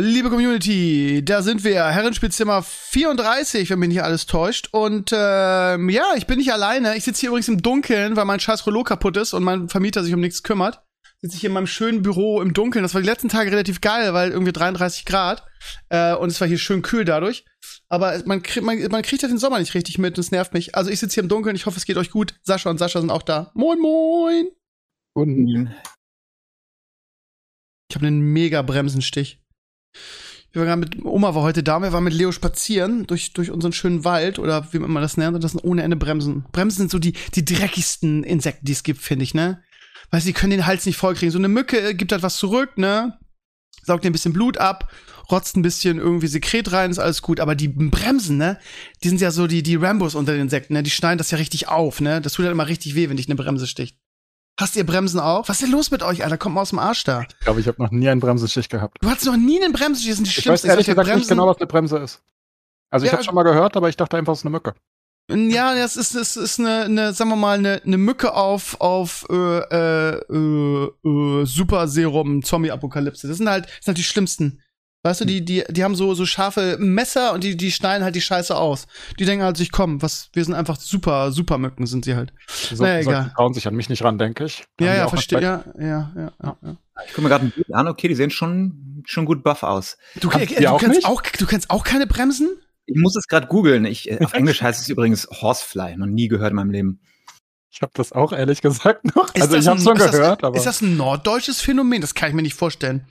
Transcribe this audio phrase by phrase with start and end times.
[0.00, 4.68] liebe Community, da sind wir, Herrenspielzimmer 34, wenn mich nicht alles täuscht.
[4.72, 6.96] Und ähm, ja, ich bin nicht alleine.
[6.96, 10.02] Ich sitze hier übrigens im Dunkeln, weil mein scheiß Rollo kaputt ist und mein Vermieter
[10.02, 10.82] sich um nichts kümmert.
[11.20, 12.82] Sitze ich hier in meinem schönen Büro im Dunkeln.
[12.82, 15.44] Das war die letzten Tage relativ geil, weil irgendwie 33 Grad
[15.88, 17.44] äh, und es war hier schön kühl dadurch.
[17.88, 20.54] Aber man, kriegt man, man kriegt ja den Sommer nicht richtig mit und es nervt
[20.54, 20.74] mich.
[20.74, 22.34] Also ich sitze hier im Dunkeln, ich hoffe, es geht euch gut.
[22.42, 23.52] Sascha und Sascha sind auch da.
[23.54, 24.48] Moin, moin.
[25.14, 25.70] Und
[27.88, 29.43] Ich habe einen mega Bremsenstich.
[30.52, 33.72] Wir waren mit Oma war heute da, wir waren mit Leo spazieren durch, durch unseren
[33.72, 36.44] schönen Wald oder wie man das nennt, und das sind ohne Ende Bremsen.
[36.52, 39.62] Bremsen sind so die, die dreckigsten Insekten, die es gibt, finde ich, ne?
[40.10, 41.32] Weil sie können den Hals nicht vollkriegen.
[41.32, 43.18] So eine Mücke äh, gibt halt was zurück, ne?
[43.82, 44.92] Saugt dir ein bisschen Blut ab,
[45.30, 47.40] rotzt ein bisschen irgendwie Sekret rein, ist alles gut.
[47.40, 48.58] Aber die Bremsen, ne?
[49.02, 50.84] Die sind ja so die, die Rambos unter den Insekten, ne?
[50.84, 52.20] Die schneiden das ja richtig auf, ne?
[52.20, 53.98] Das tut halt immer richtig weh, wenn dich eine Bremse sticht.
[54.58, 55.48] Hast ihr Bremsen auch?
[55.48, 56.38] Was ist denn los mit euch, Alter?
[56.38, 57.22] Kommt mal aus dem Arsch da.
[57.22, 58.98] ich glaube, ich habe noch nie einen Bremsenstich gehabt.
[59.00, 61.48] Du hattest noch nie einen Bremsenstich, das sind die Ich weiß ehrlich gesagt nicht genau,
[61.48, 62.22] was eine Bremse ist.
[62.90, 63.16] Also ich Ja.
[63.18, 64.74] habe schon mal gehört, aber ich dachte einfach, es ist eine Mücke.
[65.28, 69.26] Ja, das ist, das ist eine, eine, sagen wir mal, eine, eine Mücke auf, auf
[69.30, 73.26] äh, äh, äh, äh, Super Serum Zombie Apokalypse.
[73.26, 74.60] Das sind halt, das sind halt die schlimmsten.
[75.04, 78.14] Weißt du, die, die, die haben so, so scharfe Messer und die, die schneiden halt
[78.14, 78.86] die Scheiße aus.
[79.18, 82.32] Die denken halt sich, komm, was, wir sind einfach super, super Mücken sind sie halt.
[82.48, 83.24] So, Naja, egal.
[83.24, 84.60] Die trauen sich an mich nicht ran, denke ich.
[84.80, 86.76] Haben Ja, ja, verstehe, ja, ja, ja, ja, ja.
[87.04, 89.98] Ich gucke mir gerade ein Bild an, okay, die sehen schon, schon gut buff aus.
[90.20, 91.06] Du, äh, du, auch kennst nicht?
[91.06, 92.48] auch, du kennst auch keine Bremsen?
[92.86, 93.84] Ich muss es gerade googeln.
[93.84, 95.98] Ich, äh, auf Englisch heißt es übrigens Horsefly.
[95.98, 97.00] Noch nie gehört in meinem Leben.
[97.74, 99.34] Ich habe das auch ehrlich gesagt noch.
[99.34, 101.60] Ist also das ich habe ein- schon ist gehört, das, aber Ist das ein norddeutsches
[101.60, 102.00] Phänomen?
[102.00, 103.04] Das kann ich mir nicht vorstellen.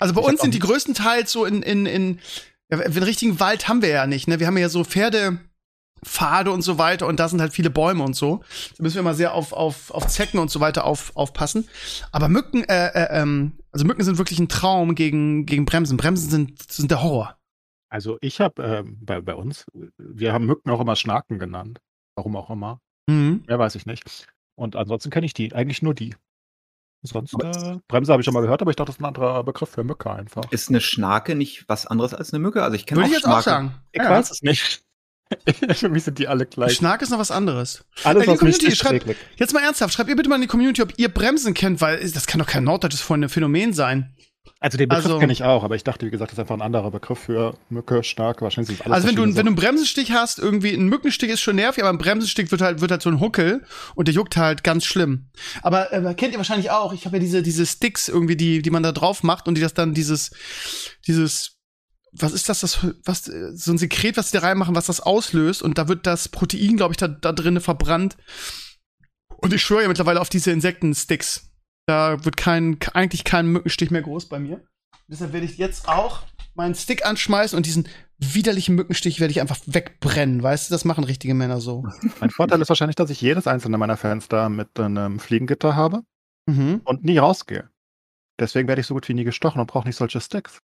[0.00, 2.18] Also bei Ich uns sind die größtenteils so in, in, in,
[2.70, 4.40] ja, den richtigen Wald haben wir ja nicht, ne?
[4.40, 5.38] Wir haben ja so Pferde,
[6.04, 8.42] Pfade und so weiter und da sind halt viele Bäume und so.
[8.76, 11.68] Da müssen wir mal sehr auf, auf, auf Zecken und so weiter auf, aufpassen.
[12.12, 15.96] Aber Mücken, äh, äh, ähm, also Mücken sind wirklich ein Traum gegen, gegen Bremsen.
[15.96, 17.36] Bremsen sind, sind der Horror.
[17.88, 19.64] also ich habe ähm, bei, bei uns,
[19.96, 21.80] wir haben Mücken auch immer Schnaken genannt.
[22.16, 22.80] Warum auch immer.
[23.08, 23.42] Mhm.
[23.46, 24.26] Mehr weiß ich nicht.
[24.54, 26.14] Und ansonsten kenne ich die, eigentlich nur die.
[27.02, 29.04] Sonst Aber- äh, Bremse habe ich schon mal gehört, aber ich dachte, das ist ein
[29.06, 30.50] anderer Begriff für Mücke einfach.
[30.50, 32.62] Ist eine Schnake nicht was anderes als eine Mücke?
[32.62, 33.74] Also ich kenne Würde auch ich jetzt auch sagen.
[33.92, 34.10] Ich Ja.
[34.10, 34.82] weiß es nicht.
[35.74, 36.74] Für mich sind die alle gleich.
[36.74, 37.84] Schnark ist noch was anderes.
[38.02, 40.46] Alles, die was mich Community, schreibt- Jetzt mal ernsthaft, schreibt ihr bitte mal in die
[40.48, 44.14] Community, ob ihr Bremsen kennt, weil das kann doch kein norddeutsches Phänomen sein.
[44.60, 46.56] Also den Begriff Also- kenne ich auch, aber ich dachte, wie gesagt, das ist einfach
[46.56, 48.42] ein anderer Begriff für Mücke, stark.
[48.42, 51.30] Wahrscheinlich sind es alles Also wenn du, wenn du einen Bremsenstich hast, irgendwie ein Mückenstich
[51.30, 54.14] ist schon nervig, aber ein Bremsenstich wird halt, wird halt so ein Huckel und der
[54.14, 55.30] juckt halt ganz schlimm.
[55.62, 58.70] Aber äh, kennt ihr wahrscheinlich auch, ich habe ja diese, diese Sticks irgendwie, die, die
[58.70, 60.30] man da drauf macht und die das dann dieses,
[61.06, 61.58] dieses,
[62.12, 65.00] was ist das, das, was, äh, so ein Sekret, was die da reinmachen, was das
[65.00, 68.16] auslöst und da wird das Protein, glaube ich, da, da drinnen verbrannt.
[69.40, 71.47] Und ich schwöre ja mittlerweile auf diese Insektensticks.
[71.88, 74.62] Da wird kein, eigentlich kein Mückenstich mehr groß bei mir.
[75.06, 76.20] Deshalb werde ich jetzt auch
[76.54, 77.88] meinen Stick anschmeißen und diesen
[78.18, 80.42] widerlichen Mückenstich werde ich einfach wegbrennen.
[80.42, 81.86] Weißt du, das machen richtige Männer so.
[82.20, 86.02] Mein Vorteil ist wahrscheinlich, dass ich jedes einzelne meiner Fenster mit einem Fliegengitter habe
[86.46, 86.82] Mhm.
[86.84, 87.70] und nie rausgehe.
[88.38, 90.58] Deswegen werde ich so gut wie nie gestochen und brauche nicht solche Sticks.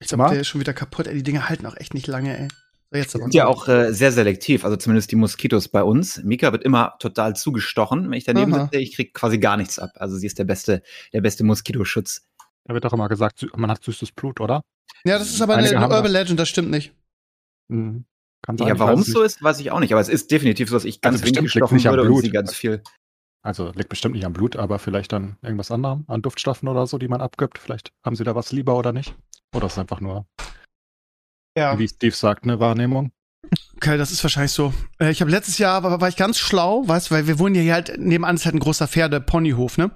[0.00, 1.06] Ich glaube, der ist schon wieder kaputt.
[1.06, 2.48] Ey, die Dinge halten auch echt nicht lange, ey.
[2.90, 6.22] So, jetzt sind ja auch äh, sehr selektiv, also zumindest die Moskitos bei uns.
[6.22, 8.04] Mika wird immer total zugestochen.
[8.10, 8.64] Wenn ich daneben Aha.
[8.64, 9.90] sitze, ich krieg quasi gar nichts ab.
[9.96, 10.82] Also sie ist der beste,
[11.12, 12.24] der beste Moskitoschutz.
[12.64, 14.62] Da wird doch immer gesagt, man hat süßes Blut, oder?
[15.04, 15.94] Ja, das ist aber eine, Einige eine.
[15.94, 16.92] Urban Legend, das stimmt nicht.
[17.68, 18.04] Mhm.
[18.42, 19.92] Kann sein, Ja, warum es so ist, weiß ich auch nicht.
[19.92, 22.22] Aber es ist definitiv so, dass ich ganz Also wenig gestochen würde und Blut.
[22.24, 22.82] sie ganz viel.
[23.42, 26.98] Also liegt bestimmt nicht am Blut, aber vielleicht an irgendwas anderem, an Duftstoffen oder so,
[26.98, 27.58] die man abgibt.
[27.58, 29.14] Vielleicht haben sie da was lieber oder nicht.
[29.54, 30.26] Oder es ist einfach nur,
[31.56, 31.78] Ja.
[31.78, 33.12] wie Steve sagt, eine Wahrnehmung.
[33.76, 34.72] Okay, das ist wahrscheinlich so.
[34.98, 37.60] Äh, ich habe letztes Jahr war, war ich ganz schlau, weißt, weil wir wohnen ja
[37.60, 39.90] hier halt nebenan ist halt ein großer Pferde-Ponyhof, ne?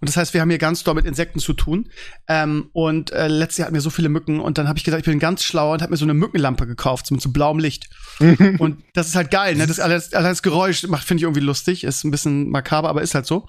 [0.00, 1.88] Und das heißt, wir haben hier ganz doll mit Insekten zu tun.
[2.28, 5.00] Ähm, und äh, letztes Jahr hatten wir so viele Mücken und dann habe ich gesagt,
[5.00, 7.58] ich bin ganz schlau und habe mir so eine Mückenlampe gekauft, so mit so blauem
[7.58, 7.88] Licht.
[8.58, 9.66] Und das ist halt geil, ne?
[9.66, 11.82] Das, allein das Geräusch macht, finde ich irgendwie lustig.
[11.82, 13.48] Ist ein bisschen makaber, aber ist halt so.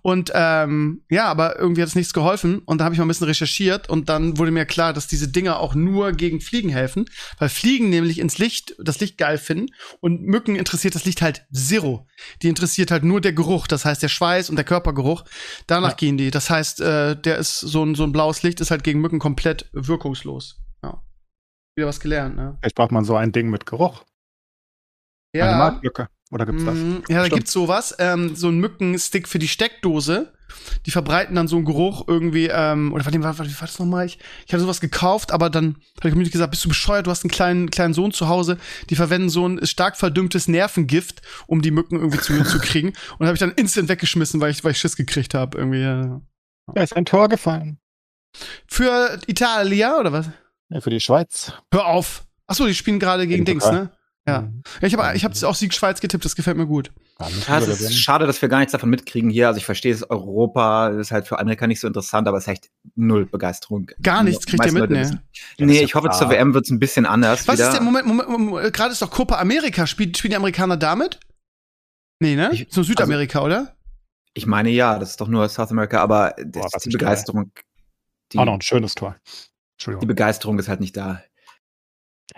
[0.00, 2.60] Und ähm, ja, aber irgendwie hat es nichts geholfen.
[2.60, 5.28] Und da habe ich mal ein bisschen recherchiert und dann wurde mir klar, dass diese
[5.28, 7.04] Dinger auch nur gegen Fliegen helfen,
[7.38, 9.72] weil Fliegen nämlich ins Licht, das Licht geil finden.
[10.00, 12.06] Und Mücken interessiert das Licht halt zero.
[12.42, 15.24] Die interessiert halt nur der Geruch, das heißt der Schweiß und der Körpergeruch.
[15.66, 15.94] Danach Ja.
[15.96, 16.30] gehen die.
[16.30, 19.18] Das heißt, äh, der ist so ein, so ein blaues Licht ist halt gegen Mücken
[19.18, 20.60] komplett wirkungslos.
[20.82, 21.02] Ja.
[21.76, 22.56] Wieder was gelernt, ne?
[22.60, 24.04] Vielleicht braucht man so ein Ding mit Geruch.
[25.34, 26.08] Eine Marktlücke.
[26.30, 26.74] Oder gibt's das?
[26.74, 27.94] Mhm, Ja, da gibt's sowas.
[27.98, 30.32] Ähm, so ein Mückenstick für die Steckdose.
[30.84, 34.06] Die verbreiten dann so einen Geruch irgendwie, ähm, oder warte, warte, wie war das nochmal?
[34.06, 37.10] Ich, ich habe sowas gekauft, aber dann hat die Community gesagt, bist du bescheuert, du
[37.10, 38.58] hast einen kleinen, kleinen Sohn zu Hause,
[38.90, 42.92] die verwenden so ein stark verdünntes Nervengift, um die Mücken irgendwie zu, zu kriegen.
[43.18, 45.58] Und habe ich dann instant weggeschmissen, weil ich, weil ich Schiss gekriegt habe.
[45.58, 45.80] Irgendwie.
[45.80, 46.20] Ja.
[46.74, 47.78] Da ist ein Tor gefallen.
[48.66, 50.30] Für Italia, oder was?
[50.68, 51.52] Ja, für die Schweiz.
[51.72, 52.26] Hör auf.
[52.46, 53.90] Achso, die spielen gerade gegen Dings, ne?
[54.26, 54.42] Ja.
[54.42, 54.62] Mhm.
[54.80, 56.90] ja ich habe ich hab auch Sieg Schweiz getippt, das gefällt mir gut.
[57.18, 59.46] Ja, Ja, es ist schade, dass wir gar nichts davon mitkriegen hier.
[59.48, 62.48] Also ich verstehe es, Europa ist halt für Amerika nicht so interessant, aber es ist
[62.48, 63.90] echt null Begeisterung.
[64.02, 65.00] Gar nichts Die kriegt ihr mit, Leute ne?
[65.00, 65.20] wissen-
[65.56, 66.18] Ja, Nee, ja ich hoffe, klar.
[66.18, 67.68] zur WM wird es ein bisschen anders Was wieder.
[67.68, 69.86] ist der Moment, Moment, Moment gerade ist doch Copa America.
[69.86, 71.18] Spielt, spielen die Amerikaner damit?
[72.20, 72.50] Nee, ne?
[72.52, 73.74] Ich- so Südamerika, oder?
[74.34, 76.90] Ich meine ja, das ist doch nur South America, aber das, Boah, die.
[76.90, 77.50] Begeisterung,
[78.32, 79.16] die, Auch noch ein schönes Tor.
[79.24, 79.40] die
[79.78, 80.06] Entschuldigung.
[80.08, 81.22] Begeisterung ist halt nicht da.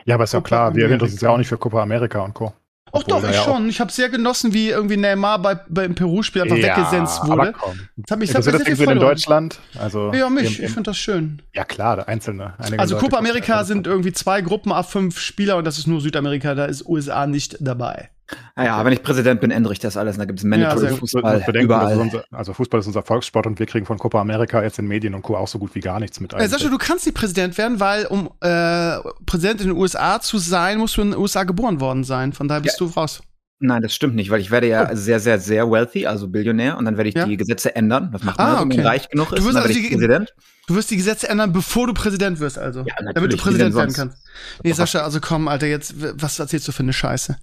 [0.04, 2.20] Ja, aber ist ja Copa klar, wir interessieren uns ja auch nicht für Copa America
[2.20, 2.52] und Co.
[2.92, 3.68] Ach doch, ich ja schon.
[3.68, 7.52] Ich habe sehr genossen, wie irgendwie Neymar bei, beim Peru-Spiel einfach ja, weggesenzt wurde.
[7.52, 7.78] komm.
[7.96, 8.98] Das hat mich, das mir das sehr viel in.
[9.00, 9.58] Deutschland?
[9.78, 10.58] Also, Ja, mich.
[10.58, 11.42] im- Ich finde das schön.
[11.54, 12.54] ja klar, der einzelne.
[12.58, 16.00] Also Leute Copa America sind irgendwie zwei Gruppen ab fünf Spieler und das ist nur
[16.00, 18.10] Südamerika, da ist USA nicht dabei.
[18.56, 20.16] Naja, wenn ich Präsident bin, ändere ich das alles.
[20.16, 21.96] Und da gibt es Ja, Mandatory sehr Du Fußball musst bedenken, überall.
[21.98, 25.14] unser, also Fußball ist unser Volkssport und wir kriegen von Copa America jetzt in Medien
[25.14, 25.36] und Co.
[25.36, 26.32] auch so gut wie gar nichts mit.
[26.34, 26.46] Äh.
[26.48, 30.78] Sascha, du kannst nicht Präsident werden, weil um äh, Präsident in den USA zu sein,
[30.78, 32.32] musst du in den USA geboren worden sein.
[32.32, 33.20] Von daher bist du raus.
[33.60, 36.84] Nein, das stimmt nicht, weil ich werde ja sehr, sehr, sehr wealthy, also Billionär, und
[36.84, 37.24] dann werde ich Ja.
[37.26, 38.10] die Gesetze ändern.
[38.12, 38.86] Das macht man, Ah, also, wenn man okay.
[38.86, 40.34] reich genug ist, wirst dann werde also die- Präsident.
[40.68, 42.84] Du wirst die Gesetze ändern, bevor du Präsident wirst, also.
[42.86, 44.18] Ja, Damit du Präsident werden kannst.
[44.62, 47.36] Nee, Sascha, also komm, Alter, jetzt, was erzählst du für eine Scheiße?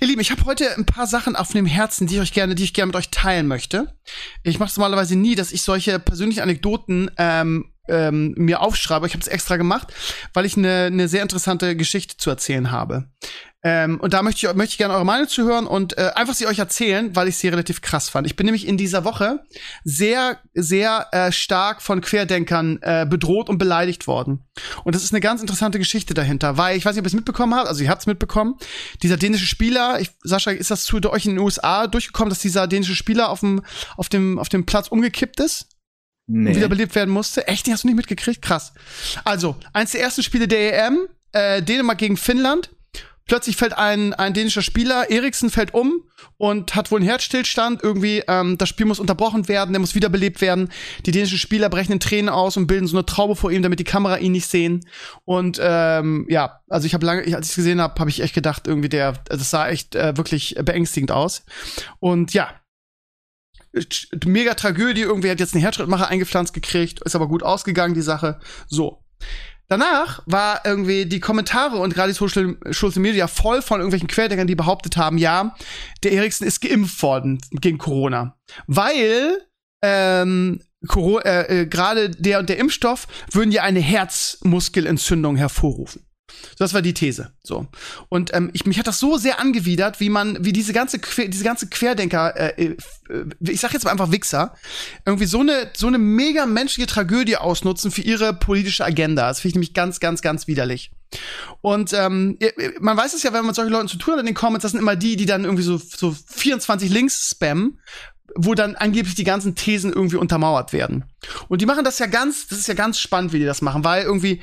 [0.00, 2.54] Ihr Lieben, ich habe heute ein paar Sachen auf dem Herzen, die ich euch gerne,
[2.54, 3.92] die ich gerne mit euch teilen möchte.
[4.44, 9.04] Ich mache es normalerweise nie, dass ich solche persönlichen Anekdoten ähm, ähm, mir aufschreibe.
[9.08, 9.92] Ich habe es extra gemacht,
[10.32, 13.06] weil ich eine eine sehr interessante Geschichte zu erzählen habe.
[13.62, 16.34] Ähm, und da möchte ich, möchte ich gerne eure Meinung zu hören und äh, einfach
[16.34, 18.26] sie euch erzählen, weil ich sie relativ krass fand.
[18.26, 19.44] Ich bin nämlich in dieser Woche
[19.84, 24.46] sehr, sehr äh, stark von Querdenkern äh, bedroht und beleidigt worden.
[24.84, 27.14] Und das ist eine ganz interessante Geschichte dahinter, weil ich weiß nicht, ob ihr es
[27.14, 28.56] mitbekommen habt, also ihr habt es mitbekommen,
[29.02, 32.66] dieser dänische Spieler, ich, Sascha, ist das zu euch in den USA durchgekommen, dass dieser
[32.66, 33.62] dänische Spieler auf dem,
[33.96, 35.66] auf dem, auf dem Platz umgekippt ist?
[36.30, 36.54] und Nee.
[36.54, 37.48] wiederbelebt werden musste.
[37.48, 38.40] Echt, die hast du nicht mitgekriegt?
[38.40, 38.72] Krass.
[39.24, 42.70] Also, eins der ersten Spiele der EM, äh, Dänemark gegen Finnland.
[43.30, 46.02] Plötzlich fällt ein, ein dänischer Spieler, Eriksen fällt um
[46.36, 47.80] und hat wohl einen Herzstillstand.
[47.80, 50.68] Irgendwie, ähm, das Spiel muss unterbrochen werden, der muss wiederbelebt werden.
[51.06, 53.78] Die dänischen Spieler brechen in Tränen aus und bilden so eine Traube vor ihm, damit
[53.78, 54.80] die Kamera ihn nicht sehen.
[55.24, 58.34] Und ähm, ja, also ich habe lange, als ich es gesehen habe, habe ich echt
[58.34, 61.44] gedacht, irgendwie der, das sah echt äh, wirklich beängstigend aus.
[62.00, 62.52] Und ja,
[64.26, 68.40] mega Tragödie, irgendwie hat jetzt einen Herzschrittmacher eingepflanzt gekriegt, ist aber gut ausgegangen, die Sache.
[68.66, 69.04] So.
[69.70, 74.48] Danach war irgendwie die Kommentare und gerade die Social, Social Media voll von irgendwelchen Querdenkern,
[74.48, 75.54] die behauptet haben, ja,
[76.02, 78.36] der Eriksen ist geimpft worden gegen Corona.
[78.66, 79.46] Weil
[79.80, 86.04] ähm, äh, äh, gerade der und der Impfstoff würden ja eine Herzmuskelentzündung hervorrufen.
[86.58, 87.32] Das war die These.
[87.42, 87.66] So.
[88.08, 91.28] Und ähm, ich, mich hat das so sehr angewidert, wie man, wie diese ganze, Que-
[91.28, 92.76] diese ganze Querdenker, äh, äh,
[93.40, 94.54] ich sag jetzt mal einfach Wichser,
[95.06, 99.28] irgendwie so eine, so eine mega menschliche Tragödie ausnutzen für ihre politische Agenda.
[99.28, 100.90] Das finde ich nämlich ganz, ganz, ganz widerlich.
[101.60, 102.38] Und ähm,
[102.78, 104.62] man weiß es ja, wenn man mit solchen Leuten zu tun hat in den Comments,
[104.62, 107.80] das sind immer die, die dann irgendwie so, so 24 Links spammen,
[108.36, 111.04] wo dann angeblich die ganzen Thesen irgendwie untermauert werden.
[111.48, 113.82] Und die machen das ja ganz, das ist ja ganz spannend, wie die das machen,
[113.82, 114.40] weil irgendwie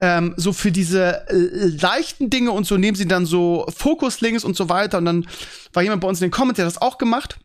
[0.00, 4.56] ähm, so für diese äh, leichten Dinge und so nehmen sie dann so Fokuslinks und
[4.56, 4.98] so weiter.
[4.98, 5.26] Und dann
[5.72, 7.38] war jemand bei uns in den Comments, der das auch gemacht.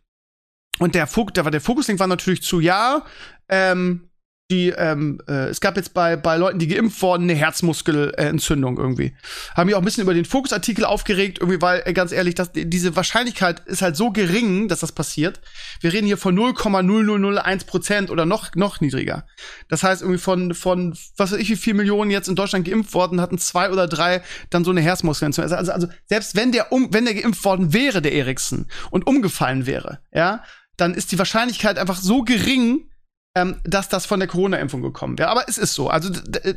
[0.80, 3.06] Und der, Fok der, war- der Fokuslink war natürlich zu, ja,
[3.50, 4.10] ähm,
[4.52, 9.14] die, ähm, äh, es gab jetzt bei, bei Leuten, die geimpft wurden, eine Herzmuskelentzündung irgendwie.
[9.56, 12.52] Haben mich auch ein bisschen über den Fokusartikel aufgeregt, irgendwie, weil, äh, ganz ehrlich, das,
[12.54, 15.40] diese Wahrscheinlichkeit ist halt so gering, dass das passiert.
[15.80, 19.26] Wir reden hier von 0,0001 Prozent oder noch, noch niedriger.
[19.70, 22.94] Das heißt, irgendwie von, von, was weiß ich, wie viel Millionen jetzt in Deutschland geimpft
[22.94, 25.52] worden, hatten zwei oder drei dann so eine Herzmuskelentzündung.
[25.58, 29.08] Also, also, also selbst wenn der um, wenn der geimpft worden wäre, der Eriksen, und
[29.08, 30.44] umgefallen wäre, ja,
[30.78, 32.91] dann ist die Wahrscheinlichkeit einfach so gering,
[33.36, 35.30] ähm, dass das von der Corona-Impfung gekommen wäre.
[35.30, 35.90] Aber es ist so.
[35.90, 36.12] Also,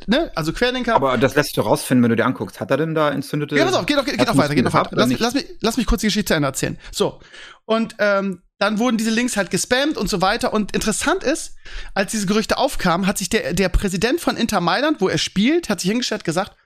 [0.07, 0.33] ne?
[0.35, 0.95] Also Querdenker.
[0.95, 2.61] Aber das lässt sich doch rausfinden, wenn du dir anguckst.
[2.61, 3.57] Hat er denn da entzündete?
[3.57, 4.91] Ja, pass auf, geht doch, geht doch weiter, geht doch weiter.
[4.93, 6.79] Lass, lass, mich, lass mich kurz die Geschichte zu Ende erzählen.
[6.91, 7.21] So.
[7.65, 10.53] Und ähm, dann wurden diese Links halt gespammt und so weiter.
[10.53, 11.55] Und interessant ist,
[11.95, 15.69] als diese Gerüchte aufkamen, hat sich der, der Präsident von Inter Mailand, wo er spielt,
[15.69, 16.57] hat sich hingestellt gesagt,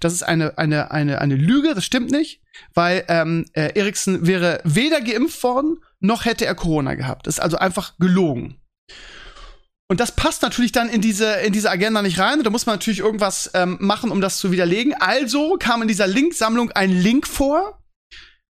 [0.00, 2.42] Das ist eine, eine, eine, eine Lüge, das stimmt nicht,
[2.74, 7.26] weil ähm, äh, Eriksen wäre weder geimpft worden, noch hätte er Corona gehabt.
[7.26, 8.60] Das ist also einfach gelogen.
[9.88, 12.42] Und das passt natürlich dann in diese, in diese Agenda nicht rein.
[12.42, 14.94] Da muss man natürlich irgendwas ähm, machen, um das zu widerlegen.
[14.94, 17.80] Also kam in dieser Linksammlung ein Link vor.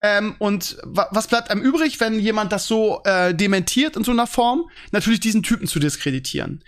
[0.02, 4.10] Ähm, und wa was bleibt einem übrig, wenn jemand das so äh, dementiert in so
[4.10, 4.68] einer Form?
[4.90, 6.64] Natürlich diesen Typen zu diskreditieren.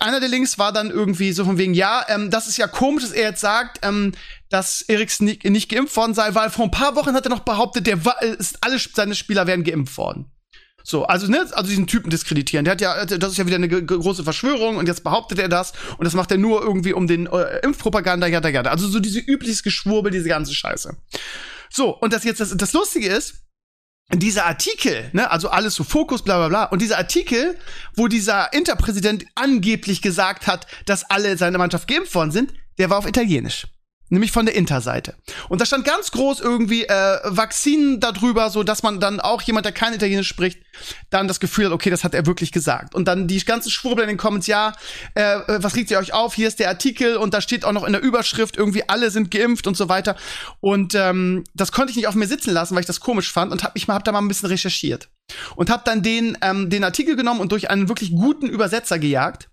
[0.00, 3.04] Einer der Links war dann irgendwie so von wegen, ja, ähm, das ist ja komisch,
[3.04, 4.12] dass er jetzt sagt, ähm,
[4.50, 7.40] dass Eriksen nicht, nicht geimpft worden sei, weil vor ein paar Wochen hat er noch
[7.40, 10.33] behauptet, der war, ist, alle seine Spieler wären geimpft worden.
[10.86, 12.66] So, also, ne, also diesen Typen diskreditieren.
[12.66, 15.72] Der hat ja, das ist ja wieder eine große Verschwörung und jetzt behauptet er das
[15.96, 19.18] und das macht er nur irgendwie um den äh, Impfpropaganda, ja, ja, Also so diese
[19.18, 20.94] übliches Geschwurbel, diese ganze Scheiße.
[21.70, 23.46] So, und das jetzt, das, das Lustige ist,
[24.12, 27.56] dieser Artikel, ne, also alles so Fokus, bla bla bla, und dieser Artikel,
[27.96, 32.98] wo dieser Interpräsident angeblich gesagt hat, dass alle seine Mannschaft geimpft worden sind, der war
[32.98, 33.66] auf Italienisch.
[34.10, 35.14] Nämlich von der Interseite.
[35.48, 39.64] Und da stand ganz groß irgendwie äh, Vakzinen darüber, so dass man dann auch jemand,
[39.64, 40.60] der kein Italienisch spricht,
[41.08, 42.94] dann das Gefühl hat, okay, das hat er wirklich gesagt.
[42.94, 44.72] Und dann die ganzen Schwurbel in den Comments, ja,
[45.14, 46.34] äh, was regt ihr euch auf?
[46.34, 49.30] Hier ist der Artikel und da steht auch noch in der Überschrift irgendwie alle sind
[49.30, 50.16] geimpft und so weiter.
[50.60, 53.52] Und ähm, das konnte ich nicht auf mir sitzen lassen, weil ich das komisch fand
[53.52, 55.08] und hab mich mal hab da mal ein bisschen recherchiert
[55.56, 59.48] und hab dann den ähm, den Artikel genommen und durch einen wirklich guten Übersetzer gejagt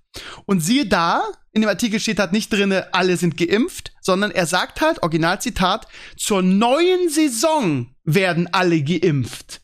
[0.46, 4.46] und siehe da, in dem Artikel steht halt nicht drinne, alle sind geimpft, sondern er
[4.46, 5.88] sagt halt, Originalzitat,
[6.18, 9.62] zur neuen Saison werden alle geimpft.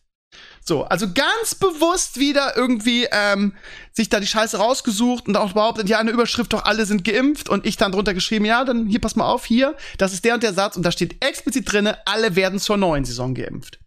[0.67, 3.53] So, also ganz bewusst wieder irgendwie ähm,
[3.93, 7.47] sich da die Scheiße rausgesucht und auch behauptet, ja, eine Überschrift doch alle sind geimpft
[7.47, 10.33] und ich dann drunter geschrieben, ja, dann hier pass mal auf, hier, das ist der
[10.33, 13.79] und der Satz und da steht explizit drinne, alle werden zur neuen Saison geimpft.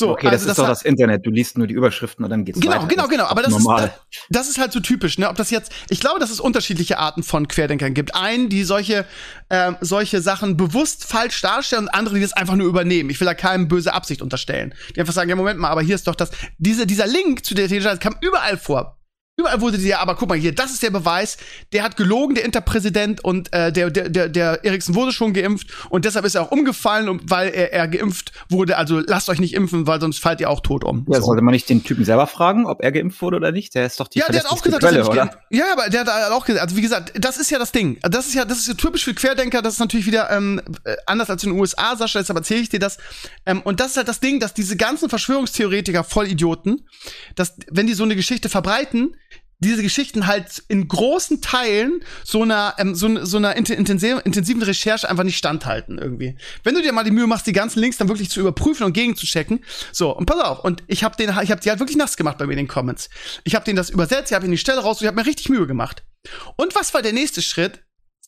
[0.00, 1.24] So, okay, das also ist das doch das Internet.
[1.24, 2.86] Du liest nur die Überschriften und dann geht's genau, weiter.
[2.86, 3.30] Genau, genau, genau.
[3.30, 3.92] Aber das normal.
[4.10, 5.18] ist, das ist halt so typisch.
[5.18, 5.28] Ne?
[5.28, 8.14] Ob das jetzt, ich glaube, dass es unterschiedliche Arten von Querdenkern gibt.
[8.14, 9.04] Einen, die solche
[9.50, 13.10] äh, solche Sachen bewusst falsch darstellen und andere, die das einfach nur übernehmen.
[13.10, 14.74] Ich will da keinem böse Absicht unterstellen.
[14.96, 16.30] Die einfach sagen, ja Moment mal, aber hier ist doch das.
[16.58, 18.99] Diese, dieser Link zu der Telegram kam überall vor.
[19.40, 21.38] Überall wurde dir, aber guck mal hier, das ist der Beweis,
[21.72, 25.68] der hat gelogen, der Interpräsident und äh, der, der, der, der Eriksen wurde schon geimpft
[25.88, 28.76] und deshalb ist er auch umgefallen, weil er, er geimpft wurde.
[28.76, 31.06] Also lasst euch nicht impfen, weil sonst fallt ihr auch tot um.
[31.08, 31.26] Ja, so.
[31.28, 33.74] sollte man nicht den Typen selber fragen, ob er geimpft wurde oder nicht?
[33.74, 35.42] Der ist doch die Ja, der hat auch gesagt, Quelle, dass er nicht oder?
[35.48, 37.98] Ja, aber der hat auch gesagt, also wie gesagt, das ist ja das Ding.
[38.02, 40.96] Das ist ja, das ist ja typisch für Querdenker, das ist natürlich wieder ähm, äh,
[41.06, 42.98] anders als in den USA, Sascha, deshalb erzähle ich dir das.
[43.46, 46.86] Ähm, und das ist halt das Ding, dass diese ganzen Verschwörungstheoretiker, Vollidioten,
[47.36, 49.16] dass, wenn die so eine Geschichte verbreiten,
[49.60, 55.08] diese Geschichten halt in großen Teilen so einer ähm, so, so einer intensiv, intensiven Recherche
[55.08, 56.36] einfach nicht standhalten irgendwie.
[56.64, 58.94] Wenn du dir mal die Mühe machst, die ganzen Links dann wirklich zu überprüfen und
[58.94, 59.60] gegenzuchecken,
[59.92, 62.38] so und pass auf und ich habe den ich habe die halt wirklich nass gemacht
[62.38, 63.08] bei mir in den Comments.
[63.44, 65.48] Ich habe den das übersetzt, ich habe in die Stelle raus, ich habe mir richtig
[65.48, 66.02] Mühe gemacht.
[66.56, 67.82] Und was war der nächste Schritt?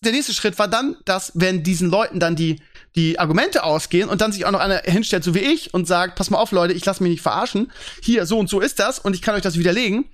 [0.05, 2.61] Der nächste Schritt war dann, dass wenn diesen Leuten dann die
[2.97, 6.17] die Argumente ausgehen und dann sich auch noch einer hinstellt, so wie ich, und sagt,
[6.17, 7.73] pass mal auf, Leute, ich lasse mich nicht verarschen.
[8.03, 10.05] Hier, so und so ist das und ich kann euch das widerlegen.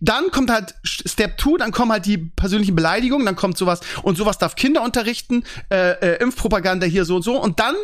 [0.00, 4.16] Dann kommt halt Step 2, dann kommen halt die persönlichen Beleidigungen, dann kommt sowas und
[4.16, 7.74] sowas darf Kinder unterrichten, äh, äh, Impfpropaganda hier so und so und dann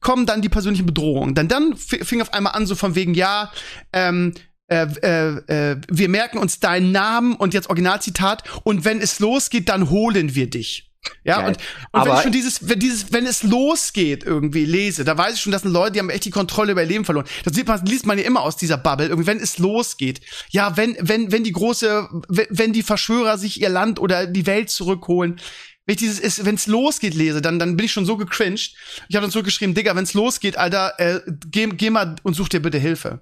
[0.00, 1.34] kommen dann die persönlichen Bedrohungen.
[1.34, 3.52] Dann dann fing auf einmal an so von wegen ja,
[3.92, 4.34] ähm,
[4.68, 9.68] äh, äh, äh, wir merken uns deinen Namen und jetzt Originalzitat und wenn es losgeht,
[9.68, 10.91] dann holen wir dich.
[11.24, 11.48] Ja, Geil.
[11.48, 11.58] und,
[11.92, 15.40] und wenn ich schon dieses, wenn dieses, wenn es losgeht irgendwie lese, da weiß ich
[15.40, 17.26] schon, das sind Leute, die haben echt die Kontrolle über ihr Leben verloren.
[17.44, 19.08] Das sieht man, liest man ja immer aus dieser Bubble.
[19.08, 20.20] Irgendwie, wenn es losgeht.
[20.50, 24.46] Ja, wenn, wenn, wenn die große, wenn, wenn die Verschwörer sich ihr Land oder die
[24.46, 25.40] Welt zurückholen,
[25.86, 28.76] wenn ich dieses, wenn es losgeht, lese, dann, dann bin ich schon so gecringed.
[29.08, 31.20] Ich habe dann zurückgeschrieben, Digga, wenn es losgeht, Alter, äh,
[31.50, 33.20] geh, geh mal und such dir bitte Hilfe.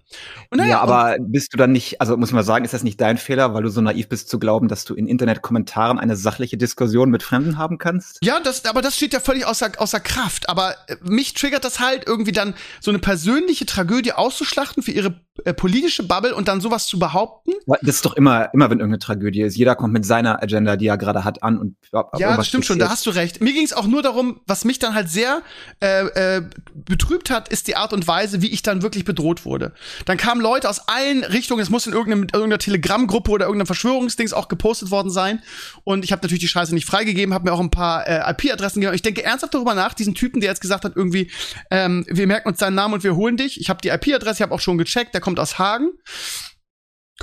[0.50, 3.00] Naja, ja, aber bist du dann nicht, also muss ich mal sagen, ist das nicht
[3.00, 6.58] dein Fehler, weil du so naiv bist zu glauben, dass du in Internetkommentaren eine sachliche
[6.58, 8.18] Diskussion mit Fremden haben kannst?
[8.22, 10.50] Ja, das, aber das steht ja völlig außer, außer Kraft.
[10.50, 15.18] Aber äh, mich triggert das halt, irgendwie dann so eine persönliche Tragödie auszuschlachten für ihre
[15.44, 17.52] äh, politische Bubble und dann sowas zu behaupten.
[17.66, 19.56] Das ist doch immer, immer wenn irgendeine Tragödie ist.
[19.56, 21.76] Jeder kommt mit seiner Agenda, die er gerade hat, an und
[22.18, 23.40] ja, stimmt schon, da hast du recht.
[23.40, 25.42] Mir ging es auch nur darum, was mich dann halt sehr
[25.80, 26.42] äh, äh,
[26.74, 29.72] betrübt hat, ist die Art und Weise, wie ich dann wirklich bedroht wurde.
[30.04, 34.32] Dann kamen Leute aus allen Richtungen, es muss in irgendeiner, irgendeiner Telegram-Gruppe oder irgendeinem Verschwörungsdings
[34.32, 35.42] auch gepostet worden sein.
[35.84, 38.80] Und ich habe natürlich die Scheiße nicht freigegeben, habe mir auch ein paar äh, IP-Adressen
[38.80, 38.94] gegeben.
[38.94, 41.30] Ich denke ernsthaft darüber nach, diesen Typen, der jetzt gesagt hat, irgendwie,
[41.70, 43.60] ähm, wir merken uns deinen Namen und wir holen dich.
[43.60, 45.90] Ich habe die IP-Adresse, ich habe auch schon gecheckt, der kommt aus Hagen.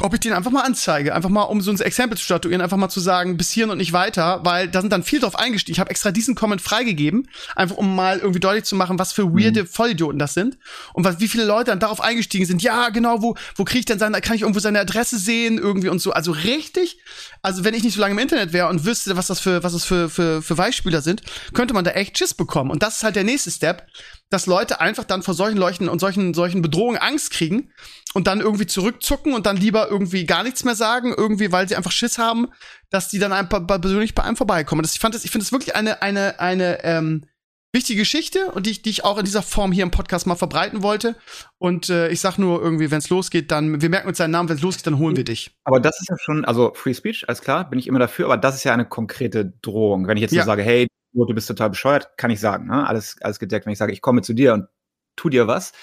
[0.01, 2.77] Ob ich den einfach mal anzeige, einfach mal um so ein Exempel zu statuieren, einfach
[2.77, 5.73] mal zu sagen, bis hierhin und nicht weiter, weil da sind dann viel drauf eingestiegen.
[5.73, 9.33] Ich habe extra diesen Comment freigegeben, einfach um mal irgendwie deutlich zu machen, was für
[9.33, 9.67] weirde mhm.
[9.67, 10.57] Vollidioten das sind
[10.93, 12.61] und was, wie viele Leute dann darauf eingestiegen sind.
[12.61, 15.89] Ja, genau, wo wo kriege ich denn seine, kann ich irgendwo seine Adresse sehen irgendwie
[15.89, 16.11] und so.
[16.11, 16.99] Also richtig,
[17.41, 19.73] also wenn ich nicht so lange im Internet wäre und wüsste, was das für was
[19.73, 21.23] das für für für Beispieler sind,
[21.53, 22.69] könnte man da echt Schiss bekommen.
[22.69, 23.87] Und das ist halt der nächste Step,
[24.29, 27.71] dass Leute einfach dann vor solchen Leuchten und solchen solchen Bedrohungen Angst kriegen
[28.13, 31.75] und dann irgendwie zurückzucken und dann lieber irgendwie gar nichts mehr sagen, irgendwie, weil sie
[31.75, 32.47] einfach Schiss haben,
[32.89, 34.81] dass die dann einfach persönlich bei einem vorbeikommen.
[34.81, 37.25] Das, ich fand das, ich finde das wirklich eine, eine, eine ähm,
[37.73, 40.35] wichtige Geschichte und die, ich, die ich auch in dieser Form hier im Podcast mal
[40.35, 41.15] verbreiten wollte.
[41.57, 44.49] Und äh, ich sag nur irgendwie, wenn es losgeht, dann, wir merken uns seinen Namen,
[44.49, 45.51] wenn es losgeht, dann holen wir dich.
[45.63, 48.37] Aber das ist ja schon, also Free Speech, alles klar, bin ich immer dafür, aber
[48.37, 50.07] das ist ja eine konkrete Drohung.
[50.07, 50.43] Wenn ich jetzt ja.
[50.43, 52.87] so sage, hey, du bist total bescheuert, kann ich sagen, ne?
[52.87, 53.65] Alles, alles gedeckt.
[53.65, 54.67] Wenn ich sage, ich komme zu dir und
[55.15, 55.73] tu dir was,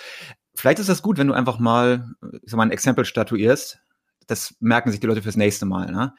[0.54, 3.80] vielleicht ist das gut, wenn du einfach mal, ich sag mal, ein Exempel statuierst.
[4.26, 6.14] Das merken sich die Leute fürs nächste Mal, ne?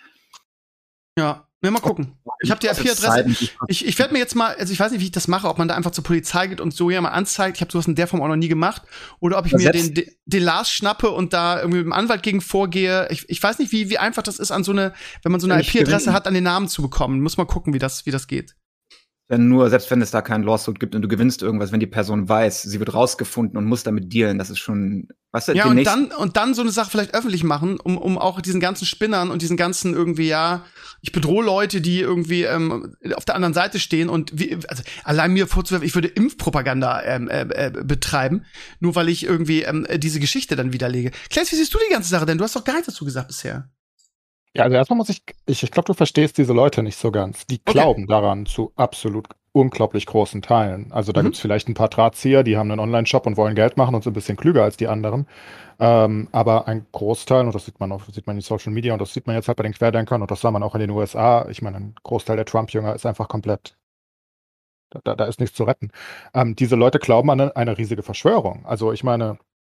[1.17, 2.13] Ja, wir mal gucken.
[2.41, 3.49] Ich habe die IP-Adresse.
[3.67, 5.57] Ich, ich werde mir jetzt mal, also ich weiß nicht, wie ich das mache, ob
[5.57, 7.57] man da einfach zur Polizei geht und so jemand anzeigt.
[7.57, 8.83] Ich habe sowas in der Form auch noch nie gemacht.
[9.19, 9.95] Oder ob ich mir den,
[10.25, 13.07] den Lars schnappe und da irgendwie mit dem Anwalt gegen vorgehe.
[13.09, 14.93] Ich, ich weiß nicht, wie, wie einfach das ist, an so eine,
[15.23, 17.21] wenn man so eine IP-Adresse hat, an den Namen zu bekommen.
[17.21, 18.55] Muss mal gucken, wie das, wie das geht
[19.27, 21.87] wenn nur, selbst wenn es da keinen Lawsuit gibt und du gewinnst irgendwas, wenn die
[21.87, 25.65] Person weiß, sie wird rausgefunden und muss damit dealen, das ist schon, weißt du, Ja,
[25.65, 28.85] und dann, und dann so eine Sache vielleicht öffentlich machen, um, um auch diesen ganzen
[28.85, 30.63] Spinnern und diesen ganzen irgendwie, ja,
[31.01, 35.33] ich bedrohe Leute, die irgendwie ähm, auf der anderen Seite stehen und wie, also allein
[35.33, 38.45] mir vorzuwerfen, ich würde Impfpropaganda ähm, äh, äh, betreiben,
[38.79, 41.11] nur weil ich irgendwie ähm, diese Geschichte dann widerlege.
[41.31, 42.37] Klaas, wie siehst du die ganze Sache denn?
[42.37, 43.69] Du hast doch gar nichts dazu gesagt bisher.
[44.55, 47.45] Ja, also erstmal muss ich, ich, ich glaube, du verstehst diese Leute nicht so ganz.
[47.45, 47.73] Die okay.
[47.73, 50.91] glauben daran zu absolut unglaublich großen Teilen.
[50.91, 51.25] Also da mhm.
[51.25, 54.03] gibt es vielleicht ein paar Drahtzieher, die haben einen Online-Shop und wollen Geld machen und
[54.03, 55.27] sind ein bisschen klüger als die anderen.
[55.79, 59.01] Ähm, aber ein Großteil, und das sieht man auch, sieht man in Social Media und
[59.01, 60.89] das sieht man jetzt halt bei den Querdenkern und das sah man auch in den
[60.89, 61.47] USA.
[61.49, 63.75] Ich meine, ein Großteil der Trump-Jünger ist einfach komplett
[65.03, 65.91] da, da, ist nichts zu retten.
[66.33, 68.65] Ähm, diese Leute glauben an eine, eine, riesige Verschwörung.
[68.65, 69.37] Also ich meine,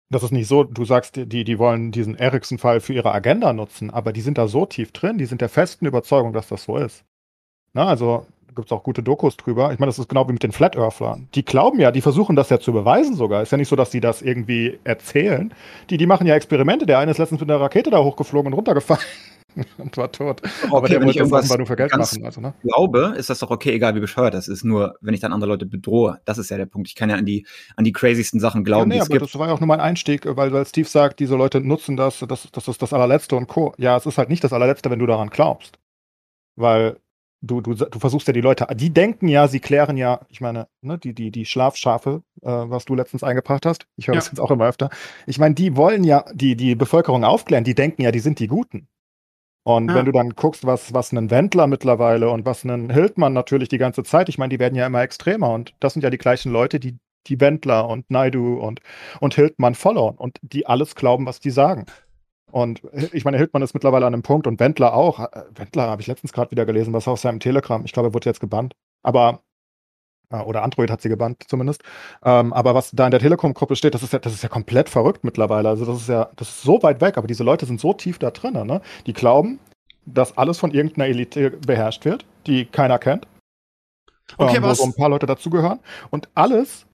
[0.09, 3.89] das ist nicht so, du sagst, die, die wollen diesen Ericsson-Fall für ihre Agenda nutzen,
[3.89, 6.77] aber die sind da so tief drin, die sind der festen Überzeugung, dass das so
[6.77, 7.03] ist.
[7.73, 8.25] Na, also
[8.57, 9.71] gibt es auch gute Dokus drüber.
[9.71, 11.27] Ich meine, das ist genau wie mit den Flat Earthlern.
[11.35, 13.43] Die glauben ja, die versuchen das ja zu beweisen sogar.
[13.43, 15.53] Ist ja nicht so, dass die das irgendwie erzählen.
[15.89, 16.85] Die, die machen ja Experimente.
[16.85, 19.03] Der eine ist letztens mit einer Rakete da hochgeflogen und runtergefallen.
[19.77, 20.41] und war tot.
[20.43, 22.25] Okay, aber der wollte irgendwas nur für Geld machen.
[22.25, 22.53] Also, ne?
[22.61, 24.63] glaube, ist das doch okay, egal wie bescheuert das ist.
[24.63, 26.87] Nur, wenn ich dann andere Leute bedrohe, das ist ja der Punkt.
[26.87, 27.45] Ich kann ja an die,
[27.75, 29.21] an die crazysten Sachen glauben, ja, nee, aber gibt.
[29.23, 32.19] Das war ja auch nur mein Einstieg, weil, weil Steve sagt, diese Leute nutzen das,
[32.27, 33.73] das, das ist das allerletzte und Co.
[33.77, 35.79] Ja, es ist halt nicht das allerletzte, wenn du daran glaubst.
[36.55, 36.97] Weil
[37.41, 40.67] du, du, du versuchst ja die Leute, die denken ja, sie klären ja, ich meine,
[40.81, 44.19] ne, die, die, die Schlafschafe, äh, was du letztens eingebracht hast, ich höre ja.
[44.19, 44.89] das jetzt auch immer öfter.
[45.25, 48.47] Ich meine, die wollen ja die, die Bevölkerung aufklären, die denken ja, die sind die
[48.47, 48.87] Guten.
[49.67, 49.95] Und ja.
[49.95, 53.77] wenn du dann guckst, was, was ein Wendler mittlerweile und was ein Hildmann natürlich die
[53.77, 56.53] ganze Zeit, ich meine, die werden ja immer extremer und das sind ja die gleichen
[56.53, 58.79] Leute, die die Wendler und Naidu und,
[59.19, 61.85] und Hildmann followen und die alles glauben, was die sagen.
[62.49, 65.19] Und ich meine, Hildmann ist mittlerweile an einem Punkt und Wendler auch.
[65.19, 67.83] Äh, Wendler habe ich letztens gerade wieder gelesen, was auf seinem Telegram.
[67.83, 68.73] Ich glaube, er wurde jetzt gebannt.
[69.03, 69.41] Aber
[70.29, 71.83] oder Android hat sie gebannt zumindest.
[72.23, 74.89] Ähm, aber was da in der Telekom-Gruppe steht, das ist ja, das ist ja komplett
[74.89, 75.69] verrückt mittlerweile.
[75.69, 78.19] Also das ist ja, das ist so weit weg, aber diese Leute sind so tief
[78.19, 78.81] da drin, ne?
[79.05, 79.59] Die glauben,
[80.05, 83.27] dass alles von irgendeiner Elite beherrscht wird, die keiner kennt.
[84.37, 85.79] Okay, ähm, wo so ein paar Leute dazugehören.
[86.09, 86.85] Und alles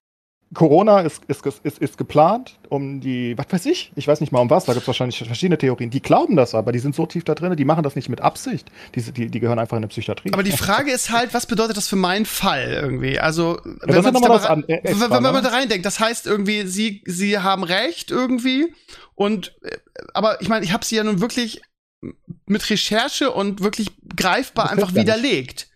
[0.53, 4.39] Corona ist, ist, ist, ist geplant, um die, was weiß ich, ich weiß nicht mal
[4.39, 5.89] um was, da gibt es wahrscheinlich verschiedene Theorien.
[5.89, 8.21] Die glauben das aber, die sind so tief da drin, die machen das nicht mit
[8.21, 8.71] Absicht.
[8.95, 10.31] Die, die, die gehören einfach in eine Psychiatrie.
[10.33, 13.19] Aber die Frage ist halt, was bedeutet das für meinen Fall irgendwie?
[13.19, 15.41] Also, wenn, ja, man, da mal, an, äh, extra, wenn, wenn man ne?
[15.41, 18.73] da reindenkt, das heißt irgendwie, sie, sie haben recht irgendwie
[19.15, 19.77] und, äh,
[20.13, 21.61] aber ich meine, ich habe sie ja nun wirklich
[22.45, 25.69] mit Recherche und wirklich greifbar einfach widerlegt.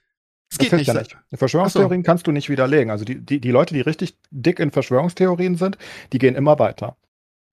[0.50, 0.88] Das geht nicht.
[0.88, 1.18] Ja nicht.
[1.34, 2.06] Verschwörungstheorien so.
[2.06, 2.92] kannst du nicht widerlegen.
[2.92, 5.78] Also die, die, die Leute, die richtig dick in Verschwörungstheorien sind,
[6.14, 6.96] die gehen immer weiter.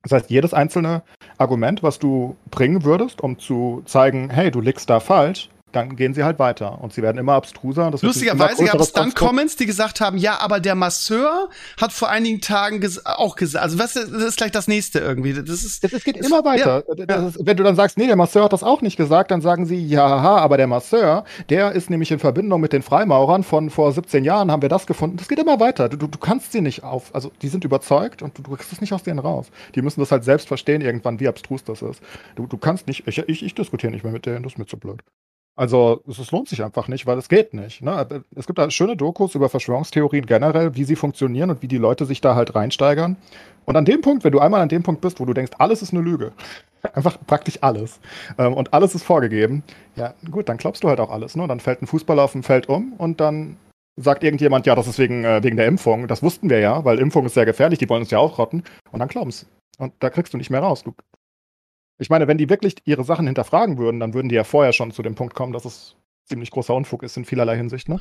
[0.02, 1.02] Das heißt, jedes einzelne
[1.38, 6.14] Argument, was du bringen würdest, um zu zeigen, hey, du liegst da falsch, dann gehen
[6.14, 7.90] sie halt weiter und sie werden immer abstruser.
[7.90, 11.48] Lustigerweise gab es dann Comments, die gesagt haben, ja, aber der Masseur
[11.80, 15.32] hat vor einigen Tagen ges auch gesagt, also was das ist gleich das nächste irgendwie.
[15.34, 16.84] Das ist, es geht immer weiter.
[16.96, 19.40] Ja, ist, wenn du dann sagst, nee, der Masseur hat das auch nicht gesagt, dann
[19.40, 23.70] sagen sie, ja, aber der Masseur, der ist nämlich in Verbindung mit den Freimaurern von
[23.70, 25.16] vor 17 Jahren, haben wir das gefunden.
[25.16, 25.88] Das geht immer weiter.
[25.88, 28.72] Du, du, du kannst sie nicht auf, also die sind überzeugt und du, du kriegst
[28.72, 29.50] es nicht aus denen raus.
[29.74, 32.00] Die müssen das halt selbst verstehen irgendwann, wie abstrus das ist.
[32.37, 34.66] Du, du kannst nicht, ich, ich, ich diskutiere nicht mehr mit denen, das ist mir
[34.66, 35.02] zu blöd.
[35.57, 37.81] Also es lohnt sich einfach nicht, weil es geht nicht.
[37.81, 38.25] Ne?
[38.35, 42.07] Es gibt da schöne Dokus über Verschwörungstheorien generell, wie sie funktionieren und wie die Leute
[42.07, 43.17] sich da halt reinsteigern.
[43.64, 45.81] Und an dem Punkt, wenn du einmal an dem Punkt bist, wo du denkst, alles
[45.81, 46.33] ist eine Lüge,
[46.95, 48.01] einfach praktisch alles,
[48.37, 49.62] ähm, und alles ist vorgegeben,
[49.95, 51.37] ja gut, dann glaubst du halt auch alles.
[51.37, 51.47] Ne?
[51.47, 53.57] Dann fällt ein Fußballer auf dem Feld um und dann
[53.97, 56.09] sagt irgendjemand, ja, das ist wegen, äh, wegen der Impfung.
[56.09, 58.64] Das wussten wir ja, weil Impfung ist sehr gefährlich, die wollen uns ja auch rotten.
[58.90, 59.47] Und dann glauben sie.
[59.79, 60.83] Und da kriegst du nicht mehr raus.
[60.83, 60.95] Du,
[61.98, 64.90] ich meine, wenn die wirklich ihre Sachen hinterfragen würden, dann würden die ja vorher schon
[64.90, 68.00] zu dem Punkt kommen, dass es ziemlich großer Unfug ist in vielerlei Hinsicht, ne?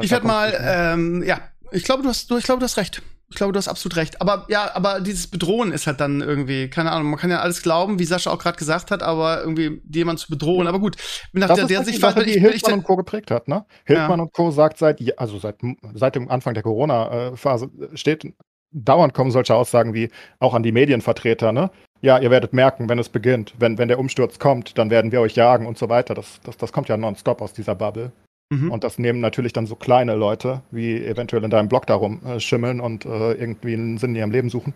[0.00, 3.02] ich werde mal, ähm, ja, ich glaube, du hast, du, ich glaube, du hast recht.
[3.28, 4.20] Ich glaube, du hast absolut recht.
[4.20, 7.62] Aber ja, aber dieses Bedrohen ist halt dann irgendwie, keine Ahnung, man kann ja alles
[7.62, 10.66] glauben, wie Sascha auch gerade gesagt hat, aber irgendwie jemand zu bedrohen.
[10.66, 10.96] Aber gut,
[11.32, 12.96] nach das der, der halt Sicht, Sache, die Hildmann und Co.
[12.96, 13.64] geprägt hat, ne?
[13.84, 14.24] Hildmann ja.
[14.24, 14.50] und Co.
[14.50, 15.60] sagt seit, also seit,
[15.94, 18.34] seit dem Anfang der Corona-Phase steht
[18.72, 21.70] dauernd kommen solche Aussagen wie auch an die Medienvertreter, ne?
[22.02, 25.20] Ja, ihr werdet merken, wenn es beginnt, wenn, wenn der Umsturz kommt, dann werden wir
[25.20, 26.14] euch jagen und so weiter.
[26.14, 28.12] Das, das, das kommt ja nonstop aus dieser Bubble.
[28.50, 28.70] Mhm.
[28.72, 32.40] Und das nehmen natürlich dann so kleine Leute, wie eventuell in deinem Blog darum äh,
[32.40, 34.74] schimmeln und äh, irgendwie einen Sinn in ihrem Leben suchen,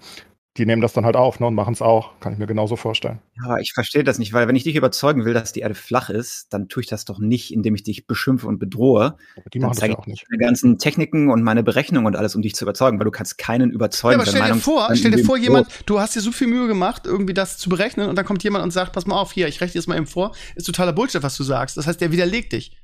[0.56, 2.18] die nehmen das dann halt auf ne, und machen es auch.
[2.20, 3.20] Kann ich mir genauso vorstellen.
[3.44, 6.10] Ja, ich verstehe das nicht, weil wenn ich dich überzeugen will, dass die Erde flach
[6.10, 9.16] ist, dann tue ich das doch nicht, indem ich dich beschimpfe und bedrohe.
[9.52, 10.24] Die machen dann das ja auch nicht.
[10.30, 13.36] Meine ganzen Techniken und meine Berechnungen und alles, um dich zu überzeugen, weil du kannst
[13.36, 14.12] keinen überzeugen.
[14.12, 16.46] Ja, aber stell dir Meinung vor, stell dir vor, jemand, du hast dir so viel
[16.46, 19.32] Mühe gemacht, irgendwie das zu berechnen und dann kommt jemand und sagt, pass mal auf,
[19.32, 21.76] hier, ich rechne jetzt mal eben vor, ist totaler Bullshit, was du sagst.
[21.76, 22.76] Das heißt, der widerlegt dich.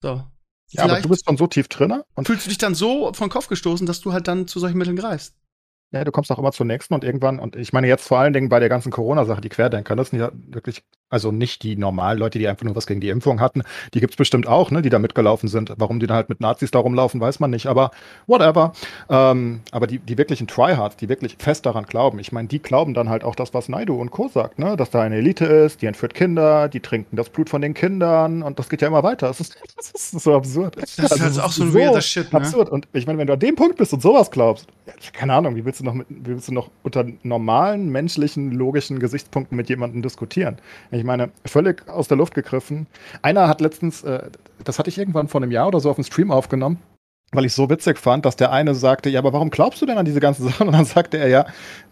[0.00, 0.22] So.
[0.72, 2.00] Ja, aber du bist schon so tief drin.
[2.14, 4.78] Und fühlst du dich dann so von Kopf gestoßen, dass du halt dann zu solchen
[4.78, 5.34] Mitteln greifst?
[5.92, 8.32] Ja, du kommst auch immer zur nächsten und irgendwann, und ich meine jetzt vor allen
[8.32, 12.16] Dingen bei der ganzen Corona-Sache, die Querdenker, das sind ja wirklich, also nicht die normalen
[12.16, 14.88] Leute, die einfach nur was gegen die Impfung hatten, die gibt's bestimmt auch, ne, die
[14.88, 15.74] da mitgelaufen sind.
[15.78, 17.90] Warum die dann halt mit Nazis da rumlaufen, weiß man nicht, aber
[18.28, 18.72] whatever.
[19.08, 22.94] Ähm, aber die, die wirklichen Tryhards, die wirklich fest daran glauben, ich meine, die glauben
[22.94, 24.28] dann halt auch das, was Naidu und Co.
[24.28, 27.62] sagt, ne, dass da eine Elite ist, die entführt Kinder, die trinken das Blut von
[27.62, 29.26] den Kindern und das geht ja immer weiter.
[29.26, 30.76] Das ist, das ist so absurd.
[30.80, 32.38] Das ist also, halt auch so ein weirder Shit, ne?
[32.38, 32.68] Absurd.
[32.68, 34.68] Und ich meine, wenn du an dem Punkt bist und sowas glaubst,
[35.12, 39.56] keine Ahnung, wie willst du noch mit, willst du noch unter normalen menschlichen, logischen Gesichtspunkten
[39.56, 40.58] mit jemandem diskutieren?
[40.90, 42.86] Ich meine, völlig aus der Luft gegriffen.
[43.22, 44.30] Einer hat letztens, äh,
[44.64, 46.78] das hatte ich irgendwann vor einem Jahr oder so auf dem Stream aufgenommen,
[47.32, 49.98] weil ich so witzig fand, dass der eine sagte, ja, aber warum glaubst du denn
[49.98, 50.68] an diese ganzen Sachen?
[50.68, 51.46] Und dann sagte er ja,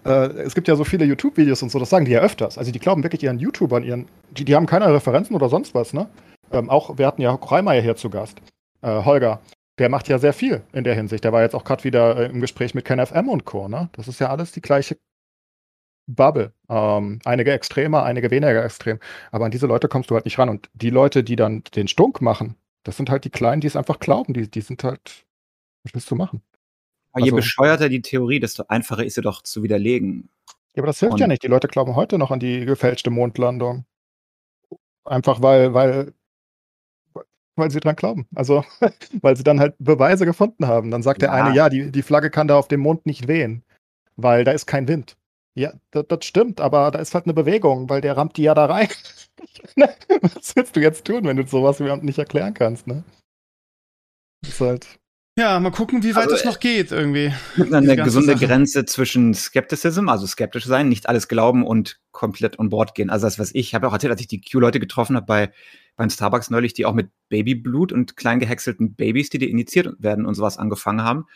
[0.04, 2.58] äh, es gibt ja so viele YouTube-Videos und so, das sagen die ja öfters.
[2.58, 5.92] Also die glauben wirklich ihren YouTubern, ihren, die, die haben keine Referenzen oder sonst was,
[5.92, 6.08] ne?
[6.50, 8.40] Ähm, auch, wir hatten ja Reimeyer hier zu Gast,
[8.82, 9.40] äh, Holger
[9.78, 11.24] der macht ja sehr viel in der Hinsicht.
[11.24, 13.68] Der war jetzt auch gerade wieder äh, im Gespräch mit KenFM und Co.
[13.68, 13.88] Ne?
[13.92, 14.98] Das ist ja alles die gleiche
[16.06, 16.52] Bubble.
[16.68, 18.98] Ähm, einige extremer, einige weniger extrem.
[19.30, 20.48] Aber an diese Leute kommst du halt nicht ran.
[20.48, 23.76] Und die Leute, die dann den Stunk machen, das sind halt die Kleinen, die es
[23.76, 24.32] einfach glauben.
[24.32, 25.26] Die, die sind halt,
[25.84, 26.42] was willst du machen?
[27.12, 30.30] Aber je also, bescheuerter die Theorie, desto einfacher ist sie doch zu widerlegen.
[30.74, 31.42] Ja, aber das hilft und ja nicht.
[31.42, 33.84] Die Leute glauben heute noch an die gefälschte Mondlandung.
[35.04, 36.14] Einfach weil, weil
[37.58, 38.26] weil sie dran glauben.
[38.34, 38.64] Also,
[39.20, 40.90] weil sie dann halt Beweise gefunden haben.
[40.90, 41.28] Dann sagt ja.
[41.28, 43.64] der eine, ja, die, die Flagge kann da auf dem Mond nicht wehen,
[44.16, 45.16] weil da ist kein Wind.
[45.54, 48.54] Ja, das, das stimmt, aber da ist halt eine Bewegung, weil der rammt die ja
[48.54, 48.88] da rein.
[49.76, 53.02] Was willst du jetzt tun, wenn du sowas überhaupt nicht erklären kannst, ne?
[54.42, 54.86] Das ist halt.
[55.38, 57.32] Ja, mal gucken, wie weit also, es noch geht irgendwie.
[57.56, 58.46] Eine gesunde Sache.
[58.46, 63.08] Grenze zwischen Skepticism, also skeptisch sein, nicht alles glauben und komplett on board gehen.
[63.08, 65.52] Also das, was ich habe auch erzählt, als ich die Q-Leute getroffen habe bei
[65.98, 70.34] beim Starbucks neulich, die auch mit Babyblut und klein gehäckselten Babys, die initiiert werden und
[70.34, 71.26] sowas angefangen haben.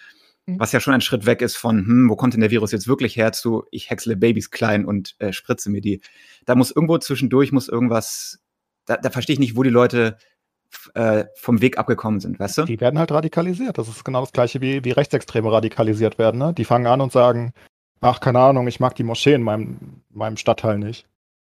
[0.46, 0.60] Mhm.
[0.60, 2.86] Was ja schon ein Schritt weg ist von, hm, wo kommt denn der Virus jetzt
[2.86, 6.00] wirklich her zu, ich häcksle Babys klein und äh, spritze mir die.
[6.46, 8.40] Da muss irgendwo zwischendurch, muss irgendwas,
[8.86, 10.16] da, da verstehe ich nicht, wo die Leute
[10.94, 12.62] äh, vom Weg abgekommen sind, weißt du?
[12.62, 13.78] Die werden halt radikalisiert.
[13.78, 16.38] Das ist genau das gleiche wie, wie Rechtsextreme radikalisiert werden.
[16.38, 16.54] Ne?
[16.54, 17.52] Die fangen an und sagen,
[18.00, 21.06] ach, keine Ahnung, ich mag die Moschee in meinem, meinem Stadtteil nicht.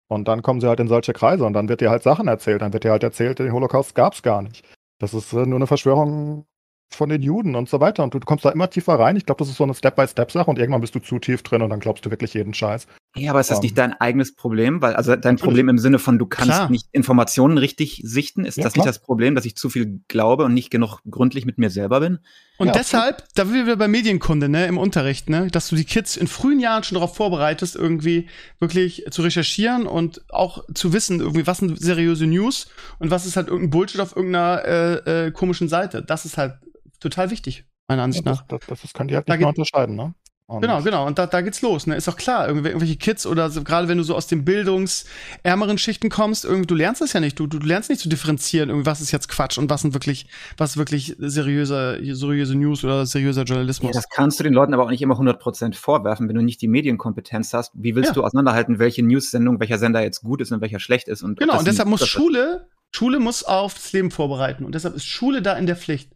[0.07, 2.61] Und dann kommen sie halt in solche Kreise und dann wird dir halt Sachen erzählt.
[2.61, 4.65] Dann wird dir halt erzählt, den Holocaust gab es gar nicht.
[4.99, 6.45] Das ist äh, nur eine Verschwörung
[6.93, 8.03] von den Juden und so weiter.
[8.03, 9.15] Und du, du kommst da immer tiefer rein.
[9.15, 11.69] Ich glaube, das ist so eine Step-by-Step-Sache und irgendwann bist du zu tief drin und
[11.69, 12.87] dann glaubst du wirklich jeden Scheiß.
[13.15, 14.81] Ja, aber ist das um, nicht dein eigenes Problem?
[14.81, 16.69] Weil, also dein Problem im Sinne von, du kannst klar.
[16.71, 18.85] nicht Informationen richtig sichten, ist ja, das klar.
[18.85, 21.99] nicht das Problem, dass ich zu viel glaube und nicht genug gründlich mit mir selber
[21.99, 22.19] bin?
[22.57, 23.27] Und ja, deshalb, okay.
[23.35, 26.59] da sind wir bei Medienkunde, ne, im Unterricht, ne, dass du die Kids in frühen
[26.59, 31.79] Jahren schon darauf vorbereitest, irgendwie wirklich zu recherchieren und auch zu wissen, irgendwie, was sind
[31.79, 36.01] seriöse News und was ist halt irgendein Bullshit auf irgendeiner äh, äh, komischen Seite.
[36.01, 36.55] Das ist halt
[36.99, 38.47] total wichtig, meiner Ansicht ja, nach.
[38.47, 40.15] Das, das, das kann die halt nicht mehr unterscheiden, ne?
[40.53, 41.07] Und genau, genau.
[41.07, 41.87] Und da, da geht's los.
[41.87, 41.95] Ne?
[41.95, 46.09] Ist auch klar, irgendwelche Kids oder so, gerade wenn du so aus den bildungsärmeren Schichten
[46.09, 47.39] kommst, irgendwie, du lernst das ja nicht.
[47.39, 50.27] Du, du lernst nicht zu differenzieren, irgendwie, was ist jetzt Quatsch und was sind wirklich,
[50.57, 53.89] was ist wirklich seriöse, seriöse News oder seriöser Journalismus.
[53.89, 56.61] Ja, das kannst du den Leuten aber auch nicht immer 100% vorwerfen, wenn du nicht
[56.61, 57.71] die Medienkompetenz hast.
[57.73, 58.13] Wie willst ja.
[58.13, 61.23] du auseinanderhalten, welche News-Sendung, welcher Sender jetzt gut ist und welcher schlecht ist?
[61.23, 65.41] Und genau, und deshalb muss Schule Schule muss aufs Leben vorbereiten und deshalb ist Schule
[65.41, 66.11] da in der Pflicht.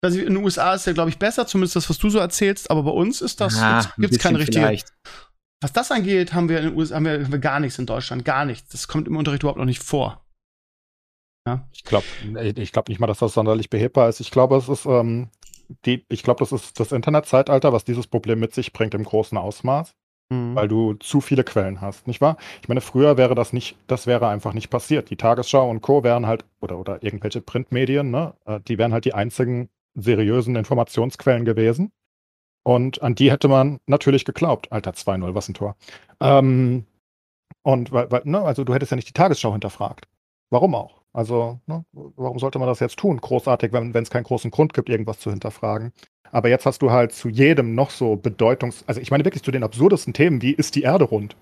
[0.00, 2.70] Also in den USA ist ja, glaube ich, besser, zumindest das, was du so erzählst,
[2.70, 4.60] aber bei uns ist das, Ja, gibt's, ein gibt's keine richtige.
[4.60, 4.92] vielleicht.
[5.60, 7.86] Was das angeht, haben wir in den USA haben wir, haben wir gar nichts in
[7.86, 8.68] Deutschland, gar nichts.
[8.70, 10.24] Das kommt im Unterricht überhaupt noch nicht vor.
[11.72, 12.04] Ich glaube
[12.54, 14.20] ich glaub nicht mal, dass das sonderlich behebbar ist.
[14.20, 15.30] Ich glaube, es ist, ähm,
[15.86, 19.36] die, ich glaube, das ist das Internetzeitalter, was dieses Problem mit sich bringt im großen
[19.38, 19.94] Ausmaß,
[20.30, 20.54] Mhm.
[20.54, 22.36] weil du zu viele Quellen hast, nicht wahr?
[22.60, 25.08] Ich meine, früher wäre das nicht, das wäre einfach nicht passiert.
[25.08, 26.04] Die Tagesschau und Co.
[26.04, 31.44] wären halt, oder, oder irgendwelche Printmedien, ne, äh, die wären halt die einzigen seriösen Informationsquellen
[31.44, 31.90] gewesen.
[32.64, 34.70] Und an die hätte man natürlich geglaubt.
[34.72, 35.76] Alter, 2-0, was ein Tor.
[36.20, 36.84] Ähm,
[37.62, 40.06] und weil, weil, ne, also du hättest ja nicht die Tagesschau hinterfragt.
[40.50, 41.02] Warum auch?
[41.12, 43.18] Also, ne, warum sollte man das jetzt tun?
[43.20, 45.92] Großartig, wenn es keinen großen Grund gibt, irgendwas zu hinterfragen.
[46.30, 49.50] Aber jetzt hast du halt zu jedem noch so Bedeutungs-, also ich meine wirklich zu
[49.50, 51.36] den absurdesten Themen, wie ist die Erde rund?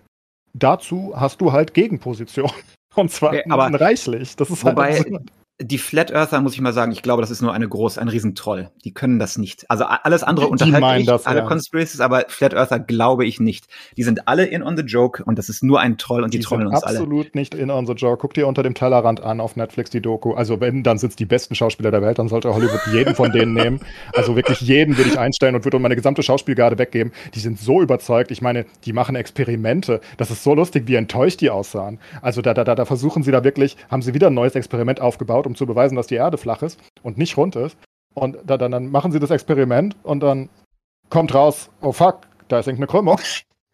[0.55, 2.51] Dazu hast du halt Gegenposition.
[2.95, 4.37] Und zwar Okay, aber- reichlich.
[4.37, 5.33] Das ist Wobei, halt absurd.
[5.59, 8.09] Die Flat Earther, muss ich mal sagen, ich glaube, das ist nur eine groß, ein
[8.09, 8.69] Riesentroll.
[8.85, 9.65] Die können das nicht.
[9.71, 11.47] Also alles andere Die- die unterhalte meinen ich, das, alle ja.
[11.47, 13.65] Conspiracies, aber Flat Earther glaube ich nicht.
[13.97, 16.41] Die sind alle in on the joke und das ist nur ein Troll und die,
[16.41, 16.99] Die trollen uns alle.
[16.99, 18.19] absolut nicht in on the joke.
[18.21, 20.35] Guck dir unter dem Tellerrand an auf Netflix die Doku.
[20.35, 23.33] Also wenn, dann sind es die besten Schauspieler der Welt, dann sollte Hollywood jeden von
[23.33, 23.81] denen nehmen.
[24.15, 27.13] Also wirklich jeden würde ich einstellen und würde meine gesamte Schauspielgarde weggeben.
[27.35, 28.31] Die sind so überzeugt.
[28.31, 30.03] Ich meine, die machen Experimente.
[30.19, 31.99] Das ist so lustig, wie enttäuscht die aussahen.
[32.21, 35.01] Also da, da, da, da versuchen sie da wirklich, haben sie wieder ein neues Experiment
[35.01, 37.79] aufgebaut, um zu beweisen, dass die Erde flach ist und nicht rund ist.
[38.15, 40.49] Und da, dann, dann machen sie das Experiment und dann
[41.11, 43.21] kommt raus, oh fuck, da ist irgendeine Krümmung.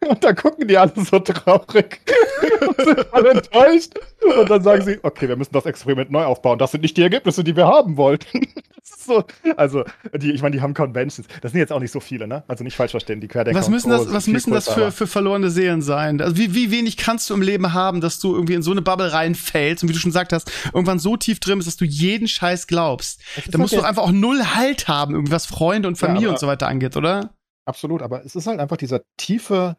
[0.09, 2.01] Und dann gucken die alle so traurig
[2.67, 3.93] und sind alle enttäuscht.
[4.37, 6.59] Und dann sagen sie, okay, wir müssen das Experiment neu aufbauen.
[6.59, 8.47] Das sind nicht die Ergebnisse, die wir haben wollten.
[8.85, 9.23] So,
[9.55, 9.83] also,
[10.15, 11.27] die, ich meine, die haben Conventions.
[11.41, 12.43] Das sind jetzt auch nicht so viele, ne?
[12.47, 13.57] Also nicht falsch verstehen, die Querdenker.
[13.57, 16.19] Was müssen das, sind was müssen das für, für verlorene Seelen sein?
[16.21, 18.81] Also wie, wie wenig kannst du im Leben haben, dass du irgendwie in so eine
[18.81, 21.85] Bubble reinfällst und wie du schon gesagt hast, irgendwann so tief drin bist, dass du
[21.85, 23.21] jeden Scheiß glaubst.
[23.49, 26.33] Da musst halt du einfach auch null Halt haben, was Freunde und Ja, Familie aber-
[26.35, 27.33] und so weiter angeht, oder?
[27.65, 29.77] Absolut, aber es ist halt einfach dieser tiefe,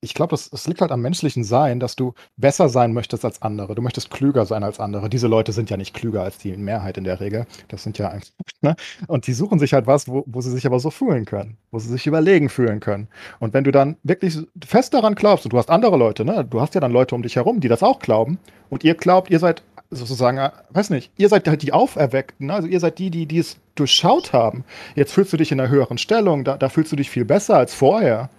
[0.00, 3.40] ich glaube, das, das liegt halt am menschlichen Sein, dass du besser sein möchtest als
[3.40, 3.74] andere.
[3.74, 5.08] Du möchtest klüger sein als andere.
[5.08, 7.46] Diese Leute sind ja nicht klüger als die Mehrheit in der Regel.
[7.68, 8.76] Das sind ja einfach, ne?
[9.06, 11.78] Und die suchen sich halt was, wo, wo sie sich aber so fühlen können, wo
[11.78, 13.08] sie sich überlegen fühlen können.
[13.40, 16.44] Und wenn du dann wirklich fest daran glaubst, und du hast andere Leute, ne?
[16.44, 19.30] Du hast ja dann Leute um dich herum, die das auch glauben, und ihr glaubt,
[19.30, 23.10] ihr seid sozusagen, äh, weiß nicht, ihr seid halt die Auferweckten, also ihr seid die,
[23.10, 24.64] die, die es durchschaut haben.
[24.94, 27.56] Jetzt fühlst du dich in einer höheren Stellung, da, da fühlst du dich viel besser
[27.56, 28.30] als vorher.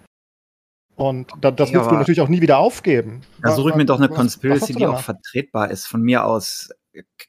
[0.96, 3.20] Und da, das Okay, willst du natürlich auch nie wieder aufgeben.
[3.42, 5.86] Da suche ich mir doch eine Was- was Conspiracy, du die auch vertretbar ist.
[5.86, 6.70] Von mir aus,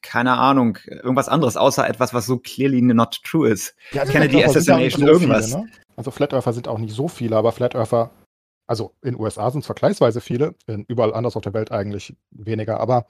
[0.01, 3.75] keine Ahnung, irgendwas anderes, außer etwas, was so clearly not true ist.
[3.91, 5.47] Ja, also Kennedy ja Assassination, so irgendwas.
[5.49, 5.69] Viele, ne?
[5.97, 8.12] Also Flat Earther sind auch nicht so viele, aber Flat Earther,
[8.67, 10.56] also in den USA sind es vergleichsweise viele,
[10.88, 13.08] überall anders auf der Welt eigentlich weniger, aber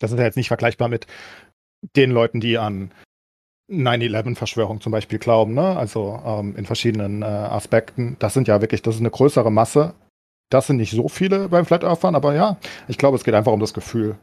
[0.00, 1.06] das ist ja jetzt nicht vergleichbar mit
[1.94, 2.92] den Leuten, die an
[3.70, 5.76] 9-11-Verschwörung zum Beispiel glauben, ne?
[5.76, 8.16] Also ähm, in verschiedenen äh, Aspekten.
[8.18, 9.94] Das sind ja wirklich, das ist eine größere Masse.
[10.50, 13.52] Das sind nicht so viele beim Flat Earthern, aber ja, ich glaube, es geht einfach
[13.52, 14.16] um das Gefühl.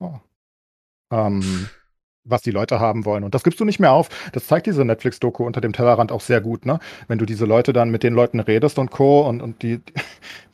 [0.00, 0.20] Ja.
[1.12, 1.68] Ähm,
[2.24, 3.22] was die Leute haben wollen.
[3.22, 4.08] Und das gibst du nicht mehr auf.
[4.32, 6.78] Das zeigt diese Netflix-Doku unter dem Tellerrand auch sehr gut, ne?
[7.06, 9.28] Wenn du diese Leute dann mit den Leuten redest und Co.
[9.28, 9.80] und, und die,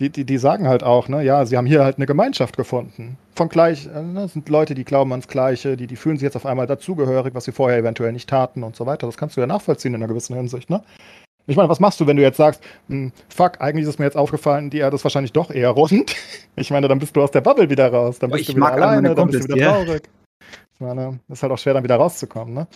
[0.00, 3.16] die, die, die sagen halt auch, ne, ja, sie haben hier halt eine Gemeinschaft gefunden.
[3.36, 6.24] Von gleich, äh, ne, das sind Leute, die glauben ans Gleiche, die, die fühlen sich
[6.24, 9.06] jetzt auf einmal dazugehörig, was sie vorher eventuell nicht taten und so weiter.
[9.06, 10.82] Das kannst du ja nachvollziehen in einer gewissen Hinsicht, ne?
[11.46, 14.16] Ich meine, was machst du, wenn du jetzt sagst, hm, fuck, eigentlich ist mir jetzt
[14.16, 16.14] aufgefallen, die Erde ist wahrscheinlich doch eher rund.
[16.56, 18.72] Ich meine, dann bist du aus der Bubble wieder raus, dann bist ich du wieder
[18.72, 20.02] alleine, dann bist du wieder Kumpels, traurig.
[20.80, 22.66] Ich meine, ist halt auch schwer, dann wieder rauszukommen, ne?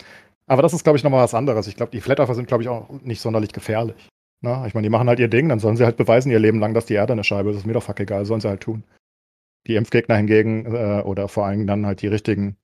[0.47, 1.67] Aber das ist, glaube ich, nochmal was anderes.
[1.69, 4.11] Ich glaube, die Flat Earther sind, glaube ich, auch nicht sonderlich gefährlich.
[4.43, 4.63] Ne?
[4.67, 6.75] Ich meine, die machen halt ihr Ding, dann sollen sie halt beweisen ihr Leben lang,
[6.75, 7.55] dass die Erde eine Scheibe ist.
[7.55, 8.85] Das ist mir doch fuck egal, sollen sie halt tun.
[9.67, 12.59] Die Impfgegner hingegen, äh, oder vor allem dann halt die richtigen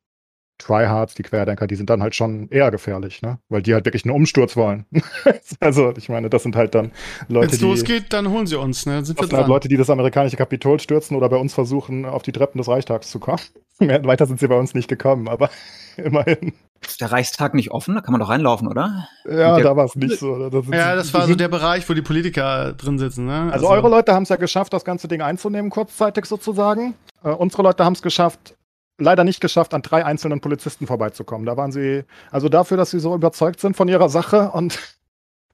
[0.59, 3.38] Tryhards, die Querdenker, die sind dann halt schon eher gefährlich, ne?
[3.48, 4.85] Weil die halt wirklich einen Umsturz wollen.
[5.61, 6.92] also, ich meine, das sind halt dann
[7.29, 7.64] Wenn Leute, es die.
[7.64, 8.96] losgeht, dann holen sie uns, ne?
[8.96, 9.48] Dann sind wir Das sind halt.
[9.48, 13.11] Leute, die das amerikanische Kapitol stürzen oder bei uns versuchen, auf die Treppen des Reichstags
[13.11, 13.40] zu kommen.
[13.80, 15.50] Mehr- Weiter sind sie bei uns nicht gekommen, aber
[15.96, 16.52] immerhin.
[16.82, 17.94] Ist der Reichstag nicht offen?
[17.94, 19.06] Da kann man doch reinlaufen, oder?
[19.28, 20.48] Ja, da war es nicht so.
[20.48, 23.50] Da sind Ja, das war so der Bereich, wo die Politiker drin sitzen, ne?
[23.52, 26.94] Also, eure Leute haben es ja geschafft, das ganze Ding einzunehmen, kurzzeitig sozusagen.
[27.22, 28.54] Äh, unsere Leute haben es geschafft,
[28.98, 31.44] leider nicht geschafft, an drei einzelnen Polizisten vorbeizukommen.
[31.44, 34.78] Da waren sie, also dafür, dass sie so überzeugt sind von ihrer Sache und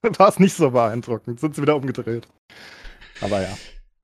[0.19, 1.41] war es nicht so beeindruckend.
[1.41, 2.29] Sind sie wieder umgedreht.
[3.21, 3.49] Aber ja.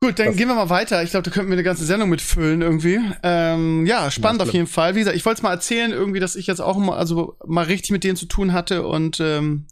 [0.02, 1.02] Gut, dann Das- gehen wir mal weiter.
[1.04, 2.98] Ich glaube, da könnten wir eine ganze Sendung mitfüllen irgendwie.
[3.22, 4.94] Ähm, ja, spannend auf jeden Fall.
[4.96, 7.64] Wie gesagt, ich wollte es mal erzählen, irgendwie, dass ich jetzt auch mal, also mal
[7.64, 9.68] richtig mit denen zu tun hatte und ähm,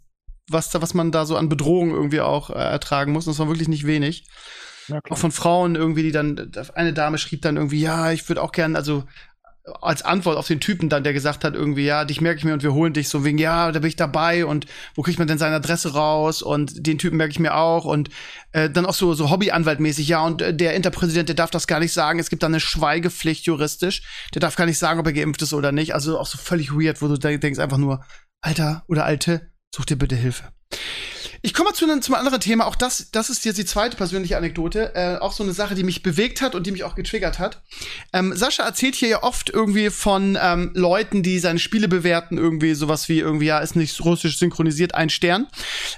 [0.49, 3.27] was da, was man da so an Bedrohung irgendwie auch äh, ertragen muss.
[3.27, 4.25] Und das war wirklich nicht wenig.
[4.87, 8.41] ja Auch von Frauen irgendwie, die dann, eine Dame schrieb dann irgendwie, ja, ich würde
[8.41, 9.03] auch gern, also
[9.81, 12.53] als Antwort auf den Typen dann, der gesagt hat, irgendwie, ja, dich merke ich mir
[12.53, 15.27] und wir holen dich so wegen, ja, da bin ich dabei und wo kriegt man
[15.27, 16.41] denn seine Adresse raus?
[16.41, 18.09] Und den Typen merke ich mir auch und
[18.53, 21.79] äh, dann auch so, so Hobbyanwaltmäßig, ja, und äh, der Interpräsident, der darf das gar
[21.79, 24.01] nicht sagen, es gibt da eine Schweigepflicht juristisch,
[24.33, 26.71] der darf gar nicht sagen, ob er geimpft ist oder nicht, also auch so völlig
[26.71, 28.03] weird, wo du denkst einfach nur,
[28.41, 30.45] Alter oder Alte, such dir bitte Hilfe.
[31.43, 32.67] Ich komme mal zu einem, zum anderen Thema.
[32.67, 34.93] Auch das, das ist jetzt die zweite persönliche Anekdote.
[34.93, 37.63] Äh, auch so eine Sache, die mich bewegt hat und die mich auch getriggert hat.
[38.13, 42.75] Ähm, Sascha erzählt hier ja oft irgendwie von ähm, Leuten, die seine Spiele bewerten, irgendwie
[42.75, 45.47] sowas wie irgendwie, ja, ist nicht russisch synchronisiert, ein Stern.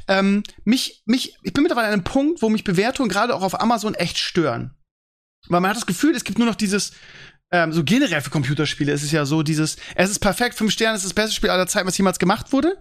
[0.07, 3.59] Ähm, mich, mich, ich bin mittlerweile an einem Punkt, wo mich Bewertungen gerade auch auf
[3.59, 4.73] Amazon echt stören.
[5.49, 6.93] Weil man hat das Gefühl, es gibt nur noch dieses,
[7.53, 10.97] ähm, so generell für Computerspiele ist es ja so, dieses, es ist perfekt, fünf Sterne
[10.97, 12.77] ist das beste Spiel aller Zeiten, was jemals gemacht wurde.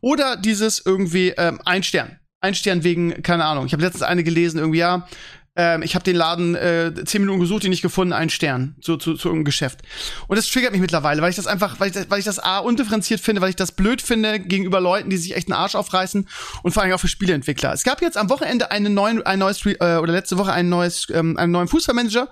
[0.00, 2.18] Oder dieses irgendwie ähm, ein Stern.
[2.40, 3.66] Ein Stern wegen, keine Ahnung.
[3.66, 5.06] Ich habe letztens eine gelesen, irgendwie, ja,
[5.54, 8.96] ähm, ich habe den Laden äh, zehn Minuten gesucht, ihn nicht gefunden, ein Stern zu,
[8.96, 9.80] zu, zu irgendeinem Geschäft.
[10.28, 12.38] Und das triggert mich mittlerweile, weil ich das einfach, weil ich das, weil ich das
[12.38, 15.74] A undifferenziert finde, weil ich das blöd finde gegenüber Leuten, die sich echt einen Arsch
[15.74, 16.28] aufreißen
[16.62, 17.72] und vor allem auch für Spieleentwickler.
[17.72, 21.08] Es gab jetzt am Wochenende einen neuen, ein neues, äh, oder letzte Woche ein neues,
[21.12, 22.28] ähm, einen neuen Fußballmanager,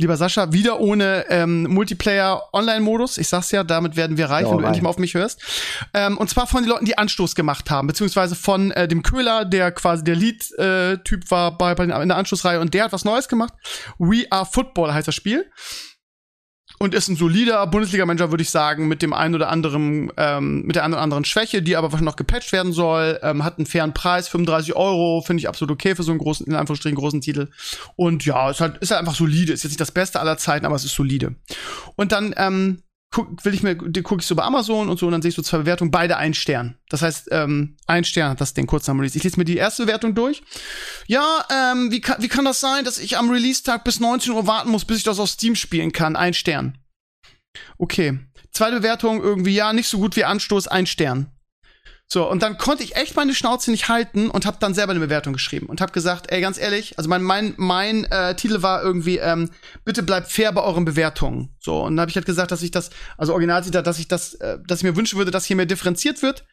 [0.00, 3.18] Lieber Sascha, wieder ohne ähm, Multiplayer-Online-Modus.
[3.18, 5.42] Ich sag's ja, damit werden wir reich, wenn du endlich mal auf mich hörst.
[5.92, 9.44] Ähm, und zwar von den Leuten, die Anstoß gemacht haben, beziehungsweise von äh, dem Köhler,
[9.44, 13.04] der quasi der Lead-Typ äh, war bei, bei in der Anschlussreihe und der hat was
[13.04, 13.52] Neues gemacht.
[13.98, 15.50] We Are Football heißt das Spiel
[16.78, 20.76] und ist ein solider Bundesliga-Manager, würde ich sagen, mit dem einen oder anderen, ähm, mit
[20.76, 23.18] der einen oder anderen Schwäche, die aber noch gepatcht werden soll.
[23.22, 26.46] Ähm, hat einen fairen Preis, 35 Euro, finde ich absolut okay für so einen großen,
[26.46, 27.48] in Anführungsstrichen großen Titel.
[27.96, 29.52] Und ja, ist halt, ist halt einfach solide.
[29.52, 31.34] Ist jetzt nicht das Beste aller Zeiten, aber es ist solide.
[31.96, 35.06] Und dann ähm, guck, will ich mir, die gucke ich so bei Amazon und so
[35.06, 36.76] und dann sehe ich so zwei Bewertungen, beide ein Stern.
[36.88, 39.16] Das heißt, ähm, ein Stern hat das Ding kurz am Release.
[39.16, 40.42] Ich lese mir die erste Bewertung durch.
[41.06, 44.46] Ja, ähm, wie kann, wie kann das sein, dass ich am Release-Tag bis 19 Uhr
[44.46, 46.16] warten muss, bis ich das auf Steam spielen kann?
[46.16, 46.78] Ein Stern.
[47.78, 48.18] Okay.
[48.50, 51.30] Zweite Bewertung irgendwie, ja, nicht so gut wie Anstoß, ein Stern.
[52.10, 55.00] So, und dann konnte ich echt meine Schnauze nicht halten und habe dann selber eine
[55.00, 58.82] Bewertung geschrieben und habe gesagt, ey, ganz ehrlich, also mein mein mein äh, Titel war
[58.82, 59.50] irgendwie ähm,
[59.84, 61.54] bitte bleibt fair bei euren Bewertungen.
[61.60, 64.34] So, und dann habe ich halt gesagt, dass ich das also Originalzitat, dass ich das
[64.34, 66.46] äh, dass ich mir wünschen würde, dass hier mehr differenziert wird,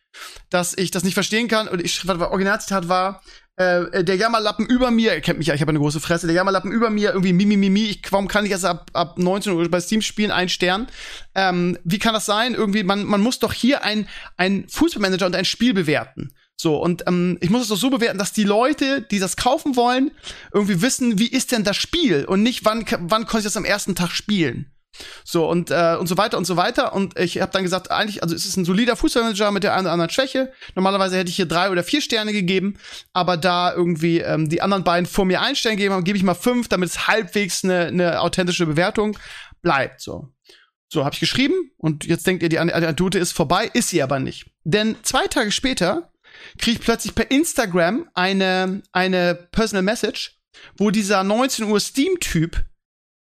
[0.49, 3.21] dass ich das nicht verstehen kann und ich Originalzitat war
[3.57, 6.35] äh, der Jammerlappen über mir, ihr kennt mich ja, ich habe eine große Fresse, der
[6.35, 9.69] Jammerlappen über mir, irgendwie Mimi, Mimi, ich, warum kann ich erst ab, ab 19 Uhr
[9.69, 10.87] bei Steam spielen, ein Stern?
[11.35, 12.53] Ähm, wie kann das sein?
[12.53, 16.33] Irgendwie, man, man muss doch hier ein, ein Fußballmanager und ein Spiel bewerten.
[16.57, 19.75] So, und ähm, ich muss es doch so bewerten, dass die Leute, die das kaufen
[19.75, 20.11] wollen,
[20.53, 23.65] irgendwie wissen, wie ist denn das Spiel und nicht, wann, wann konnte ich das am
[23.65, 24.71] ersten Tag spielen.
[25.23, 28.23] So und äh, und so weiter und so weiter und ich habe dann gesagt, eigentlich
[28.23, 30.51] also es ist ein solider Fußballmanager mit der einen oder anderen Schwäche.
[30.75, 32.77] Normalerweise hätte ich hier drei oder vier Sterne gegeben,
[33.13, 36.23] aber da irgendwie ähm, die anderen beiden vor mir einen Stern gegeben haben, gebe ich
[36.23, 39.17] mal fünf, damit es halbwegs eine, eine authentische Bewertung
[39.61, 40.01] bleibt.
[40.01, 40.29] So,
[40.87, 44.19] so habe ich geschrieben und jetzt denkt ihr, die Anekdote ist vorbei, ist sie aber
[44.19, 46.11] nicht, denn zwei Tage später
[46.57, 50.39] kriege ich plötzlich per Instagram eine eine Personal Message,
[50.77, 52.63] wo dieser 19 Uhr Steam-Typ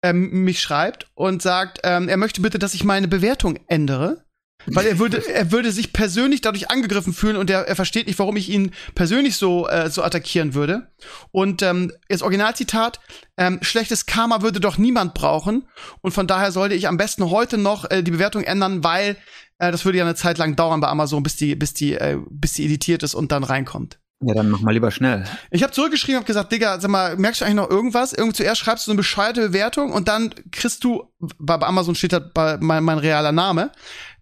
[0.03, 4.23] ähm, mich schreibt und sagt, ähm, er möchte bitte, dass ich meine Bewertung ändere.
[4.67, 8.19] Weil er würde, er würde sich persönlich dadurch angegriffen fühlen und er, er versteht nicht,
[8.19, 10.91] warum ich ihn persönlich so, äh, so attackieren würde.
[11.31, 12.99] Und ähm, jetzt Originalzitat,
[13.37, 15.67] ähm, schlechtes Karma würde doch niemand brauchen.
[16.01, 19.17] Und von daher sollte ich am besten heute noch äh, die Bewertung ändern, weil
[19.57, 22.17] äh, das würde ja eine Zeit lang dauern bei Amazon, bis die, bis die, äh,
[22.29, 24.00] bis die editiert ist und dann reinkommt.
[24.23, 25.25] Ja, dann mach mal lieber schnell.
[25.49, 28.13] Ich habe zurückgeschrieben, habe gesagt, Digga, sag mal, merkst du eigentlich noch irgendwas?
[28.13, 32.13] Irgendwie zuerst schreibst du so eine bescheuerte Bewertung und dann kriegst du, bei Amazon steht
[32.13, 33.71] da bei mein, mein realer Name,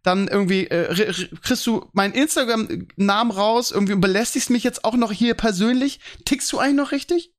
[0.03, 5.11] dann irgendwie äh, kriegst du meinen Instagram-Namen raus, irgendwie und belästigst mich jetzt auch noch
[5.11, 5.99] hier persönlich.
[6.23, 7.33] Tickst du eigentlich noch richtig?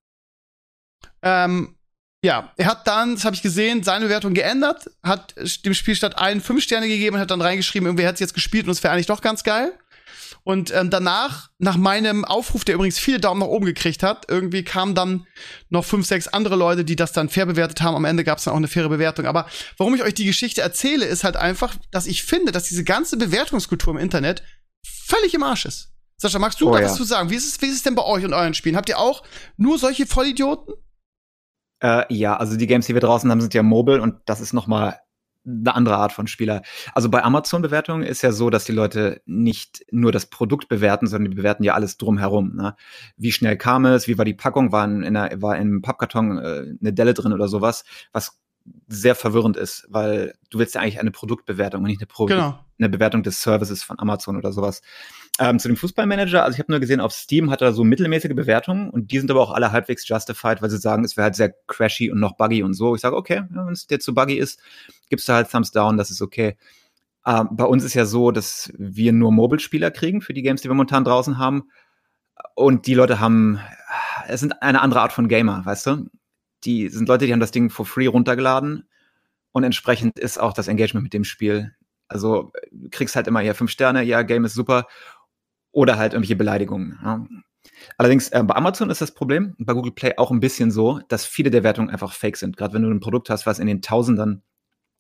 [1.23, 1.77] Ähm,
[2.23, 6.18] ja, er hat dann, das habe ich gesehen, seine Bewertung geändert, hat dem Spiel statt
[6.18, 8.83] einen fünf Sterne gegeben und hat dann reingeschrieben, irgendwie hat es jetzt gespielt und es
[8.83, 9.73] wäre eigentlich doch ganz geil.
[10.42, 14.64] Und ähm, danach, nach meinem Aufruf, der übrigens viele Daumen nach oben gekriegt hat, irgendwie
[14.64, 15.26] kamen dann
[15.68, 17.94] noch fünf, sechs andere Leute, die das dann fair bewertet haben.
[17.94, 19.26] Am Ende gab es dann auch eine faire Bewertung.
[19.26, 22.85] Aber warum ich euch die Geschichte erzähle, ist halt einfach, dass ich finde, dass diese
[22.85, 24.42] ganze Bewertungskultur im Internet
[24.83, 25.92] völlig im Arsch ist.
[26.16, 26.87] Sascha, magst du oh, da ja.
[26.87, 27.31] was zu sagen?
[27.31, 28.76] Wie ist, es, wie ist es denn bei euch und euren Spielen?
[28.76, 29.22] Habt ihr auch
[29.57, 30.74] nur solche Vollidioten?
[31.83, 34.53] Äh, ja, also die Games, die wir draußen haben, sind ja mobile und das ist
[34.53, 35.00] noch mal
[35.46, 36.62] eine andere Art von Spieler.
[36.94, 41.31] Also bei Amazon-Bewertungen ist ja so, dass die Leute nicht nur das Produkt bewerten, sondern
[41.31, 42.55] die bewerten ja alles drumherum.
[42.57, 42.76] Ne?
[43.16, 46.64] Wie schnell kam es, wie war die Packung, war in, einer, war im Pappkarton äh,
[46.81, 48.38] eine Delle drin oder sowas, was
[48.88, 52.59] sehr verwirrend ist, weil du willst ja eigentlich eine Produktbewertung und nicht eine, Pro genau.
[52.79, 54.83] eine Bewertung des Services von Amazon oder sowas.
[55.38, 58.35] Ähm, zu dem Fußballmanager, also ich habe nur gesehen, auf Steam hat er so mittelmäßige
[58.35, 61.37] Bewertungen und die sind aber auch alle halbwegs justified, weil sie sagen, es wäre halt
[61.37, 62.95] sehr crashy und noch buggy und so.
[62.95, 64.61] Ich sage, okay, wenn es dir zu buggy ist,
[65.09, 66.57] gibst du halt Thumbs down, das ist okay.
[67.26, 70.68] Ähm, bei uns ist ja so, dass wir nur Mobile-Spieler kriegen für die Games, die
[70.68, 71.70] wir momentan draußen haben.
[72.55, 73.61] Und die Leute haben,
[74.28, 76.11] es sind eine andere Art von Gamer, weißt du?
[76.64, 78.89] Die sind Leute, die haben das Ding for free runtergeladen
[79.53, 81.74] und entsprechend ist auch das Engagement mit dem Spiel.
[82.09, 84.87] Also du kriegst halt immer ja fünf Sterne, ja, Game ist super
[85.73, 86.99] oder halt irgendwelche Beleidigungen.
[87.03, 87.27] Ja.
[87.99, 91.27] Allerdings äh, bei Amazon ist das Problem, bei Google Play auch ein bisschen so, dass
[91.27, 92.57] viele der Wertungen einfach fake sind.
[92.57, 94.43] Gerade wenn du ein Produkt hast, was in den Tausendern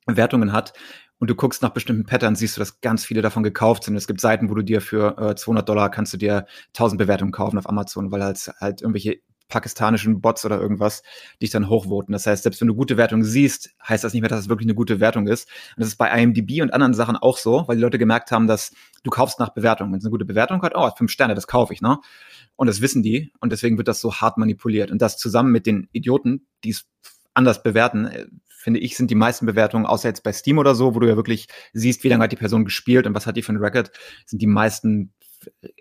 [0.06, 0.72] Wertungen hat
[1.18, 3.96] und du guckst nach bestimmten Patterns, siehst du, dass ganz viele davon gekauft sind.
[3.96, 7.32] Es gibt Seiten, wo du dir für äh, 200 Dollar kannst du dir 1000 Bewertungen
[7.32, 11.02] kaufen auf Amazon, weil halt, halt irgendwelche pakistanischen Bots oder irgendwas
[11.42, 12.12] dich dann hochvoten.
[12.12, 14.66] Das heißt, selbst wenn du gute Wertungen siehst, heißt das nicht mehr, dass es wirklich
[14.66, 15.48] eine gute Wertung ist.
[15.76, 18.46] Und das ist bei IMDb und anderen Sachen auch so, weil die Leute gemerkt haben,
[18.46, 18.72] dass
[19.02, 19.92] du kaufst nach Bewertung.
[19.92, 21.98] Wenn es eine gute Bewertung hat, oh, fünf Sterne, das kaufe ich, ne?
[22.56, 24.90] Und das wissen die und deswegen wird das so hart manipuliert.
[24.90, 26.86] Und das zusammen mit den Idioten, die es
[27.34, 30.94] anders bewerten, äh, finde ich, sind die meisten Bewertungen, außer jetzt bei Steam oder so,
[30.94, 33.42] wo du ja wirklich siehst, wie lange hat die Person gespielt und was hat die
[33.42, 33.90] für ein Record,
[34.26, 35.14] sind die meisten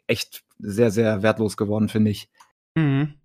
[0.07, 2.29] echt sehr, sehr wertlos geworden, finde ich.
[2.75, 3.15] Mhm.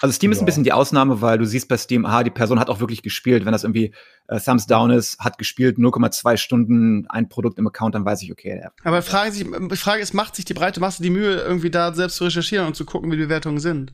[0.00, 0.36] Also Steam ja.
[0.36, 2.78] ist ein bisschen die Ausnahme, weil du siehst bei Steam, aha, die Person hat auch
[2.80, 3.44] wirklich gespielt.
[3.44, 3.92] Wenn das irgendwie
[4.28, 8.30] äh, Thumbs Down ist, hat gespielt 0,2 Stunden ein Produkt im Account, dann weiß ich,
[8.30, 8.60] okay.
[8.62, 8.70] Ja.
[8.84, 11.92] Aber Frage, sich, die Frage ist, macht sich die breite Masse die Mühe, irgendwie da
[11.92, 13.92] selbst zu recherchieren und zu gucken, wie die Bewertungen sind?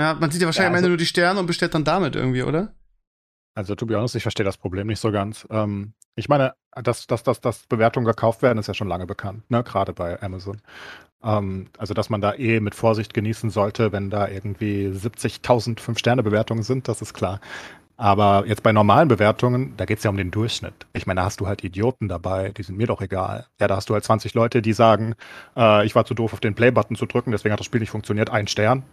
[0.00, 1.84] Ja, man sieht ja wahrscheinlich ja, also, am Ende nur die Sterne und bestellt dann
[1.84, 2.74] damit irgendwie, oder?
[3.54, 5.46] Also, to be honest, ich verstehe das Problem nicht so ganz.
[5.50, 9.50] Ähm, ich meine, dass, dass, dass, dass Bewertungen gekauft werden, ist ja schon lange bekannt,
[9.50, 9.62] ne?
[9.62, 10.60] gerade bei Amazon.
[11.22, 16.62] Ähm, also, dass man da eh mit Vorsicht genießen sollte, wenn da irgendwie 70.000 Fünf-Sterne-Bewertungen
[16.62, 17.40] sind, das ist klar.
[17.96, 20.86] Aber jetzt bei normalen Bewertungen, da geht es ja um den Durchschnitt.
[20.92, 23.46] Ich meine, da hast du halt Idioten dabei, die sind mir doch egal.
[23.60, 25.16] Ja, da hast du halt 20 Leute, die sagen,
[25.56, 27.90] äh, ich war zu doof, auf den Play-Button zu drücken, deswegen hat das Spiel nicht
[27.90, 28.84] funktioniert, ein Stern.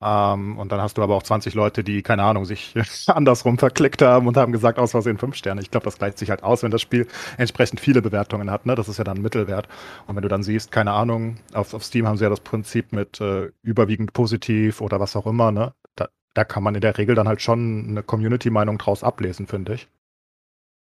[0.00, 2.74] Ähm, und dann hast du aber auch 20 Leute, die, keine Ahnung, sich
[3.08, 5.60] andersrum verklickt haben und haben gesagt, aus Versehen fünf Sterne.
[5.60, 8.64] Ich glaube, das gleicht sich halt aus, wenn das Spiel entsprechend viele Bewertungen hat.
[8.64, 8.76] Ne?
[8.76, 9.68] Das ist ja dann ein Mittelwert.
[10.06, 12.92] Und wenn du dann siehst, keine Ahnung, auf, auf Steam haben sie ja das Prinzip
[12.92, 15.50] mit äh, überwiegend positiv oder was auch immer.
[15.50, 15.74] Ne?
[15.96, 19.74] Da, da kann man in der Regel dann halt schon eine Community-Meinung draus ablesen, finde
[19.74, 19.88] ich.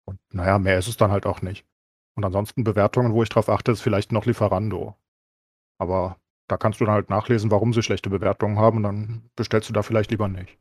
[0.07, 1.67] Und naja, mehr ist es dann halt auch nicht.
[2.15, 4.97] Und ansonsten Bewertungen, wo ich drauf achte, ist vielleicht noch Lieferando.
[5.79, 6.17] Aber
[6.53, 9.73] da kannst du dann halt nachlesen, warum sie schlechte Bewertungen haben und dann bestellst du
[9.73, 10.59] da vielleicht lieber nicht.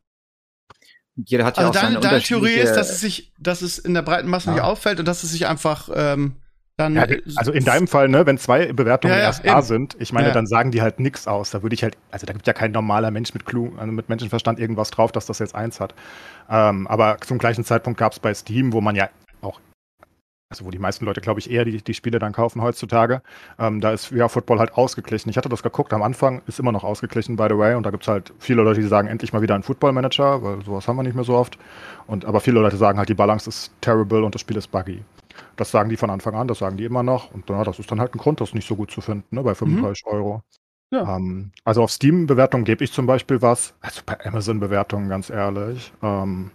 [1.15, 3.93] Jeder hat ja also auch deine, deine Theorie ist, dass es sich, dass es in
[3.93, 4.53] der breiten Masse ja.
[4.53, 6.37] nicht auffällt und dass es sich einfach ähm,
[6.77, 6.95] dann.
[6.95, 10.31] Ja, also in deinem Fall, ne, wenn zwei Bewertungen ja, erst da sind, ich meine,
[10.31, 11.51] dann sagen die halt nichts aus.
[11.51, 14.07] Da würde ich halt, also da gibt ja kein normaler Mensch mit Clou, also mit
[14.07, 15.93] Menschenverstand irgendwas drauf, dass das jetzt eins hat.
[16.49, 19.09] Ähm, aber zum gleichen Zeitpunkt gab es bei Steam, wo man ja
[20.51, 23.21] also wo die meisten Leute, glaube ich, eher die, die Spiele dann kaufen heutzutage.
[23.57, 25.29] Ähm, da ist ja Football halt ausgeglichen.
[25.29, 27.73] Ich hatte das geguckt, am Anfang ist immer noch ausgeglichen, by the way.
[27.75, 30.63] Und da gibt es halt viele Leute, die sagen, endlich mal wieder ein Football-Manager, weil
[30.63, 31.57] sowas haben wir nicht mehr so oft.
[32.05, 35.03] Und aber viele Leute sagen halt, die Balance ist terrible und das Spiel ist buggy.
[35.55, 37.31] Das sagen die von Anfang an, das sagen die immer noch.
[37.33, 39.43] Und ja, das ist dann halt ein Grund, das nicht so gut zu finden, ne,
[39.43, 40.11] bei 35 mhm.
[40.11, 40.43] Euro.
[40.93, 41.15] Ja.
[41.15, 43.73] Ähm, also auf Steam-Bewertungen gebe ich zum Beispiel was.
[43.79, 45.93] Also bei Amazon-Bewertungen, ganz ehrlich.
[46.03, 46.51] Ähm,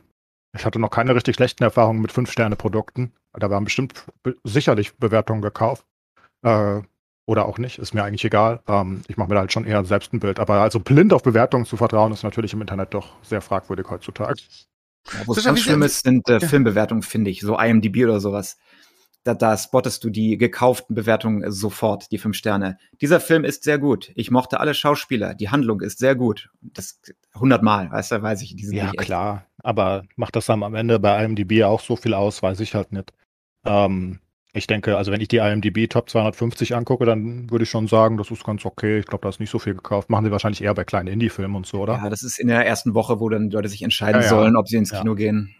[0.55, 3.12] ich hatte noch keine richtig schlechten Erfahrungen mit Fünf-Sterne-Produkten.
[3.39, 4.05] Da waren bestimmt
[4.45, 5.84] sicherlich Bewertungen gekauft.
[6.43, 6.80] Äh,
[7.28, 8.61] oder auch nicht, ist mir eigentlich egal.
[8.68, 10.39] Ähm, ich mache mir da halt schon eher selbst ein Bild.
[10.39, 14.43] Aber also blind auf Bewertungen zu vertrauen, ist natürlich im Internet doch sehr fragwürdig heutzutage.
[15.12, 17.41] Ja, Wo es ganz schlimm ist, sind äh, Filmbewertungen, finde ich.
[17.41, 18.57] So IMDb oder sowas
[19.26, 22.78] da, da spottest du die gekauften Bewertungen sofort, die fünf Sterne.
[23.01, 24.12] Dieser Film ist sehr gut.
[24.14, 25.34] Ich mochte alle Schauspieler.
[25.34, 26.51] Die Handlung ist sehr gut.
[26.61, 27.01] Das
[27.34, 28.55] hundertmal, weißt du, weiß ich.
[28.55, 29.47] Die ja, klar.
[29.62, 32.93] Aber macht das dann am Ende bei IMDb auch so viel aus, weiß ich halt
[32.93, 33.12] nicht.
[33.67, 34.21] Ähm,
[34.53, 38.17] ich denke, also wenn ich die IMDb Top 250 angucke, dann würde ich schon sagen,
[38.17, 38.99] das ist ganz okay.
[38.99, 40.09] Ich glaube, da ist nicht so viel gekauft.
[40.09, 41.99] Machen sie wahrscheinlich eher bei kleinen Indie-Filmen und so, oder?
[42.03, 44.29] Ja, das ist in der ersten Woche, wo dann Leute sich entscheiden ja, ja.
[44.31, 45.17] sollen, ob sie ins Kino ja.
[45.17, 45.55] gehen.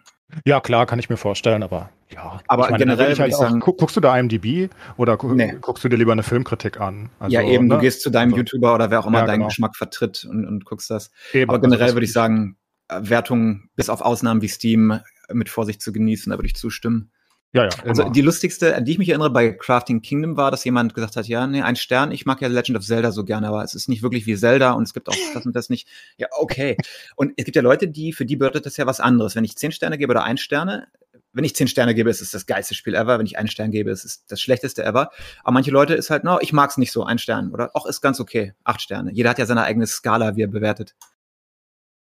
[0.45, 2.41] Ja, klar, kann ich mir vorstellen, aber ja.
[2.49, 5.35] Aber ich meine, generell ich halt ich sagen, guck, guckst du da IMDb oder gu
[5.35, 5.57] nee.
[5.61, 7.11] guckst du dir lieber eine Filmkritik an?
[7.21, 7.75] Also, ja, eben, ne?
[7.75, 9.49] du gehst zu deinem also, YouTuber oder wer auch immer ja, deinen genau.
[9.49, 11.11] Geschmack vertritt und, und guckst das.
[11.33, 12.57] Eben, aber generell also würde ich sagen,
[12.89, 15.01] Wertungen bis auf Ausnahmen wie Steam
[15.33, 17.11] mit Vorsicht zu genießen, da würde ich zustimmen.
[17.57, 17.71] Ja, ja.
[17.85, 18.13] Also immer.
[18.13, 21.27] die lustigste, an die ich mich erinnere bei Crafting Kingdom war, dass jemand gesagt hat,
[21.27, 23.89] ja, nee, ein Stern, ich mag ja Legend of Zelda so gerne, aber es ist
[23.89, 25.89] nicht wirklich wie Zelda und es gibt auch das und das nicht.
[26.19, 26.77] Ja, okay.
[27.17, 29.37] Und es gibt ja Leute, die, für die bedeutet das ja was anderes.
[29.37, 30.89] Wenn ich zehn Sterne gebe oder ein Sterne,
[31.33, 33.19] wenn ich zehn Sterne gebe, ist es das geilste Spiel ever.
[33.19, 35.11] Wenn ich einen Stern gebe, ist es das schlechteste ever.
[35.45, 37.53] Aber manche Leute ist halt, no, ich mag's nicht so, ein Stern.
[37.53, 39.13] Oder auch ist ganz okay, acht Sterne.
[39.13, 40.95] Jeder hat ja seine eigene Skala, wie er bewertet.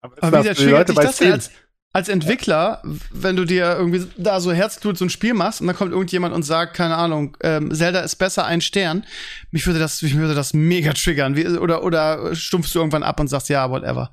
[0.01, 1.51] Aber, aber wie der Leute bei das als,
[1.93, 2.81] als Entwickler,
[3.11, 6.33] wenn du dir irgendwie da so Herzblut so ein Spiel machst und dann kommt irgendjemand
[6.33, 9.05] und sagt, keine Ahnung, ähm, Zelda ist besser, ein Stern,
[9.51, 11.35] mich würde das, mich würde das mega triggern.
[11.35, 14.11] Wie, oder, oder stumpfst du irgendwann ab und sagst, ja, whatever.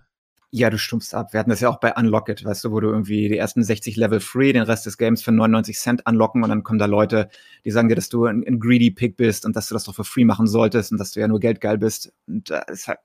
[0.50, 1.32] Ja, du stumpfst ab.
[1.32, 3.62] Wir hatten das ja auch bei Unlock It, weißt du, wo du irgendwie die ersten
[3.62, 6.86] 60 Level free, den Rest des Games für 99 Cent unlocken und dann kommen da
[6.86, 7.28] Leute,
[7.66, 9.94] die sagen dir, dass du ein, ein greedy Pig bist und dass du das doch
[9.94, 12.12] für free machen solltest und dass du ja nur geldgeil bist.
[12.26, 12.98] Und äh, ist halt,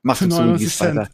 [0.00, 1.08] machst du zu, weiter.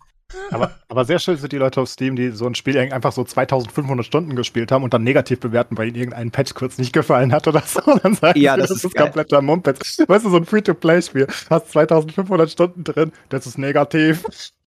[0.51, 3.24] Aber, aber sehr schön sind die Leute auf Steam, die so ein Spiel einfach so
[3.24, 7.33] 2500 Stunden gespielt haben und dann negativ bewerten, weil ihnen irgendein Patch kurz nicht gefallen
[7.33, 7.81] hat oder so.
[7.83, 9.79] Und dann sagen ja, das, das ist, ist kompletter Mumpet.
[10.07, 14.24] Weißt du, so ein Free-to-Play-Spiel, hast 2500 Stunden drin, das ist negativ.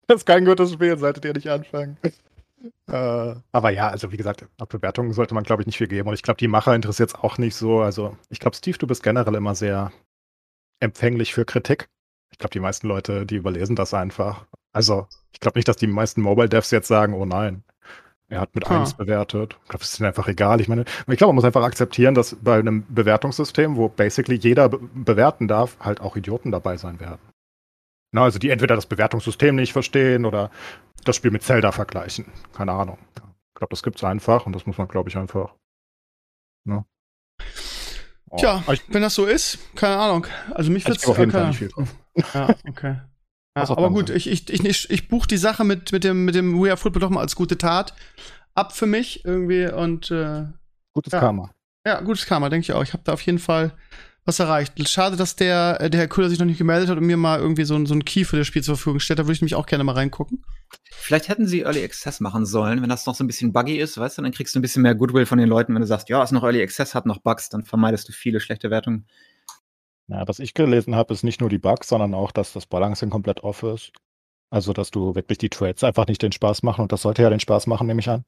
[0.08, 1.98] Das ist kein gutes Spiel, solltet ihr nicht anfangen.
[2.88, 6.10] Äh, aber ja, also wie gesagt, auf Bewertungen sollte man, glaube ich, nicht viel geben.
[6.10, 7.80] Und ich glaube, die Macher interessiert es auch nicht so.
[7.80, 9.92] Also ich glaube, Steve, du bist generell immer sehr
[10.80, 11.90] empfänglich für Kritik.
[12.32, 14.46] Ich glaube, die meisten Leute, die überlesen das einfach.
[14.72, 17.64] Also, ich glaube nicht, dass die meisten Mobile Devs jetzt sagen, oh nein,
[18.30, 18.82] er hat mit Ah.
[18.82, 19.58] 1 bewertet.
[19.64, 20.62] Ich glaube, das ist ihnen einfach egal.
[20.62, 24.70] Ich meine, ich glaube, man muss einfach akzeptieren, dass bei einem Bewertungssystem, wo basically jeder
[24.70, 27.20] be bewerten darf, halt auch Idioten dabei sein werden.
[28.12, 30.52] Na, also die entweder das Bewertungssystem nicht verstehen oder
[31.06, 32.26] das Spiel mit Zelda vergleichen.
[32.54, 32.98] Keine Ahnung.
[33.16, 35.56] Ich glaube, das gibt's einfach und das muss man, glaube ich, einfach.
[36.66, 36.86] Ne?
[38.30, 40.28] Oh, Tja, ich, wenn das so ist, keine Ahnung.
[40.52, 41.96] Also mich ich wird's gebe auf jeden Fall nicht viel drauf.
[42.34, 42.98] Ja, okay.
[43.64, 46.36] Ja, aber gut, ich, ich, ich, ich, ich buche die Sache mit, mit dem, mit
[46.36, 47.94] dem We Are Football doch mal als gute Tat
[48.56, 50.46] ab für mich irgendwie und äh,
[50.94, 51.20] Gutes Ja.
[51.20, 51.52] Karma.
[51.86, 52.84] ja, gutes Karma, denke ich auch.
[52.84, 53.72] Ich habe da auf jeden Fall
[54.26, 54.74] was erreicht.
[54.90, 57.40] Schade, dass der, äh, der Herr Köhler sich noch nicht gemeldet hat und mir mal
[57.40, 59.18] irgendwie so, ein- so ein Key für das Spiel zur Verfügung stellt.
[59.20, 60.44] Da würde ich nämlich auch gerne mal reingucken.
[60.92, 63.98] Vielleicht hätten sie Early Access machen sollen, wenn das noch so ein bisschen buggy ist,
[63.98, 66.10] weißt du, dann kriegst du ein bisschen mehr Goodwill von den Leuten, wenn du sagst,
[66.10, 69.08] ja, ist noch Early Access, hat noch Bugs, dann vermeidest du viele schlechte Wertungen.
[70.10, 73.10] Ja, was ich gelesen habe, ist nicht nur die Bugs, sondern auch, dass das Balancing
[73.10, 73.92] komplett off ist.
[74.50, 77.30] Also, dass du wirklich die Trades einfach nicht den Spaß machen und das sollte ja
[77.30, 78.26] den Spaß machen, nehme ich an.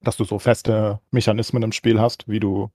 [0.00, 2.70] Dass du so feste Mechanismen im Spiel hast, wie du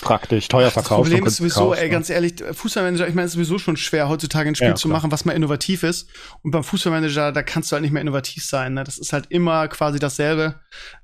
[0.00, 1.02] praktisch teuer Das verkaufst.
[1.02, 1.90] Problem und ist sowieso, ey, ne?
[1.90, 4.88] ganz ehrlich, Fußballmanager, ich meine, es ist sowieso schon schwer, heutzutage ein Spiel Ja, zu
[4.88, 6.08] machen, was mal innovativ ist.
[6.42, 8.74] Und beim Fußballmanager, da kannst du halt nicht mehr innovativ sein.
[8.74, 8.84] Ne?
[8.84, 10.60] Das ist halt immer quasi dasselbe.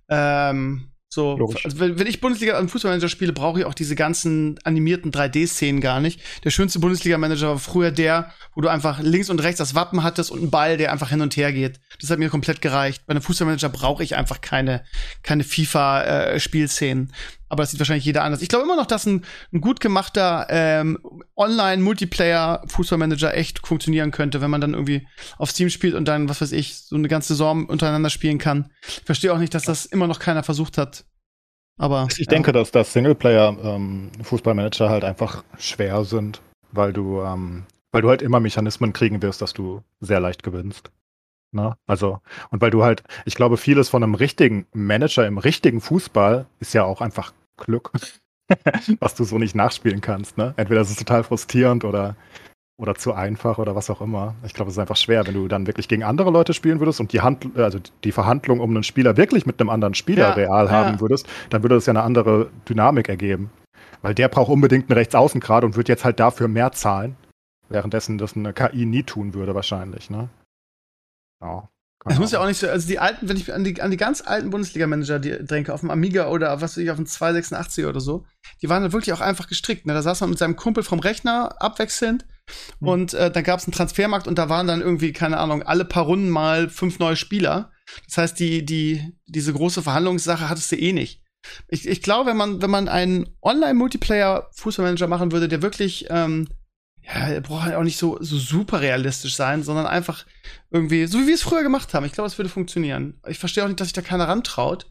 [0.09, 1.65] Ähm, so, Logisch.
[1.65, 5.81] also wenn, wenn ich Bundesliga an Fußballmanager spiele, brauche ich auch diese ganzen animierten 3D-Szenen
[5.81, 6.21] gar nicht.
[6.45, 10.31] Der schönste Bundesliga-Manager war früher der, wo du einfach links und rechts das Wappen hattest
[10.31, 11.81] und einen Ball, der einfach hin und her geht.
[12.01, 13.07] Das hat mir komplett gereicht.
[13.07, 14.85] Bei einem Fußballmanager brauche ich einfach keine,
[15.23, 17.13] keine FIFA-Spielszenen.
[17.49, 18.43] Aber das sieht wahrscheinlich jeder anders.
[18.43, 20.99] Ich glaube immer noch, dass ein, ein gut gemachter ähm,
[21.37, 25.07] Online-Multiplayer-Fußballmanager echt funktionieren könnte, wenn man dann irgendwie
[25.39, 28.71] auf Steam spielt und dann, was weiß ich, so eine ganze Saison untereinander spielen kann.
[28.87, 31.05] Ich verstehe auch nicht, dass das immer noch keiner versucht hat.
[31.79, 36.41] Aber Ich denke, dass das Singleplayer-Fußballmanager halt einfach schwer sind,
[36.73, 40.91] weil du, ähm, weil du halt immer Mechanismen kriegen wirst, dass du sehr leicht gewinnst.
[41.57, 41.77] Ne?
[41.89, 46.47] Also, und weil du halt, ich glaube, vieles von einem richtigen Manager im richtigen Fußball
[46.61, 47.91] ist ja auch einfach Glück,
[49.01, 50.39] was du so nicht nachspielen kannst.
[50.39, 50.55] Ne?
[50.57, 52.15] Entweder ist es total frustrierend oder,
[52.79, 54.35] oder zu einfach oder was auch immer.
[54.45, 57.01] Ich glaube, es ist einfach schwer, wenn du dann wirklich gegen andere Leute spielen würdest
[57.01, 60.35] und die Hand, also die Verhandlung um einen Spieler wirklich mit einem anderen Spieler Ja,
[60.35, 60.71] real ja.
[60.71, 63.51] haben würdest, dann würde das ja eine andere Dynamik ergeben.
[64.03, 67.17] Weil der braucht unbedingt einen Rechtsaußen gerade und wird jetzt halt dafür mehr zahlen.
[67.69, 70.29] Währenddessen das eine KI nie tun würde, wahrscheinlich, ne?
[71.47, 71.69] Ja.
[72.09, 73.97] Es muss ja auch nicht so, also die alten, wenn ich an die, an die
[73.97, 77.85] ganz alten Bundesliga-Manager die denke, auf dem Amiga oder was weiß ich, auf dem 286
[77.85, 78.25] oder so,
[78.63, 79.87] die waren dann wirklich auch einfach gestrickt.
[79.87, 79.93] Ne?
[79.93, 82.25] Da saß man mit seinem Kumpel vom Rechner abwechselnd
[82.81, 82.89] Hm.
[82.89, 85.85] und äh, dann gab es einen Transfermarkt und da waren dann irgendwie, keine Ahnung, alle
[85.85, 87.73] paar Runden mal fünf neue Spieler.
[88.07, 91.23] Das heißt, die, die, diese große Verhandlungssache hattest du eh nicht.
[91.69, 96.49] Ich, ich glaube, wenn man, wenn man einen Online-Multiplayer-Fußballmanager machen würde, der wirklich, ähm,
[97.07, 100.27] ja, er braucht halt auch nicht so, so super realistisch sein, sondern einfach
[100.71, 102.05] irgendwie, so wie wir es früher gemacht haben.
[102.05, 103.21] Ich glaube, es würde funktionieren.
[103.29, 104.87] Ich verstehe auch nicht, dass sich da keiner rantraut,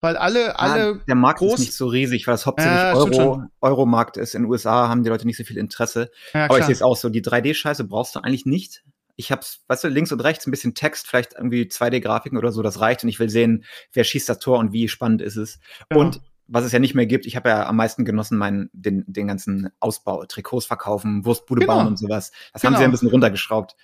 [0.00, 3.44] weil alle, alle, der Markt groß- ist nicht so riesig, weil das hauptsächlich Ja, Euro,
[3.60, 4.34] Euro-Markt ist.
[4.34, 6.10] In den USA haben die Leute nicht so viel Interesse.
[6.34, 8.82] ja, Aber ich sehe es auch so, die 3D-Scheiße brauchst du eigentlich nicht.
[9.14, 12.62] Ich hab's, weißt du, links und rechts ein bisschen Text, vielleicht irgendwie 2D-Grafiken oder so,
[12.62, 13.04] das reicht.
[13.04, 15.60] Und ich will sehen, wer schießt das Tor und wie spannend ist es.
[15.92, 15.98] Ja.
[15.98, 19.04] Und was es ja nicht mehr gibt, ich habe ja am meisten genossen, meinen, den,
[19.06, 21.74] den ganzen Ausbau, Trikots verkaufen, Wurstbude Genau.
[21.76, 22.32] bauen und sowas.
[22.52, 22.78] Das haben Genau.
[22.78, 23.76] sie ja ein bisschen runtergeschraubt.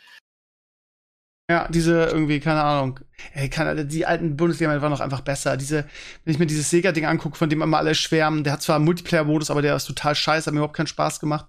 [1.51, 3.01] Ja, diese irgendwie, keine Ahnung.
[3.33, 5.57] Ey, keine, die alten Bundesliga waren noch einfach besser.
[5.57, 5.87] Diese,
[6.25, 9.51] wenn ich mir dieses Sega-Ding angucke, von dem immer alle schwärmen, der hat zwar Multiplayer-Modus,
[9.51, 11.47] aber der ist total scheiße, hat mir überhaupt keinen Spaß gemacht.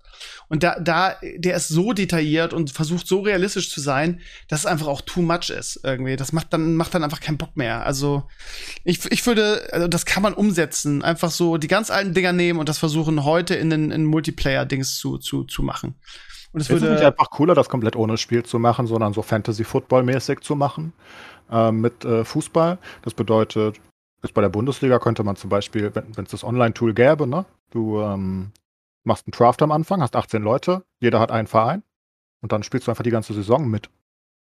[0.47, 4.66] Und da, da, der ist so detailliert und versucht so realistisch zu sein, dass es
[4.66, 6.16] einfach auch too much ist, irgendwie.
[6.16, 7.86] Das macht dann, macht dann einfach keinen Bock mehr.
[7.86, 8.24] Also,
[8.86, 11.04] ich, ich würde, also das kann man umsetzen.
[11.04, 14.97] Einfach so die ganz alten Dinger nehmen und das versuchen, heute in den, in Multiplayer-Dings
[14.97, 15.95] zu, zu, zu machen.
[16.52, 19.14] Und es Ist es nicht würde, einfach cooler, das komplett ohne Spiel zu machen, sondern
[19.14, 20.93] so Fantasy-Football-mäßig zu machen?
[21.52, 22.78] äh, mit äh, Fußball.
[23.02, 23.80] Das bedeutet,
[24.24, 28.00] jetzt bei der Bundesliga könnte man zum Beispiel, wenn es das Online-Tool gäbe, ne, du
[28.02, 28.52] ähm,
[29.04, 31.84] machst einen Draft am Anfang, hast 18 Leute, jeder hat einen Verein
[32.41, 33.89] und dann spielst du einfach die ganze Saison mit.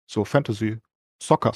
[0.07, 0.79] So Fantasy,
[1.21, 1.53] Soccer.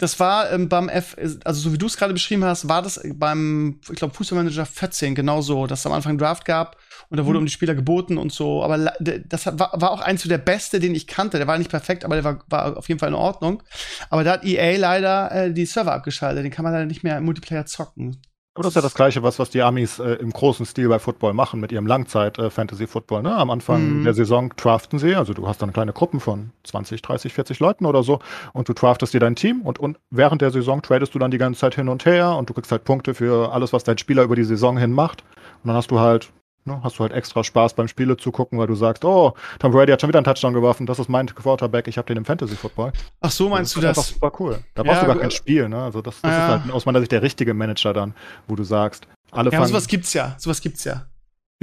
[0.00, 3.00] Das war ähm, beim F, also so wie du es gerade beschrieben hast, war das
[3.14, 6.78] beim, ich glaube, Fußballmanager 14 genauso, dass es am Anfang einen Draft gab
[7.10, 7.42] und da wurde mhm.
[7.42, 8.62] um die Spieler geboten und so.
[8.64, 11.36] Aber das war, war auch eins der beste, den ich kannte.
[11.36, 13.62] Der war nicht perfekt, aber der war, war auf jeden Fall in Ordnung.
[14.08, 16.44] Aber da hat EA leider äh, die Server abgeschaltet.
[16.44, 18.22] Den kann man leider nicht mehr im Multiplayer zocken.
[18.54, 20.98] Aber das ist ja das Gleiche, was, was die Amis äh, im großen Stil bei
[20.98, 23.20] Football machen, mit ihrem Langzeit-Fantasy-Football.
[23.20, 23.36] Äh, ne?
[23.36, 24.04] Am Anfang mhm.
[24.04, 27.86] der Saison draften sie, also du hast dann kleine Gruppen von 20, 30, 40 Leuten
[27.86, 28.18] oder so
[28.52, 31.38] und du draftest dir dein Team und, und während der Saison tradest du dann die
[31.38, 34.24] ganze Zeit hin und her und du kriegst halt Punkte für alles, was dein Spieler
[34.24, 35.22] über die Saison hin macht.
[35.62, 36.32] Und dann hast du halt
[36.64, 39.72] Ne, hast du halt extra Spaß beim Spiele zu gucken, weil du sagst, oh, Tom
[39.72, 42.24] Brady hat schon wieder einen Touchdown geworfen, das ist mein Quarterback, ich habe den im
[42.26, 42.92] Fantasy Football.
[43.20, 43.96] Ach so, meinst das du das?
[43.96, 44.58] Das ist super cool.
[44.74, 45.82] Da brauchst ja, du gar kein Spiel, ne?
[45.82, 46.56] Also das, das ja.
[46.56, 48.14] ist halt aus meiner Sicht der richtige Manager dann,
[48.46, 49.68] wo du sagst, alle ja, fangen.
[49.68, 51.06] sowas gibt's ja, sowas gibt's ja.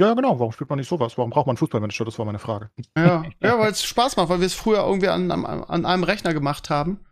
[0.00, 0.38] Ja, genau.
[0.38, 1.18] Warum spielt man nicht sowas?
[1.18, 2.04] Warum braucht man einen Fußballmanager?
[2.04, 2.70] Das war meine Frage.
[2.96, 6.04] Ja, ja weil es Spaß macht, weil wir es früher irgendwie an, an, an, einem
[6.04, 7.04] Rechner gemacht haben.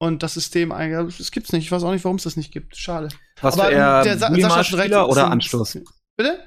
[0.00, 1.64] Und das System eigentlich, es gibt's nicht.
[1.64, 2.76] Ich weiß auch nicht, warum es das nicht gibt.
[2.76, 3.08] Schade.
[3.40, 4.94] Was Aber eher der Sa Sascha schon recht.
[4.94, 5.80] Oder Anstoß?
[6.16, 6.38] Bitte?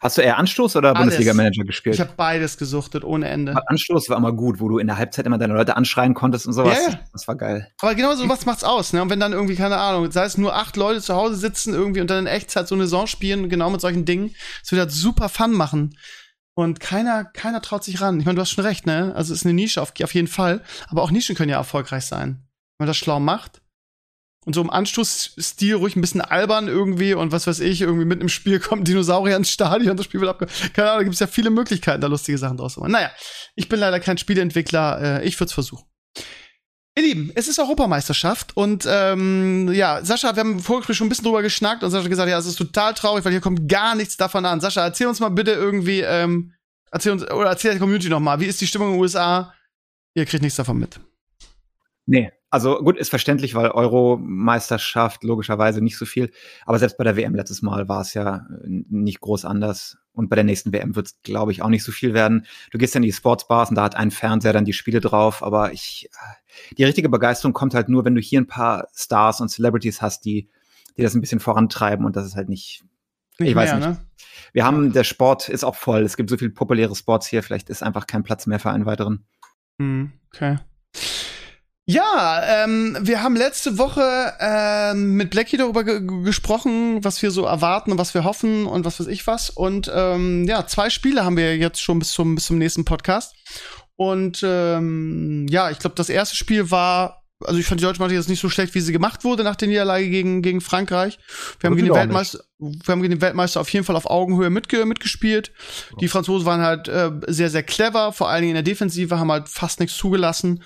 [0.00, 1.94] Hast du eher Anstoß oder Bundesliga-Manager gespielt?
[1.94, 3.52] Ich habe beides gesuchtet, ohne Ende.
[3.52, 6.46] Aber Anstoß war immer gut, wo du in der Halbzeit immer deine Leute anschreien konntest
[6.46, 6.78] und sowas.
[6.84, 7.00] Ja, ja.
[7.12, 7.70] Das war geil.
[7.80, 9.02] Aber genau so was macht's aus, ne?
[9.02, 12.00] Und wenn dann irgendwie, keine Ahnung, sei es nur acht Leute zu Hause sitzen irgendwie
[12.00, 14.92] und dann in Echtzeit so eine Saison spielen, genau mit solchen Dingen, es wird halt
[14.92, 15.96] super Fun machen.
[16.54, 18.18] Und keiner, keiner traut sich ran.
[18.18, 19.12] Ich meine, du hast schon recht, ne?
[19.14, 20.62] Also es ist eine Nische auf, auf jeden Fall.
[20.88, 22.42] Aber auch Nischen können ja erfolgreich sein.
[22.78, 23.60] Wenn man das schlau macht
[24.46, 28.22] und so im Anstoßstil ruhig ein bisschen albern irgendwie und was weiß ich, irgendwie mitten
[28.22, 30.46] im Spiel kommt Dinosaurier ins Stadion, das Spiel wird abge...
[30.72, 32.92] Keine Ahnung, da gibt es ja viele Möglichkeiten, da lustige Sachen draus zu machen.
[32.92, 33.10] Naja,
[33.56, 35.84] ich bin leider kein Spieleentwickler, äh, ich würde es versuchen.
[36.96, 41.24] Ihr Lieben, es ist Europameisterschaft und ähm, ja, Sascha, wir haben Vorgespräch schon ein bisschen
[41.24, 43.96] drüber geschnackt und Sascha hat gesagt, ja, es ist total traurig, weil hier kommt gar
[43.96, 44.60] nichts davon an.
[44.60, 46.54] Sascha, erzähl uns mal bitte irgendwie, ähm,
[46.92, 49.52] erzähl uns, oder erzähl der Community noch mal, wie ist die Stimmung in den USA?
[50.14, 51.00] Ihr kriegt nichts davon mit.
[52.06, 56.30] Nee, also gut, ist verständlich, weil Euro-Meisterschaft logischerweise nicht so viel.
[56.64, 59.98] Aber selbst bei der WM letztes Mal war es ja äh, nicht groß anders.
[60.12, 62.46] Und bei der nächsten WM wird es, glaube ich, auch nicht so viel werden.
[62.70, 65.42] Du gehst in die Sportsbars und da hat ein Fernseher dann die Spiele drauf.
[65.42, 69.40] Aber ich, äh, die richtige Begeisterung kommt halt nur, wenn du hier ein paar Stars
[69.40, 70.48] und Celebrities hast, die,
[70.96, 72.06] die das ein bisschen vorantreiben.
[72.06, 72.84] Und das ist halt nicht,
[73.38, 73.88] nicht ich mehr, weiß nicht.
[73.88, 73.98] Ne?
[74.52, 76.02] Wir haben, der Sport ist auch voll.
[76.02, 77.42] Es gibt so viele populäre Sports hier.
[77.42, 79.26] Vielleicht ist einfach kein Platz mehr für einen weiteren.
[79.78, 80.58] Hm, okay.
[81.88, 87.44] Ja, ähm, wir haben letzte Woche ähm, mit Blackie darüber ge gesprochen, was wir so
[87.44, 89.50] erwarten und was wir hoffen und was weiß ich was.
[89.50, 93.36] Und ähm, ja, zwei Spiele haben wir jetzt schon bis zum, bis zum nächsten Podcast.
[93.94, 98.16] Und ähm, ja, ich glaube, das erste Spiel war also ich fand die deutsche Mannschaft
[98.16, 101.18] jetzt nicht so schlecht, wie sie gemacht wurde nach der Niederlage gegen, gegen Frankreich.
[101.60, 104.48] Wir haben, gegen den Weltmeister, wir haben gegen den Weltmeister auf jeden Fall auf Augenhöhe
[104.48, 105.52] mitge mitgespielt.
[106.00, 109.30] Die Franzosen waren halt äh, sehr, sehr clever, vor allen Dingen in der Defensive, haben
[109.30, 110.62] halt fast nichts zugelassen.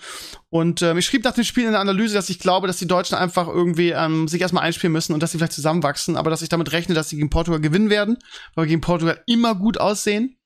[0.49, 2.87] Und ähm, ich schrieb nach dem Spiel in der Analyse, dass ich glaube, dass die
[2.87, 6.43] Deutschen einfach irgendwie ähm, sich erstmal einspielen müssen und dass sie vielleicht zusammenwachsen, aber dass
[6.43, 8.17] ich damit rechne, dass sie gegen Portugal gewinnen werden,
[8.55, 10.37] weil wir gegen Portugal immer gut aussehen.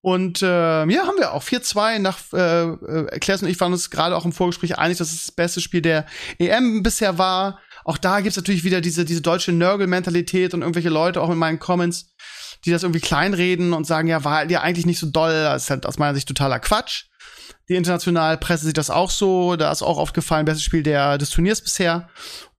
[0.00, 3.90] Und äh, ja, haben wir auch 4-2 nach äh, äh, Claire und ich waren uns
[3.90, 6.06] gerade auch im Vorgespräch einig, dass es das beste Spiel der
[6.38, 7.58] EM bisher war.
[7.84, 11.58] Auch da gibt's natürlich wieder diese, diese deutsche Nörgel-Mentalität und irgendwelche Leute auch in meinen
[11.58, 12.06] Comments,
[12.64, 15.32] die das irgendwie kleinreden und sagen, ja, war ja eigentlich nicht so doll.
[15.32, 17.04] Das ist halt aus meiner Sicht totaler Quatsch.
[17.68, 19.56] Die internationale Presse sieht das auch so.
[19.56, 22.08] Da ist auch aufgefallen, bestes Spiel der, des Turniers bisher.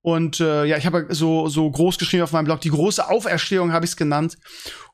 [0.02, 3.74] Und äh, ja, ich habe so, so groß geschrieben auf meinem Blog, die große Auferstehung
[3.74, 4.38] habe ich es genannt.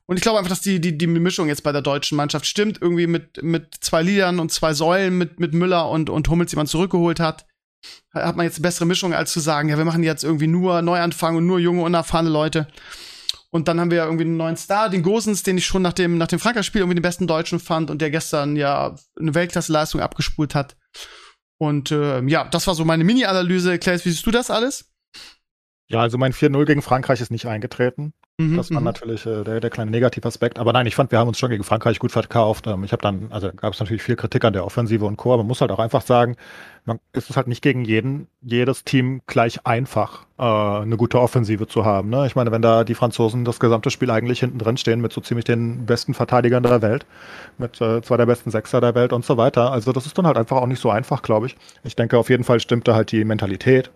[0.06, 2.78] Und ich glaube einfach, dass die, die, die Mischung jetzt bei der deutschen Mannschaft stimmt.
[2.80, 6.56] Irgendwie mit, mit zwei Liedern und zwei Säulen mit, mit Müller und, und Hummels, die
[6.56, 7.46] man zurückgeholt hat.
[8.12, 10.82] Hat man jetzt eine bessere Mischung, als zu sagen, ja, wir machen jetzt irgendwie nur
[10.82, 12.68] Neuanfang und nur junge, unerfahrene Leute.
[13.50, 16.18] Und dann haben wir irgendwie einen neuen Star, den Gosens, den ich schon nach dem,
[16.18, 20.54] nach dem Frankreich-Spiel irgendwie den besten Deutschen fand und der gestern ja eine Weltklasse-Leistung abgespult
[20.54, 20.76] hat.
[21.58, 23.78] Und äh, ja, das war so meine Mini-Analyse.
[23.78, 24.93] Claes, wie siehst du das alles?
[25.86, 28.14] Ja, also mein 4-0 gegen Frankreich ist nicht eingetreten.
[28.36, 28.86] Mhm, das war mhm.
[28.86, 30.58] natürlich äh, der, der kleine Negativaspekt.
[30.58, 32.66] Aber nein, ich fand, wir haben uns schon gegen Frankreich gut verkauft.
[32.66, 35.34] Ähm, ich habe dann, also gab es natürlich viel Kritik an der Offensive und Co.
[35.34, 36.36] Aber man muss halt auch einfach sagen,
[36.84, 41.68] man ist es halt nicht gegen jeden, jedes Team gleich einfach, äh, eine gute Offensive
[41.68, 42.08] zu haben.
[42.08, 42.26] Ne?
[42.26, 45.20] Ich meine, wenn da die Franzosen das gesamte Spiel eigentlich hinten drin stehen mit so
[45.20, 47.06] ziemlich den besten Verteidigern der Welt,
[47.58, 49.70] mit äh, zwei der besten Sechser der Welt und so weiter.
[49.70, 51.56] Also das ist dann halt einfach auch nicht so einfach, glaube ich.
[51.84, 53.92] Ich denke, auf jeden Fall stimmte halt die Mentalität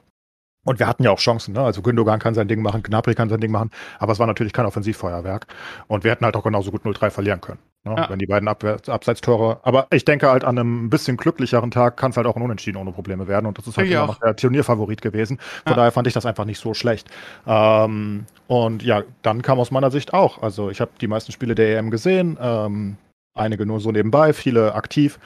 [0.69, 1.63] und wir hatten ja auch Chancen, ne?
[1.63, 4.53] Also Gündogan kann sein Ding machen, Gnabry kann sein Ding machen, aber es war natürlich
[4.53, 5.47] kein Offensivfeuerwerk.
[5.87, 7.59] Und wir hätten halt auch genauso gut 0-3 verlieren können.
[7.85, 7.95] Ne?
[7.97, 8.11] Ja.
[8.11, 9.61] Wenn die beiden Ab Abseitstore.
[9.63, 12.77] Aber ich denke halt, an einem bisschen glücklicheren Tag kann es halt auch ein Unentschieden
[12.77, 13.47] ohne Probleme werden.
[13.47, 15.39] Und das ist halt immer noch der Turnierfavorit gewesen.
[15.65, 15.77] Von ja.
[15.77, 17.09] daher fand ich das einfach nicht so schlecht.
[17.47, 20.43] Ähm, und ja, dann kam aus meiner Sicht auch.
[20.43, 22.37] Also ich habe die meisten Spiele der EM gesehen.
[22.41, 22.99] Ähm,
[23.39, 25.19] einige nur so nebenbei, viele aktiv.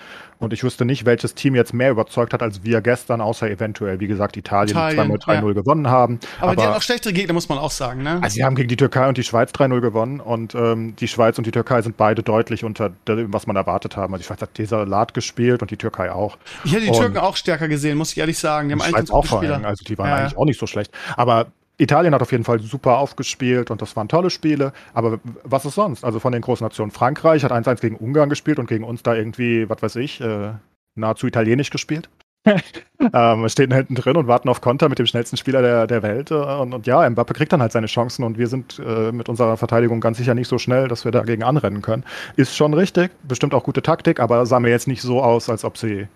[0.43, 4.01] Und ich wüsste nicht, welches Team jetzt mehr überzeugt hat als wir gestern, außer eventuell,
[4.01, 5.53] wie gesagt, Italien, Italien die 2-0, 3-0 ja.
[5.53, 6.19] gewonnen haben.
[6.39, 8.19] Aber, Aber, die haben auch schlechtere Gegner, muss man auch sagen, ne?
[8.21, 11.39] Also sie haben gegen die Türkei und die Schweiz 3-0 gewonnen und ähm, die Schweiz
[11.39, 14.15] und die Türkei sind beide deutlich unter dem, was man erwartet haben.
[14.15, 16.37] Also die Schweiz hat Desalat gespielt und die Türkei auch.
[16.65, 18.69] Ich hätte die Türken auch stärker gesehen, muss ich ehrlich sagen.
[18.69, 20.17] Die haben eigentlich auch vor allem, also die waren ja.
[20.17, 20.91] eigentlich auch nicht so schlecht.
[21.17, 24.73] Aber Italien hat auf jeden Fall super aufgespielt und das waren tolle Spiele.
[24.95, 26.05] Aber was ist sonst?
[26.05, 26.91] Also von den großen Nationen.
[26.91, 30.53] Frankreich hat 1-1 gegen Ungarn gespielt und gegen uns da irgendwie, was weiß ich, äh,
[30.95, 32.09] nahezu italienisch gespielt.
[33.13, 36.31] ähm, stehen hinten drin und warten auf Konter mit dem schnellsten Spieler der, der Welt.
[36.31, 39.29] Äh, und, und, ja, Mbappe kriegt dann halt seine Chancen und wir sind äh, mit
[39.29, 42.05] unserer Verteidigung ganz sicher nicht so schnell, dass wir dagegen anrennen können.
[42.37, 45.65] Ist schon richtig, bestimmt auch gute Taktik, aber sah mir jetzt nicht so aus, als
[45.65, 46.09] ob sie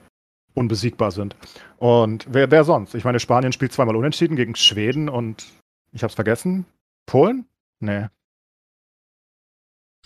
[0.57, 1.37] unbesiegbar sind.
[1.79, 2.95] Und wer, wer sonst?
[2.95, 5.47] Ich meine, Spanien spielt zweimal unentschieden gegen Schweden und
[5.93, 6.67] ich hab's vergessen.
[7.07, 7.47] Polen?
[7.81, 8.07] Nee.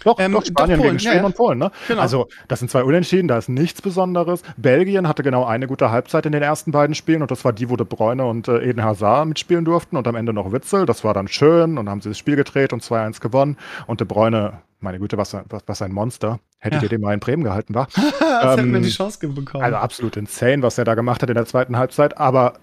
[0.05, 1.71] Doch, ähm, doch Spanien doch Polen, gegen Schweden ja, und Polen, ne?
[1.89, 2.01] Genau.
[2.01, 4.43] Also, das sind zwei Unentschieden, da ist nichts Besonderes.
[4.57, 7.69] Belgien hatte genau eine gute Halbzeit in den ersten beiden Spielen und das war die,
[7.69, 10.87] wo De Bruyne und äh, Eden Hazard mitspielen durften und am Ende noch Witzel.
[10.87, 14.01] Das war dann schön und dann haben sie das Spiel gedreht und 2-1 gewonnen und
[14.01, 16.41] De Bruyne, meine Güte, was, was, was ein Monster.
[16.59, 16.83] Hättet ja.
[16.85, 17.89] ihr den mal in Bremen gehalten, war?
[17.95, 19.65] das ähm, hätten wir die Chance bekommen.
[19.65, 22.55] Also absolut insane, was er da gemacht hat in der zweiten Halbzeit, aber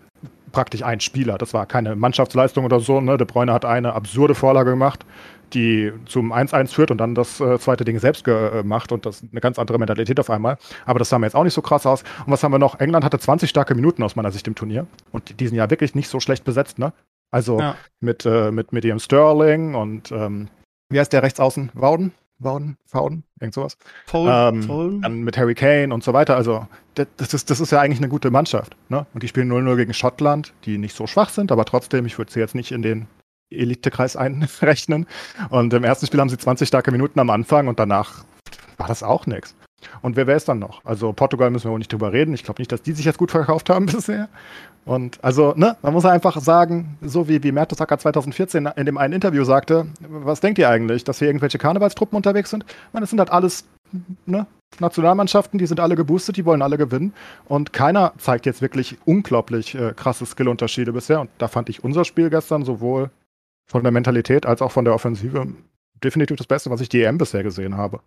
[0.52, 1.38] praktisch ein Spieler.
[1.38, 3.02] Das war keine Mannschaftsleistung oder so.
[3.02, 3.18] Ne?
[3.18, 5.06] De Bruyne hat eine absurde Vorlage gemacht
[5.54, 9.42] die zum 1-1 führt und dann das äh, zweite Ding selbst gemacht und das eine
[9.42, 10.58] ganz andere Mentalität auf einmal.
[10.86, 12.04] Aber das sah mir jetzt auch nicht so krass aus.
[12.26, 12.80] Und was haben wir noch?
[12.80, 15.96] England hatte 20 starke Minuten aus meiner Sicht im Turnier und die sind ja wirklich
[15.96, 16.94] nicht so schlecht besetzt, ne?
[17.32, 17.76] Also ja.
[18.00, 20.48] mit, äh, mit, mit ihrem Sterling und ähm,
[20.90, 21.72] wie heißt der Rechtsaußen?
[21.74, 22.14] Wouden?
[22.40, 22.78] Wouden?
[22.86, 23.24] Fouden?
[23.40, 23.78] Irgend sowas.
[24.06, 26.36] Foden, ähm, Dann mit Harry Kane und so weiter.
[26.36, 28.76] Also das ist, das ist ja eigentlich eine gute Mannschaft.
[28.90, 29.06] Ne?
[29.14, 32.32] Und die spielen 0-0 gegen Schottland, die nicht so schwach sind, aber trotzdem, ich würde
[32.32, 33.08] sie jetzt nicht in den
[33.50, 35.08] Elitekreis einrechnen.
[35.50, 38.26] Und im ersten Spiel haben sie 20 starke Minuten am Anfang und danach
[38.78, 39.56] war das auch nichts.
[40.02, 40.84] Und wer wäre es dann noch?
[40.86, 42.34] Also Portugal müssen wir wohl nicht drüber reden.
[42.34, 44.28] Ich glaube nicht, dass die sich jetzt gut verkauft haben bisher.
[44.86, 49.14] Und also, ne, man muss einfach sagen, so wie, wie Mertesacker 2014 in dem einen
[49.14, 52.64] Interview sagte, was denkt ihr eigentlich, dass hier irgendwelche Karnevalstruppen unterwegs sind?
[52.68, 53.66] Ich meine, das sind halt alles
[54.26, 54.48] ne,
[54.80, 57.14] Nationalmannschaften, die sind alle geboostet, die wollen alle gewinnen.
[57.46, 61.20] Und keiner zeigt jetzt wirklich unglaublich äh, krasse Skillunterschiede bisher.
[61.20, 63.10] Und da fand ich unser Spiel gestern sowohl
[63.68, 65.48] von der Mentalität als auch von der Offensive
[66.04, 68.02] definitiv das Beste, was ich die EM bisher gesehen habe.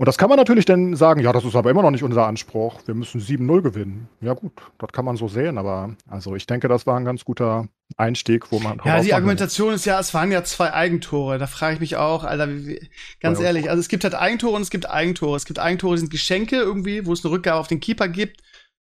[0.00, 2.24] Und das kann man natürlich dann sagen, ja, das ist aber immer noch nicht unser
[2.24, 2.80] Anspruch.
[2.86, 4.08] Wir müssen 7-0 gewinnen.
[4.20, 7.24] Ja gut, das kann man so sehen, aber also ich denke, das war ein ganz
[7.24, 7.66] guter
[7.96, 8.80] Einstieg, wo man.
[8.84, 11.38] Ja, die Argumentation ist ja, es waren ja zwei Eigentore.
[11.38, 12.88] Da frage ich mich auch, Alter, wie,
[13.18, 15.36] ganz ehrlich, also es gibt halt Eigentore und es gibt Eigentore.
[15.36, 18.40] Es gibt Eigentore, die sind Geschenke irgendwie, wo es eine Rückgabe auf den Keeper gibt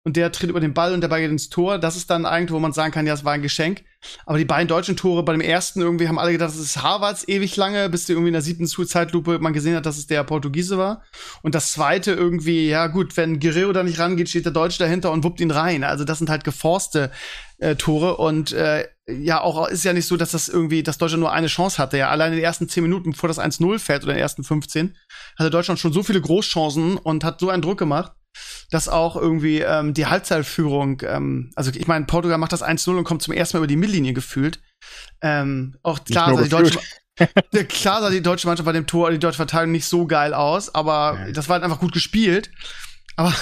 [0.02, 1.78] und der tritt über den Ball und der Ball geht ins Tor.
[1.78, 3.84] Das ist dann Eigentor, wo man sagen kann, ja, es war ein Geschenk.
[4.24, 7.28] Aber die beiden deutschen Tore bei dem ersten irgendwie haben alle gedacht, das ist Harvards
[7.28, 10.24] ewig lange, bis die irgendwie in der siebten Zeitlupe man gesehen hat, dass es der
[10.24, 11.02] Portugiese war.
[11.42, 15.12] Und das zweite irgendwie, ja gut, wenn Guerrero da nicht rangeht, steht der Deutsche dahinter
[15.12, 15.84] und wuppt ihn rein.
[15.84, 17.10] Also das sind halt geforste
[17.58, 21.20] äh, Tore und äh, ja, auch ist ja nicht so, dass das irgendwie, dass Deutschland
[21.20, 21.98] nur eine Chance hatte.
[21.98, 24.44] Ja, allein in den ersten zehn Minuten, bevor das 1-0 fällt oder in den ersten
[24.44, 24.96] 15,
[25.36, 28.12] hatte Deutschland schon so viele Großchancen und hat so einen Druck gemacht
[28.70, 33.04] dass auch irgendwie ähm, die Halbzeitführung, ähm, also ich meine, Portugal macht das 1-0 und
[33.04, 34.60] kommt zum ersten Mal über die Mittellinie gefühlt.
[35.22, 36.78] Ähm, auch klar sah, die deutsche,
[37.68, 40.74] klar sah die deutsche Mannschaft bei dem Tor, die deutsche Verteidigung nicht so geil aus,
[40.74, 41.32] aber ja.
[41.32, 42.50] das war halt einfach gut gespielt.
[43.16, 43.34] Aber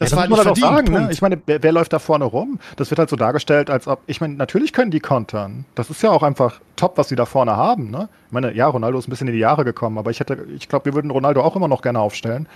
[0.00, 1.08] das ja, war halt nicht verdient, sagen, ne?
[1.12, 2.58] Ich meine, wer, wer, läuft da vorne rum?
[2.76, 5.66] Das wird halt so dargestellt, als ob, ich meine, natürlich können die kontern.
[5.74, 8.08] Das ist ja auch einfach top, was sie da vorne haben, ne?
[8.26, 10.70] Ich meine, ja, Ronaldo ist ein bisschen in die Jahre gekommen, aber ich hätte, ich
[10.70, 12.48] glaube, wir würden Ronaldo auch immer noch gerne aufstellen.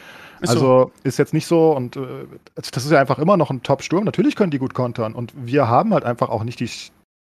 [0.45, 0.93] Ist also so.
[1.03, 4.05] ist jetzt nicht so und äh, das ist ja einfach immer noch ein Top-Sturm.
[4.05, 6.71] Natürlich können die gut kontern und wir haben halt einfach auch nicht die,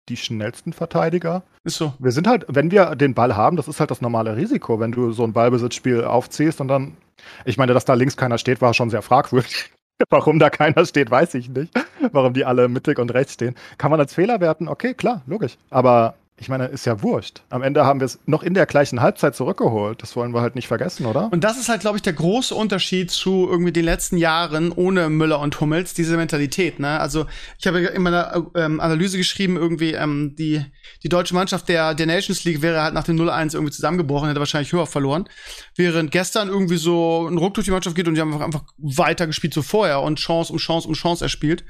[0.09, 1.43] die schnellsten Verteidiger.
[1.65, 1.93] Ist so.
[1.99, 4.93] Wir sind halt, wenn wir den Ball haben, das ist halt das normale Risiko, wenn
[4.93, 6.97] du so ein Ballbesitzspiel aufziehst und dann,
[7.45, 9.71] ich meine, dass da links keiner steht, war schon sehr fragwürdig.
[10.09, 11.75] Warum da keiner steht, weiß ich nicht.
[12.13, 13.55] Warum die alle mittig und rechts stehen.
[13.77, 14.67] Kann man als Fehler werten?
[14.67, 15.59] Okay, klar, logisch.
[15.69, 17.43] Aber ich meine, ist ja wurscht.
[17.51, 20.03] Am Ende haben wir es noch in der gleichen Halbzeit zurückgeholt.
[20.03, 21.31] Das wollen wir halt nicht vergessen, oder?
[21.31, 25.11] Und das ist halt, glaube ich, der große Unterschied zu irgendwie den letzten Jahren ohne
[25.11, 26.81] Müller und Hummels, diese Mentalität.
[26.81, 26.99] Ne?
[26.99, 27.27] Also
[27.59, 30.65] ich habe in meiner ähm, Analyse geschrieben, irgendwie ähm, die,
[31.03, 34.41] die deutsche Mannschaft der, der Nations League wäre halt nach dem 0-1 irgendwie zusammengebrochen, hätte
[34.41, 35.29] wahrscheinlich höher verloren.
[35.77, 39.27] Während gestern irgendwie so ein Ruck durch die Mannschaft geht und die haben einfach, weiter
[39.27, 41.65] gespielt so vorher und Chance um Chance um Chance erspielt.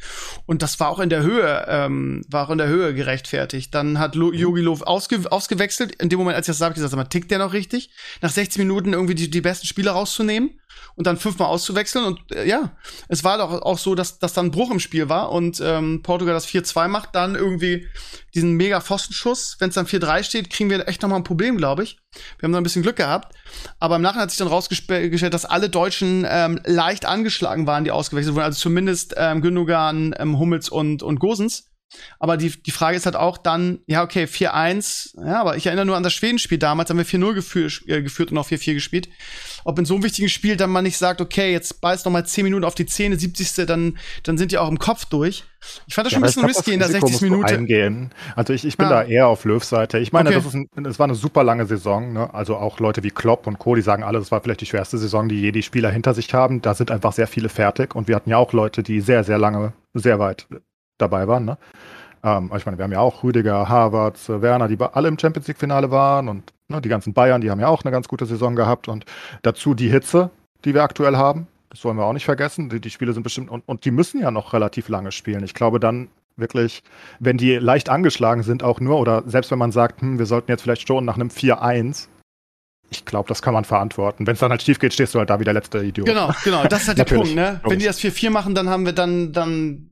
[0.47, 3.75] Und das war auch in der Höhe, ähm, war auch in der Höhe gerechtfertigt.
[3.75, 5.95] Dann hat Jogi Löw ausge ausgewechselt.
[5.97, 7.91] In dem Moment, als ich das sage, ich gesagt, tickt der noch richtig?
[8.21, 10.61] Nach 60 Minuten irgendwie die, die besten Spieler rauszunehmen
[10.97, 12.05] und dann fünfmal auszuwechseln.
[12.05, 12.73] Und äh, ja,
[13.09, 16.03] es war doch auch so, dass, dass dann ein Bruch im Spiel war und ähm,
[16.03, 17.89] Portugal das 4-2 macht, dann irgendwie
[18.35, 19.57] diesen mega Pfostenschuss.
[19.59, 21.99] Wenn es dann 4-3 steht, kriegen wir echt noch mal ein Problem, glaube ich.
[22.39, 23.35] Wir haben da ein bisschen Glück gehabt.
[23.79, 27.91] Aber im Nachhinein hat sich dann rausgestellt, dass alle Deutschen ähm, leicht angeschlagen waren, die
[27.91, 28.45] ausgewechselt wurden.
[28.45, 31.70] Also zumindest ähm, Gündogan, ähm, Hummels und, und Gosens.
[32.19, 35.87] Aber die, die Frage ist halt auch dann, ja, okay, 4-1, ja, aber ich erinnere
[35.87, 39.09] nur an das Schwedenspiel damals, haben wir 4-0 geführt, äh, geführt und auch 4-4 gespielt.
[39.65, 42.25] Ob in so einem wichtigen Spiel dann man nicht sagt, okay, jetzt beißt noch mal
[42.25, 43.67] 10 Minuten auf die Zähne, 70.
[43.67, 45.45] dann, dann sind die auch im Kopf durch.
[45.87, 47.21] Ich fand das schon ja, ein bisschen risky in der 60.
[47.21, 47.55] Minute.
[47.55, 48.11] Eingehen.
[48.35, 49.03] Also ich, ich bin ja.
[49.03, 49.99] da eher auf Löws Seite.
[49.99, 50.39] Ich meine, okay.
[50.39, 52.13] das, ist ein, das war eine super lange Saison.
[52.13, 52.33] Ne?
[52.33, 54.97] Also auch Leute wie Klopp und Co., die sagen alle, das war vielleicht die schwerste
[54.97, 56.63] Saison, die je die Spieler hinter sich haben.
[56.63, 57.95] Da sind einfach sehr viele fertig.
[57.95, 60.47] Und wir hatten ja auch Leute, die sehr, sehr lange, sehr weit
[61.01, 61.45] dabei waren.
[61.45, 61.59] Ne?
[62.23, 65.91] Ähm, ich meine, wir haben ja auch Rüdiger, Harvard, Werner, die alle im Champions League-Finale
[65.91, 68.89] waren und ne, die ganzen Bayern, die haben ja auch eine ganz gute Saison gehabt
[68.89, 69.05] und
[69.43, 70.31] dazu die Hitze,
[70.65, 71.47] die wir aktuell haben.
[71.71, 72.69] Das wollen wir auch nicht vergessen.
[72.69, 75.45] Die, die Spiele sind bestimmt und, und die müssen ja noch relativ lange spielen.
[75.45, 76.83] Ich glaube dann wirklich,
[77.21, 80.51] wenn die leicht angeschlagen sind, auch nur, oder selbst wenn man sagt, hm, wir sollten
[80.51, 82.09] jetzt vielleicht schon nach einem 4-1,
[82.91, 84.27] ich glaube, das kann man verantworten.
[84.27, 86.07] Wenn es dann halt schief geht, stehst du halt da wie der letzte Idiot.
[86.07, 87.61] Genau, genau, das ist halt der Punkt, ne?
[87.65, 89.90] Wenn die das 4-4 machen, dann haben wir dann, dann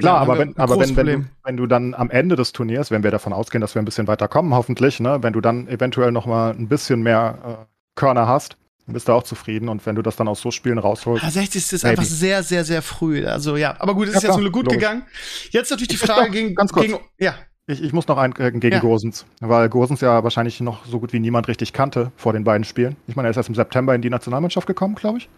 [0.00, 2.90] Klar, ja, aber, wenn, aber wenn, wenn, du, wenn du dann am Ende des Turniers,
[2.90, 5.68] wenn wir davon ausgehen, dass wir ein bisschen weiter kommen, hoffentlich, ne, wenn du dann
[5.68, 9.68] eventuell noch mal ein bisschen mehr äh, Körner hast, dann bist du auch zufrieden.
[9.68, 11.22] Und wenn du das dann aus so Spielen rausholst.
[11.22, 11.90] Ja, 60 ist maybe.
[11.90, 13.26] einfach sehr, sehr, sehr früh.
[13.26, 14.74] Also ja, aber gut, es ist ja, jetzt gut logisch.
[14.74, 15.02] gegangen.
[15.50, 16.86] Jetzt natürlich die Frage doch, gegen, ganz kurz.
[16.86, 17.34] gegen ja.
[17.66, 18.80] Ich, ich muss noch ein äh, gegen ja.
[18.80, 22.64] Gosens, weil Gosens ja wahrscheinlich noch so gut wie niemand richtig kannte vor den beiden
[22.64, 22.96] Spielen.
[23.06, 25.28] Ich meine, er ist erst im September in die Nationalmannschaft gekommen, glaube ich.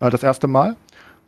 [0.00, 0.76] Äh, das erste Mal.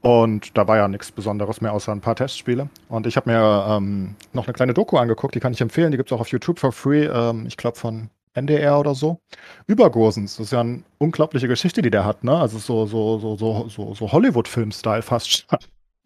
[0.07, 2.69] Und da war ja nichts Besonderes mehr, außer ein paar Testspiele.
[2.89, 5.91] Und ich habe mir ähm, noch eine kleine Doku angeguckt, die kann ich empfehlen.
[5.91, 9.19] Die gibt es auch auf YouTube for free, ähm, ich glaube von NDR oder so.
[9.67, 10.37] Über Gosens.
[10.37, 12.37] Das ist ja eine unglaubliche Geschichte, die der hat, ne?
[12.37, 15.45] Also so, so, so, so, so, so Hollywood-Film-Style fast.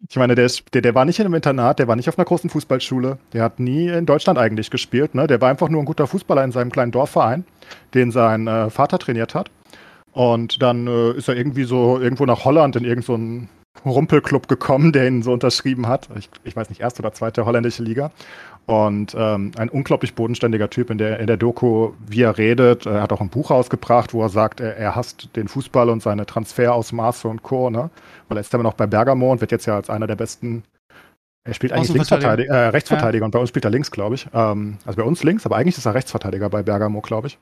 [0.09, 2.17] Ich meine, der, ist, der, der war nicht in einem Internat, der war nicht auf
[2.17, 5.27] einer großen Fußballschule, der hat nie in Deutschland eigentlich gespielt, ne?
[5.27, 7.45] Der war einfach nur ein guter Fußballer in seinem kleinen Dorfverein,
[7.93, 9.51] den sein äh, Vater trainiert hat.
[10.11, 14.91] Und dann äh, ist er irgendwie so irgendwo nach Holland in irgendeinen so Rumpelclub gekommen,
[14.91, 16.09] der ihn so unterschrieben hat.
[16.17, 18.11] Ich, ich weiß nicht, erste oder zweite holländische Liga.
[18.67, 22.85] Und ähm, ein unglaublich bodenständiger Typ in der, in der Doku, wie er redet.
[22.85, 26.03] Er hat auch ein Buch rausgebracht, wo er sagt, er, er hasst den Fußball und
[26.03, 27.69] seine Transferausmaße und Co.
[27.69, 27.89] Ne?
[28.27, 30.63] Weil er ist immer noch bei Bergamo und wird jetzt ja als einer der besten.
[31.43, 33.25] Er spielt eigentlich Linksverteidiger, äh, Rechtsverteidiger ja.
[33.25, 34.27] und bei uns spielt er links, glaube ich.
[34.31, 37.39] Ähm, also bei uns links, aber eigentlich ist er Rechtsverteidiger bei Bergamo, glaube ich.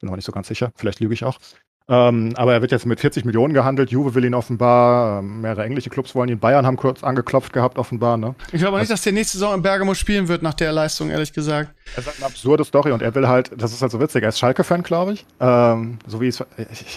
[0.00, 0.72] Bin noch nicht so ganz sicher.
[0.74, 1.38] Vielleicht lüge ich auch.
[1.86, 3.90] Ähm, aber er wird jetzt mit 40 Millionen gehandelt.
[3.90, 5.18] Juve will ihn offenbar.
[5.18, 6.38] Ähm, mehrere englische Clubs wollen ihn.
[6.38, 8.16] Bayern haben kurz angeklopft gehabt, offenbar.
[8.16, 8.34] Ne?
[8.52, 11.34] Ich glaube nicht, dass der nächste Saison in Bergamo spielen wird, nach der Leistung, ehrlich
[11.34, 11.70] gesagt.
[11.94, 14.30] Er ist eine absurde Story und er will halt, das ist halt so witzig, er
[14.30, 15.26] ist Schalke-Fan, glaube ich.
[15.38, 16.40] Ähm, so wie ich,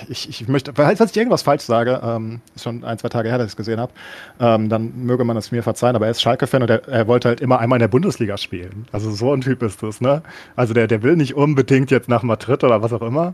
[0.08, 3.38] ich, ich möchte, falls ich irgendwas falsch sage, ähm, ist schon ein, zwei Tage her,
[3.38, 3.92] dass ich es gesehen habe,
[4.40, 7.28] ähm, dann möge man es mir verzeihen, aber er ist Schalke-Fan und er, er, wollte
[7.28, 8.88] halt immer einmal in der Bundesliga spielen.
[8.94, 10.24] Also so ein Typ ist das, ne?
[10.56, 13.34] Also der, der will nicht unbedingt jetzt nach Madrid oder was auch immer.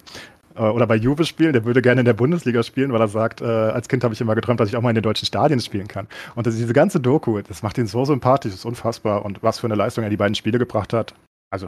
[0.55, 3.41] Äh, oder bei Juve spielen, der würde gerne in der Bundesliga spielen, weil er sagt,
[3.41, 5.59] äh, als Kind habe ich immer geträumt, dass ich auch mal in den deutschen Stadien
[5.59, 6.07] spielen kann.
[6.35, 9.25] Und das, diese ganze Doku, das macht ihn so sympathisch, das ist unfassbar.
[9.25, 11.13] Und was für eine Leistung er die beiden Spiele gebracht hat.
[11.49, 11.67] Also,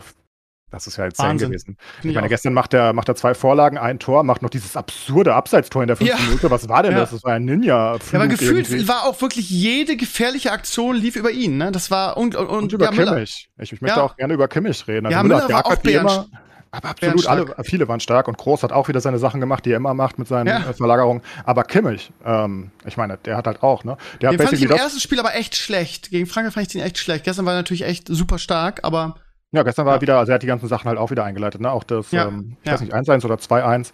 [0.71, 1.77] das ist ja jetzt sein gewesen.
[2.03, 5.33] Ich meine, gestern macht er, macht er zwei Vorlagen, ein Tor, macht noch dieses absurde
[5.33, 6.25] Abseitstor in der fünften ja.
[6.25, 6.49] Minute.
[6.51, 6.99] Was war denn ja.
[6.99, 7.11] das?
[7.11, 8.87] Das war ein ninja ja, Aber gefühlt irgendwie.
[8.87, 11.57] war auch wirklich jede gefährliche Aktion lief über ihn.
[11.57, 11.71] Ne?
[11.71, 13.47] Das war und, und, und über Kimmich.
[13.57, 15.05] Ich, ich möchte auch gerne über Kimmich reden.
[15.05, 16.27] Also ja, Müller, Müller war auch immer,
[16.75, 19.71] aber absolut, alle, viele waren stark und Groß hat auch wieder seine Sachen gemacht, die
[19.71, 20.69] er immer macht mit seinen ja.
[20.69, 21.21] Äh, Verlagerungen.
[21.43, 23.97] Aber Kimmich, ähm, ich meine, der hat halt auch, ne?
[24.21, 26.09] Der den hat fand ich im ersten Spiel aber echt schlecht.
[26.09, 27.23] Gegen Frankreich fand ich den echt schlecht.
[27.23, 29.15] Gestern war er natürlich echt super stark, aber.
[29.51, 31.61] Ja, gestern war er wieder, also er hat die ganzen Sachen halt auch wieder eingeleitet,
[31.61, 31.71] ne?
[31.71, 32.27] Auch das, ja.
[32.27, 33.91] ähm, ich weiß nicht, 1-1 oder 2-1.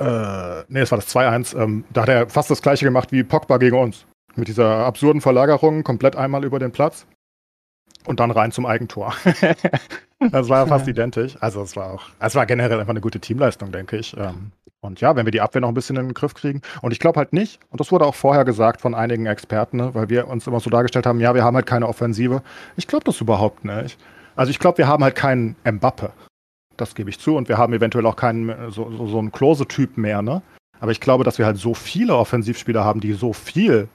[0.00, 1.60] Äh, nee, es war das 2-1.
[1.60, 4.06] Ähm, da hat er fast das gleiche gemacht wie Pogba gegen uns.
[4.36, 7.06] Mit dieser absurden Verlagerung, komplett einmal über den Platz
[8.08, 9.12] und dann rein zum Eigentor.
[10.32, 11.36] das war fast identisch.
[11.40, 14.16] Also es war auch, es war generell einfach eine gute Teamleistung, denke ich.
[14.16, 16.62] Ähm, und ja, wenn wir die Abwehr noch ein bisschen in den Griff kriegen.
[16.80, 19.94] Und ich glaube halt nicht, und das wurde auch vorher gesagt von einigen Experten, ne,
[19.94, 22.42] weil wir uns immer so dargestellt haben, ja, wir haben halt keine Offensive.
[22.76, 23.98] Ich glaube das überhaupt nicht.
[24.36, 26.12] Also ich glaube, wir haben halt keinen Mbappe.
[26.78, 27.36] Das gebe ich zu.
[27.36, 30.40] Und wir haben eventuell auch keinen so, so, so einen Klose-Typ mehr, ne?
[30.80, 33.88] Aber ich glaube, dass wir halt so viele Offensivspieler haben, die so viel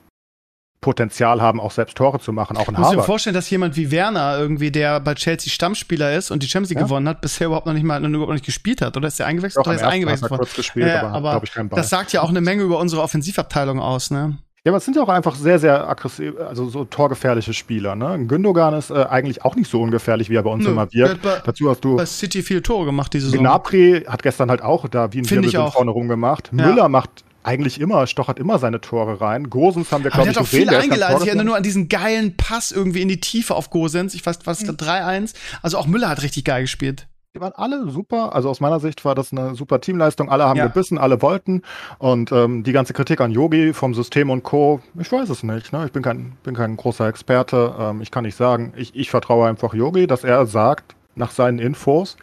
[0.84, 2.91] Potenzial haben, auch selbst Tore zu machen, auch in Harvard.
[2.91, 6.43] Ich muss mir vorstellen, dass jemand wie Werner irgendwie, der bei Chelsea Stammspieler ist und
[6.43, 6.86] die Champions League ja.
[6.86, 8.95] gewonnen hat, bisher überhaupt noch nicht mal überhaupt nicht gespielt hat.
[8.95, 9.65] Oder ist der eingewechselt?
[9.65, 10.41] Doch, oder ist er eingewechselt worden?
[10.41, 13.79] Kurz gespielt, ja, aber, aber ich, das sagt ja auch eine Menge über unsere Offensivabteilung
[13.79, 14.38] aus, ne?
[14.65, 17.95] Ja, aber es sind ja auch einfach sehr, sehr aggressiv, also so torgefährliche Spieler.
[17.95, 18.25] Ne?
[18.27, 21.21] Gündogan ist äh, eigentlich auch nicht so ungefährlich, wie er bei uns Nö, immer wirkt.
[21.21, 21.97] Bei, Dazu hast du.
[21.97, 23.43] Bei City viel Tore gemacht diese Saison.
[23.43, 26.51] Gnabry hat gestern halt auch da wie ein Wirbel vorne rumgemacht.
[26.53, 26.65] Ja.
[26.65, 29.49] Müller macht eigentlich immer, stochert immer seine Tore rein.
[29.49, 30.69] Gosens haben wir, glaube ich, gesehen.
[30.69, 31.21] Auch viele eingeleitet.
[31.21, 34.13] Ich erinnere nur an diesen geilen Pass irgendwie in die Tiefe auf Gosens.
[34.13, 34.77] Ich weiß, was ist mhm.
[34.77, 35.33] 3-1.
[35.61, 37.07] Also auch Müller hat richtig geil gespielt.
[37.35, 38.35] Die waren alle super.
[38.35, 40.29] Also aus meiner Sicht war das eine super Teamleistung.
[40.29, 40.67] Alle haben ja.
[40.67, 41.63] gebissen, alle wollten.
[41.97, 45.73] Und ähm, die ganze Kritik an Yogi vom System und Co., ich weiß es nicht.
[45.73, 45.85] Ne?
[45.85, 47.73] Ich bin kein, bin kein großer Experte.
[47.79, 48.73] Ähm, ich kann nicht sagen.
[48.75, 52.17] Ich, ich vertraue einfach Yogi, dass er sagt, nach seinen Infos,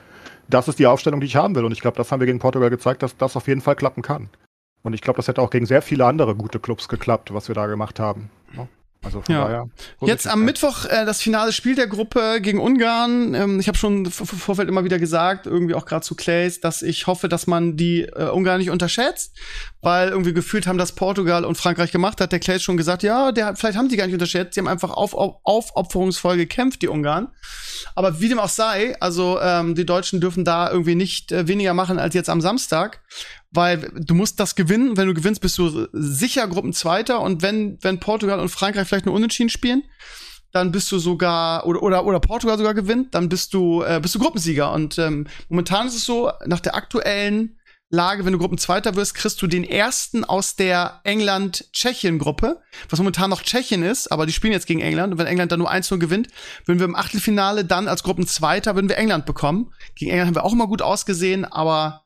[0.49, 1.65] das ist die Aufstellung, die ich haben will.
[1.65, 4.03] Und ich glaube, das haben wir gegen Portugal gezeigt, dass das auf jeden Fall klappen
[4.03, 4.29] kann.
[4.83, 7.55] Und ich glaube, das hätte auch gegen sehr viele andere gute Clubs geklappt, was wir
[7.55, 8.31] da gemacht haben.
[9.03, 9.45] Also von ja.
[9.45, 9.69] daher.
[10.03, 13.33] Jetzt am Mittwoch äh, das finale Spiel der Gruppe gegen Ungarn.
[13.35, 16.83] Ähm, ich habe schon im Vorfeld immer wieder gesagt, irgendwie auch gerade zu Clays, dass
[16.83, 19.39] ich hoffe, dass man die äh, Ungarn nicht unterschätzt,
[19.81, 22.21] weil irgendwie gefühlt haben das Portugal und Frankreich gemacht.
[22.21, 24.55] Hat der Clays schon gesagt, ja, der, vielleicht haben die gar nicht unterschätzt.
[24.55, 27.29] Die haben einfach auf, auf, aufopferungsvoll gekämpft, die Ungarn.
[27.95, 31.73] Aber wie dem auch sei, also ähm, die Deutschen dürfen da irgendwie nicht äh, weniger
[31.73, 33.01] machen als jetzt am Samstag
[33.51, 34.97] weil du musst das gewinnen.
[34.97, 37.21] Wenn du gewinnst, bist du sicher Gruppenzweiter.
[37.21, 39.83] Und wenn, wenn Portugal und Frankreich vielleicht nur unentschieden spielen,
[40.53, 44.15] dann bist du sogar, oder, oder, oder Portugal sogar gewinnt, dann bist du, äh, bist
[44.15, 44.73] du Gruppensieger.
[44.73, 47.57] Und ähm, momentan ist es so, nach der aktuellen
[47.93, 53.43] Lage, wenn du Gruppenzweiter wirst, kriegst du den ersten aus der England-Tschechien-Gruppe, was momentan noch
[53.43, 55.13] Tschechien ist, aber die spielen jetzt gegen England.
[55.13, 56.29] Und wenn England dann nur 1-0 gewinnt,
[56.67, 59.73] würden wir im Achtelfinale dann als Gruppenzweiter würden wir England bekommen.
[59.97, 62.05] Gegen England haben wir auch immer gut ausgesehen, aber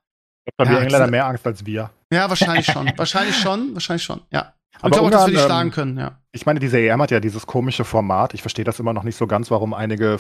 [0.59, 1.91] haben ja, die Engländer mehr Angst als wir.
[2.13, 2.91] Ja, wahrscheinlich schon.
[2.97, 3.75] wahrscheinlich schon.
[3.75, 4.21] Wahrscheinlich schon.
[4.31, 4.55] Ja.
[4.81, 6.19] Aber ich glaube auch, dass wir die schlagen ähm, können, ja.
[6.33, 8.35] Ich meine, diese EM hat ja dieses komische Format.
[8.35, 10.19] Ich verstehe das immer noch nicht so ganz, warum einige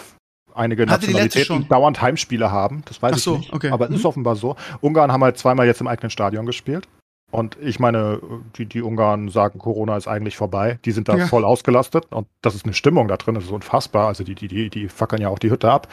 [0.55, 2.83] einige Hatte Nationalitäten dauernd Heimspiele haben.
[2.87, 3.53] Das weiß Ach so, ich nicht.
[3.53, 3.70] Okay.
[3.70, 3.97] Aber es mhm.
[3.97, 4.57] ist offenbar so.
[4.81, 6.89] Ungarn haben halt zweimal jetzt im eigenen Stadion gespielt.
[7.31, 8.20] Und ich meine,
[8.57, 10.79] die, die Ungarn sagen, Corona ist eigentlich vorbei.
[10.85, 11.27] Die sind da ja.
[11.27, 12.07] voll ausgelastet.
[12.12, 13.35] Und das ist eine Stimmung da drin.
[13.35, 14.07] Das ist unfassbar.
[14.07, 15.89] Also die, die, die, die fackeln ja auch die Hütte ab.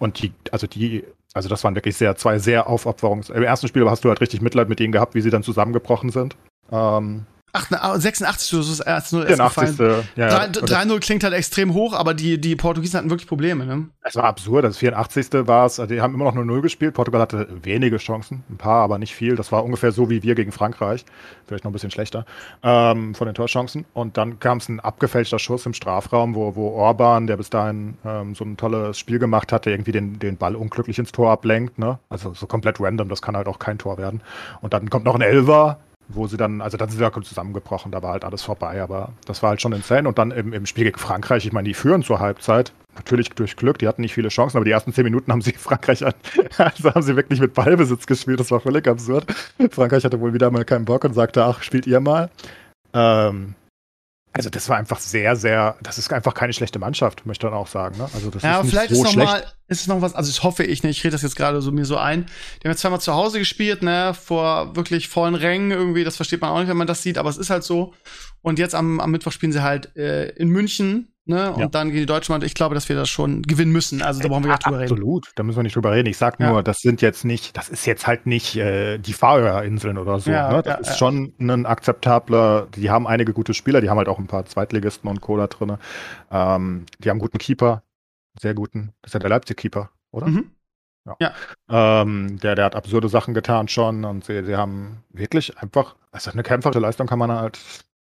[0.00, 3.30] Und die, also die also das waren wirklich sehr, zwei sehr Aufopferungs.
[3.30, 6.10] Im ersten Spiel hast du halt richtig Mitleid mit ihnen gehabt, wie sie dann zusammengebrochen
[6.10, 6.36] sind.
[6.72, 10.04] Ähm, Ach, 86 so ist das 1-0 erst gefallen.
[10.16, 13.86] Ja, 3-0 klingt halt extrem hoch, aber die, die Portugiesen hatten wirklich Probleme, ne?
[14.02, 14.64] Es war absurd.
[14.64, 15.46] Das 84.
[15.46, 15.76] war es.
[15.76, 16.94] Die haben immer noch 0-0 gespielt.
[16.94, 18.44] Portugal hatte wenige Chancen.
[18.48, 19.36] Ein paar, aber nicht viel.
[19.36, 21.04] Das war ungefähr so wie wir gegen Frankreich.
[21.46, 22.24] Vielleicht noch ein bisschen schlechter
[22.62, 23.84] ähm, von den Torchancen.
[23.92, 27.98] Und dann kam es ein abgefälschter Schuss im Strafraum, wo, wo Orban, der bis dahin
[28.04, 31.78] ähm, so ein tolles Spiel gemacht hatte, irgendwie den, den Ball unglücklich ins Tor ablenkt.
[31.78, 31.98] Ne?
[32.08, 33.08] Also so komplett random.
[33.08, 34.22] Das kann halt auch kein Tor werden.
[34.60, 35.78] Und dann kommt noch ein Elver
[36.14, 39.12] wo sie dann, also dann sind sie ja zusammengebrochen, da war halt alles vorbei, aber
[39.26, 40.08] das war halt schon insane.
[40.08, 43.56] Und dann im, im Spiel gegen Frankreich, ich meine, die führen zur Halbzeit, natürlich durch
[43.56, 46.14] Glück, die hatten nicht viele Chancen, aber die ersten zehn Minuten haben sie Frankreich an,
[46.58, 49.26] also haben sie wirklich mit Ballbesitz gespielt, das war völlig absurd.
[49.70, 52.30] Frankreich hatte wohl wieder mal keinen Bock und sagte, ach, spielt ihr mal.
[52.92, 53.54] Ähm,
[54.32, 57.58] also das war einfach sehr, sehr, das ist einfach keine schlechte Mannschaft, möchte ich dann
[57.58, 57.98] auch sagen.
[57.98, 58.08] Ne?
[58.14, 60.30] Also das ja, ist nicht vielleicht so ist noch mal, ist es noch was, also
[60.30, 62.26] das hoffe ich nicht, ich rede das jetzt gerade so mir so ein.
[62.26, 66.40] Die haben jetzt zweimal zu Hause gespielt, ne, vor wirklich vollen Rängen irgendwie, das versteht
[66.40, 67.92] man auch nicht, wenn man das sieht, aber es ist halt so.
[68.40, 71.52] Und jetzt am, am Mittwoch spielen sie halt äh, in München Ne?
[71.52, 71.68] Und ja.
[71.68, 72.50] dann gegen die deutsche Mannschaft.
[72.50, 74.02] Ich glaube, dass wir das schon gewinnen müssen.
[74.02, 74.92] Also da brauchen wir gar nicht drüber reden.
[74.92, 76.08] Absolut, da müssen wir nicht drüber reden.
[76.08, 76.62] Ich sag nur, ja.
[76.62, 80.32] das sind jetzt nicht, das ist jetzt halt nicht äh, die Färöerinseln oder so.
[80.32, 80.62] Ja, ne?
[80.62, 84.26] Das ist schon ein akzeptabler, die haben einige gute Spieler, die haben halt auch ein
[84.26, 85.76] paar Zweitligisten und Cola drin.
[86.32, 87.84] Ähm, die haben einen guten Keeper,
[88.40, 88.92] sehr guten.
[89.02, 90.26] Das ist ja der Leipzig-Keeper, oder?
[90.26, 90.50] Mhm.
[91.06, 91.16] Ja.
[91.20, 92.02] ja.
[92.02, 96.32] Ähm, der, der hat absurde Sachen getan schon und sie, sie haben wirklich einfach, also
[96.32, 97.60] eine kämpferische Leistung kann man halt,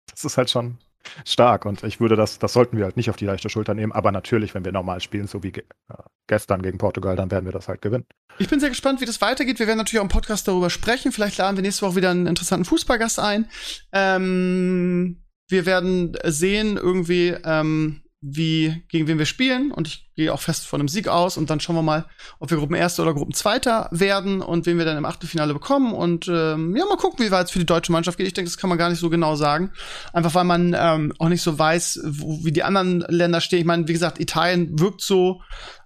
[0.10, 0.78] das ist halt schon
[1.26, 1.66] stark.
[1.66, 3.92] Und ich würde das, das sollten wir halt nicht auf die leichte Schulter nehmen.
[3.92, 5.94] Aber natürlich, wenn wir normal spielen, so wie ge äh,
[6.28, 8.06] gestern gegen Portugal, dann werden wir das halt gewinnen.
[8.38, 9.60] Ich bin sehr gespannt, wie das weitergeht.
[9.60, 11.12] Wir werden natürlich auch im Podcast darüber sprechen.
[11.12, 13.50] Vielleicht laden wir nächste Woche wieder einen interessanten Fußballgast ein.
[13.92, 19.72] Ähm, wir werden sehen, irgendwie, ähm, wie, gegen wen wir spielen.
[19.72, 21.38] Und ich gehe auch fest von einem Sieg aus.
[21.38, 22.06] Und dann schauen wir mal,
[22.40, 25.94] ob wir Gruppenerster oder Gruppenzweiter werden und wen wir dann im Achtelfinale bekommen.
[25.94, 28.28] Und ähm, ja, mal gucken, wie weit es für die deutsche Mannschaft geht.
[28.28, 29.72] Ich denke, das kann man gar nicht so genau sagen.
[30.14, 33.60] Einfach weil man ähm, auch nicht so weiß, wo, wie die anderen Länder stehen.
[33.60, 35.42] Ich meine, wie gesagt, Italien wirkt so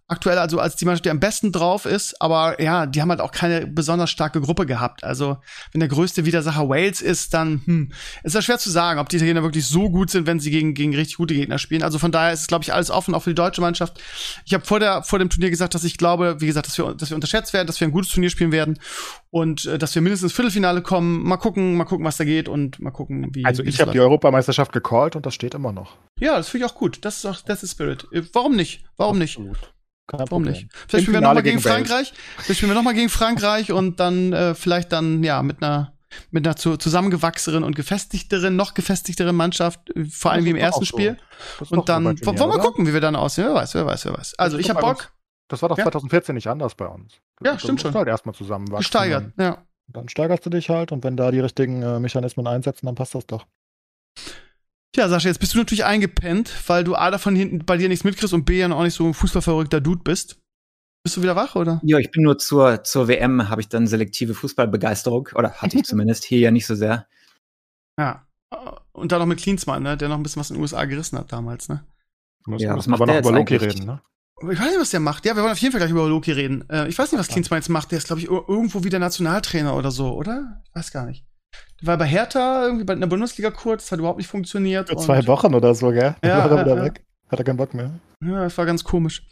[0.08, 3.22] aktuell also als die Mannschaft, die am besten drauf ist, aber ja, die haben halt
[3.22, 5.04] auch keine besonders starke Gruppe gehabt.
[5.04, 5.38] Also,
[5.72, 7.92] wenn der größte Widersacher Wales ist, dann hm,
[8.24, 10.74] ist das schwer zu sagen, ob die Italiener wirklich so gut sind, wenn sie gegen,
[10.74, 11.84] gegen richtig gute Gegner spielen.
[11.84, 14.00] Also von daher ist es, glaube ich, alles offen, auch für die deutsche Mannschaft.
[14.46, 16.94] Ich habe vor, der, vor dem Turnier gesagt, dass ich glaube, wie gesagt, dass wir,
[16.94, 18.80] dass wir unterschätzt werden, dass wir ein gutes Turnier spielen werden
[19.30, 21.24] und äh, dass wir mindestens ins Viertelfinale kommen.
[21.24, 23.46] Mal gucken, mal gucken, was da geht und mal gucken, wie.
[23.46, 25.98] Also ich habe die Europameisterschaft gecallt und das steht immer noch.
[26.20, 27.00] Ja, das finde ich auch gut.
[27.02, 28.08] Das ist auch, das ist Spirit.
[28.12, 28.84] Äh, warum nicht?
[28.98, 29.52] Warum Absolut.
[29.52, 29.73] nicht?
[30.08, 30.54] Kein Warum Problem.
[30.54, 30.68] nicht?
[30.88, 32.14] Vielleicht spielen wir nochmal gegen, gegen Frankreich.
[32.38, 35.94] Vielleicht spielen wir nochmal gegen Frankreich und dann äh, vielleicht dann, ja, mit einer
[36.32, 40.86] mit einer zu, zusammengewachsenen und gefestigteren, noch gefestigteren Mannschaft, äh, vor allem wie im ersten
[40.86, 41.18] Spiel.
[41.60, 41.76] So.
[41.76, 43.48] Und dann wollen wir mal gucken, wie wir dann aussehen.
[43.48, 44.36] Wer weiß, wer weiß, wer weiß.
[44.38, 45.12] Also ich habe Bock.
[45.48, 45.84] Das war doch ja.
[45.84, 47.14] 2014 nicht anders bei uns.
[47.44, 47.94] Ja, stimmt schon.
[47.94, 48.80] halt erstmal zusammenwachsen.
[48.80, 49.66] Gesteigert, ja.
[49.88, 53.16] Dann steigerst du dich halt und wenn da die richtigen äh, Mechanismen einsetzen, dann passt
[53.16, 53.46] das doch.
[54.94, 58.04] Tja, Sascha, jetzt bist du natürlich eingepennt, weil du A davon hinten bei dir nichts
[58.04, 60.40] mitkriegst und B ja auch nicht so ein fußballverrückter Dude bist.
[61.04, 61.82] Bist du wieder wach, oder?
[61.84, 65.30] Ja, ich bin nur zur, zur WM, habe ich dann selektive Fußballbegeisterung.
[65.34, 67.08] Oder hatte ich zumindest, hier ja nicht so sehr.
[68.00, 68.28] Ja.
[68.92, 69.98] Und dann noch mit Klinsmann, ne?
[69.98, 71.84] der noch ein bisschen was in den USA gerissen hat damals, ne?
[72.58, 74.02] Ja, das macht aber noch über Loki reden, ne?
[74.42, 75.26] Ich weiß nicht, was der macht.
[75.26, 76.70] Ja, wir wollen auf jeden Fall gleich über Loki reden.
[76.70, 77.92] Äh, ich weiß nicht, was Klinsmann jetzt macht.
[77.92, 80.62] Der ist, glaube ich, irgendwo wieder Nationaltrainer oder so, oder?
[80.66, 81.26] Ich weiß gar nicht.
[81.82, 84.90] Der war bei Hertha, irgendwie bei, in der Bundesliga kurz, hat überhaupt nicht funktioniert.
[84.90, 86.16] Für zwei Wochen oder so, gell?
[86.24, 87.04] Ja, war er wieder ja, weg.
[87.30, 88.00] Hat er keinen Bock mehr.
[88.26, 89.24] Ja, das war ganz komisch.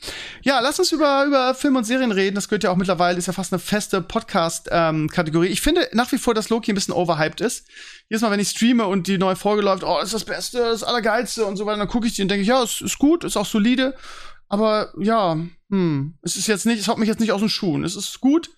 [0.41, 2.35] Ja, lass uns über, über Film und Serien reden.
[2.35, 5.47] Das gehört ja auch mittlerweile, ist ja fast eine feste Podcast-Kategorie.
[5.47, 7.67] Ähm, ich finde nach wie vor, dass Loki ein bisschen overhyped ist.
[8.09, 10.83] Jedes Mal, wenn ich streame und die neue Folge läuft, oh, ist das Beste, das
[10.83, 13.23] Allergeilste und so weiter, dann gucke ich die und denke ich, ja, es ist gut,
[13.23, 13.95] ist auch solide.
[14.49, 15.37] Aber ja,
[15.69, 17.85] hm, es ist jetzt nicht, es haut mich jetzt nicht aus den Schuhen.
[17.85, 18.49] Es ist gut,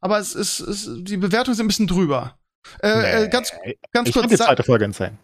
[0.00, 2.38] aber es ist, es, die Bewertungen sind ein bisschen drüber.
[2.82, 3.52] Äh, äh nee, äh, ganz,
[3.92, 4.26] ganz ich kurz.
[4.26, 5.18] Ich die zweite Folge insane.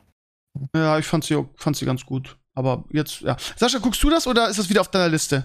[0.74, 2.36] Ja, ich fand sie, fand sie ganz gut.
[2.54, 3.36] Aber jetzt, ja.
[3.56, 5.42] Sascha, guckst du das oder ist das wieder auf deiner Liste?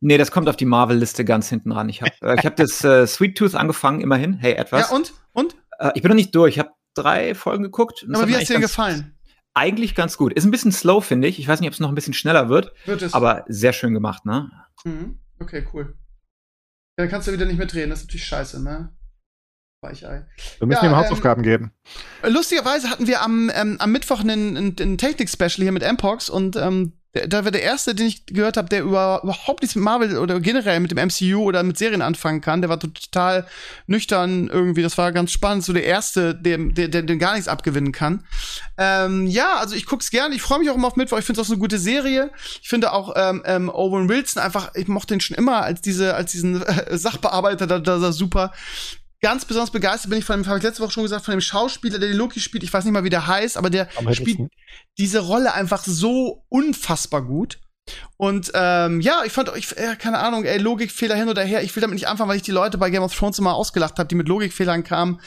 [0.00, 1.88] Nee, das kommt auf die Marvel-Liste ganz hinten ran.
[1.88, 4.34] Ich habe äh, ich hab das äh, Sweet Tooth angefangen, immerhin.
[4.34, 4.88] Hey, etwas.
[4.88, 5.12] Ja, und?
[5.32, 5.56] Und?
[5.78, 6.54] Äh, ich bin noch nicht durch.
[6.54, 8.06] Ich habe drei Folgen geguckt.
[8.12, 9.18] Aber wie hat es dir gefallen?
[9.58, 10.32] eigentlich ganz gut.
[10.32, 11.38] Ist ein bisschen slow, finde ich.
[11.38, 12.72] Ich weiß nicht, ob es noch ein bisschen schneller wird.
[12.86, 13.12] Wird es.
[13.12, 14.50] Aber sehr schön gemacht, ne?
[14.84, 15.18] Mhm.
[15.40, 15.96] Okay, cool.
[16.96, 17.90] Ja, dann kannst du wieder nicht mehr drehen.
[17.90, 18.96] Das ist natürlich scheiße, ne?
[19.80, 20.26] Weichei.
[20.58, 21.72] Wir müssen ja, ihm Hausaufgaben ähm, geben.
[22.24, 26.94] Lustigerweise hatten wir am, ähm, am Mittwoch einen, einen, Technik-Special hier mit Mpox und ähm,
[27.12, 30.40] da war der erste, den ich gehört habe, der über, überhaupt nichts mit Marvel oder
[30.40, 32.60] generell mit dem MCU oder mit Serien anfangen kann.
[32.60, 33.46] Der war total
[33.86, 34.82] nüchtern irgendwie.
[34.82, 35.64] Das war ganz spannend.
[35.64, 38.24] So der erste, der, der, der, der gar nichts abgewinnen kann.
[38.76, 40.34] Ähm, ja, also ich guck's gerne.
[40.34, 41.18] Ich freue mich auch immer auf Mittwoch.
[41.18, 42.30] Ich finde es auch so eine gute Serie.
[42.60, 46.14] Ich finde auch ähm, ähm, Owen Wilson einfach, ich mochte ihn schon immer als diese,
[46.14, 48.52] als diesen äh, Sachbearbeiter, da, da, da super
[49.20, 51.40] ganz besonders begeistert bin ich von dem, habe ich letzte Woche schon gesagt, von dem
[51.40, 52.62] Schauspieler, der die Loki spielt.
[52.62, 54.38] Ich weiß nicht mal, wie der heißt, aber der spielt
[54.98, 57.58] diese Rolle einfach so unfassbar gut.
[58.16, 61.62] Und ähm, ja, ich fand, ich, äh, keine Ahnung, ey, Logikfehler hin oder her.
[61.62, 63.98] Ich will damit nicht anfangen, weil ich die Leute bei Game of Thrones immer ausgelacht
[63.98, 65.20] habe, die mit Logikfehlern kamen.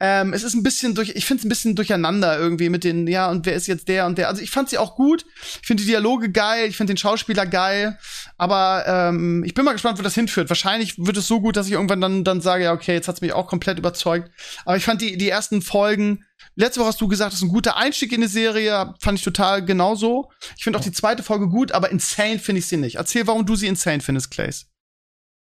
[0.00, 3.06] Ähm, es ist ein bisschen durch, ich finde es ein bisschen durcheinander irgendwie mit den,
[3.06, 4.28] ja, und wer ist jetzt der und der.
[4.28, 5.26] Also ich fand sie auch gut.
[5.60, 7.98] Ich finde die Dialoge geil, ich finde den Schauspieler geil.
[8.38, 10.48] Aber ähm, ich bin mal gespannt, wo das hinführt.
[10.48, 13.20] Wahrscheinlich wird es so gut, dass ich irgendwann dann, dann sage, ja, okay, jetzt hat's
[13.20, 14.30] mich auch komplett überzeugt.
[14.64, 16.24] Aber ich fand die, die ersten Folgen
[16.58, 18.92] Letzte Woche hast du gesagt, das ist ein guter Einstieg in die Serie.
[18.98, 20.28] Fand ich total genauso.
[20.56, 22.96] Ich finde auch die zweite Folge gut, aber insane finde ich sie nicht.
[22.96, 24.66] Erzähl, warum du sie insane findest, Clays.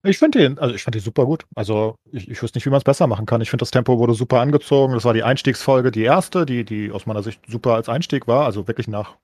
[0.05, 1.47] Ich finde die, also ich fand die super gut.
[1.55, 3.41] Also ich, ich wüsste nicht, wie man es besser machen kann.
[3.41, 4.93] Ich finde, das Tempo wurde super angezogen.
[4.93, 8.45] Das war die Einstiegsfolge, die erste, die, die aus meiner Sicht super als Einstieg war.
[8.45, 9.17] Also wirklich nach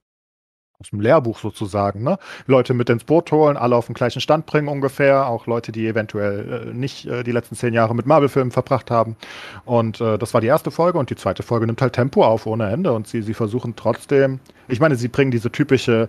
[0.82, 2.18] aus dem Lehrbuch sozusagen, ne?
[2.46, 5.86] Leute mit ins Boot holen, alle auf den gleichen Stand bringen ungefähr, auch Leute, die
[5.86, 9.16] eventuell äh, nicht äh, die letzten zehn Jahre mit Marvel-Filmen verbracht haben.
[9.64, 12.46] Und äh, das war die erste Folge und die zweite Folge nimmt halt Tempo auf
[12.46, 16.08] ohne Ende und sie, sie versuchen trotzdem, ich meine, sie bringen diese typische,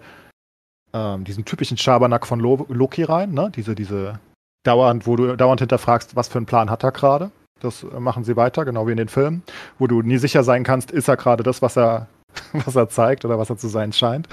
[0.93, 3.51] ähm, diesen typischen Schabernack von Lo Loki rein, ne?
[3.55, 4.19] Diese, diese
[4.63, 7.31] dauernd, wo du dauernd hinterfragst, was für einen Plan hat er gerade.
[7.59, 9.43] Das äh, machen sie weiter, genau wie in den Filmen,
[9.77, 12.07] wo du nie sicher sein kannst, ist er gerade das, was er
[12.53, 14.27] was er zeigt oder was er zu sein scheint.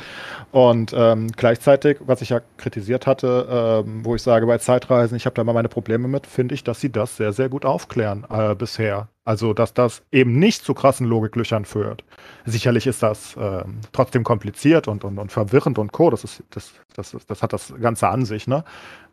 [0.52, 5.26] Und ähm, gleichzeitig, was ich ja kritisiert hatte, ähm, wo ich sage, bei Zeitreisen, ich
[5.26, 8.26] habe da mal meine Probleme mit, finde ich, dass sie das sehr, sehr gut aufklären
[8.30, 9.08] äh, bisher.
[9.24, 12.04] Also, dass das eben nicht zu krassen Logiklöchern führt.
[12.46, 16.10] Sicherlich ist das äh, trotzdem kompliziert und, und, und verwirrend und co.
[16.10, 18.64] Das, ist, das, das, ist, das hat das Ganze an sich, ne?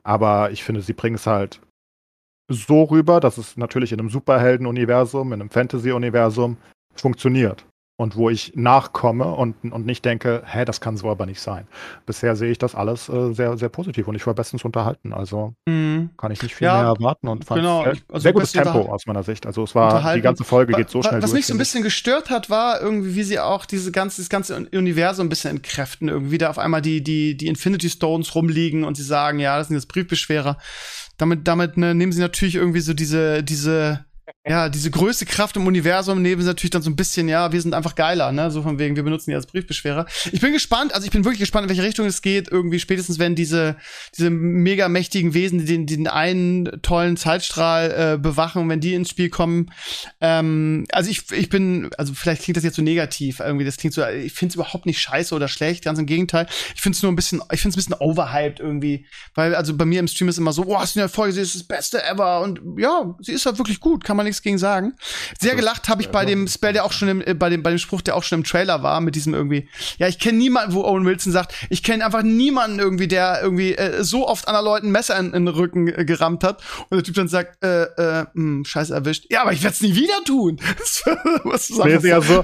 [0.03, 1.59] Aber ich finde, sie bringen es halt
[2.49, 6.57] so rüber, dass es natürlich in einem Superhelden-Universum, in einem Fantasy-Universum
[6.95, 7.65] funktioniert
[7.99, 11.67] und wo ich nachkomme und, und nicht denke, hä, das kann so aber nicht sein.
[12.05, 15.13] Bisher sehe ich das alles äh, sehr, sehr positiv und ich war bestens unterhalten.
[15.13, 16.11] Also mhm.
[16.15, 17.83] kann ich nicht viel ja, mehr erwarten und fand genau.
[17.83, 19.47] sehr, also sehr gutes Tempo aus meiner Sicht.
[19.47, 21.81] Also es war, die ganze Folge geht so schnell Was durch, mich so ein bisschen
[21.81, 26.07] gestört hat, war irgendwie, wie sie auch diese ganze, das ganze Universum ein bisschen entkräften.
[26.07, 29.69] Irgendwie da auf einmal die, die, die Infinity Stones rumliegen und sie sagen, ja, das
[29.69, 30.57] sind jetzt Briefbeschwerer.
[31.17, 34.05] Damit, damit ne, nehmen sie natürlich irgendwie so diese, diese,
[34.45, 37.61] ja, diese größte Kraft im Universum nehmen sie natürlich dann so ein bisschen, ja, wir
[37.61, 38.51] sind einfach geiler, ne?
[38.51, 40.05] So von wegen, wir benutzen die als Briefbeschwerer.
[40.31, 42.49] Ich bin gespannt, also ich bin wirklich gespannt, in welche Richtung es geht.
[42.49, 43.77] Irgendwie spätestens, wenn diese,
[44.17, 49.09] diese mega mächtigen Wesen, die den, den einen tollen Zeitstrahl äh, bewachen, wenn die ins
[49.09, 49.71] Spiel kommen.
[50.21, 53.93] Ähm, also ich, ich bin, also vielleicht klingt das jetzt so negativ, irgendwie, das klingt
[53.93, 56.47] so, ich finde es überhaupt nicht scheiße oder schlecht, ganz im Gegenteil.
[56.75, 59.05] Ich finde es nur ein bisschen, ich finde es ein bisschen overhyped irgendwie.
[59.35, 61.41] Weil, also bei mir im Stream ist immer so, oh, hast du eine Folge, sie
[61.41, 62.41] ist das Beste ever.
[62.41, 64.93] Und ja, sie ist halt wirklich gut, kann mal nichts gegen sagen.
[65.39, 67.49] Sehr Also, gelacht habe ich äh, bei dem Spell, der auch schon im, äh, bei
[67.49, 69.69] dem bei dem Spruch, der auch schon im Trailer war, mit diesem irgendwie.
[69.97, 73.75] Ja, ich kenne niemanden, wo Owen Wilson sagt, ich kenne einfach niemanden irgendwie, der irgendwie
[73.75, 76.61] äh, so oft anderen Leuten Messer in, in den Rücken äh, gerammt hat.
[76.89, 79.25] Und der Typ dann sagt, äh, äh, mh, scheiße erwischt.
[79.29, 80.59] Ja, aber ich werde es nie wieder tun.
[81.43, 82.43] Was einfach ist ja so,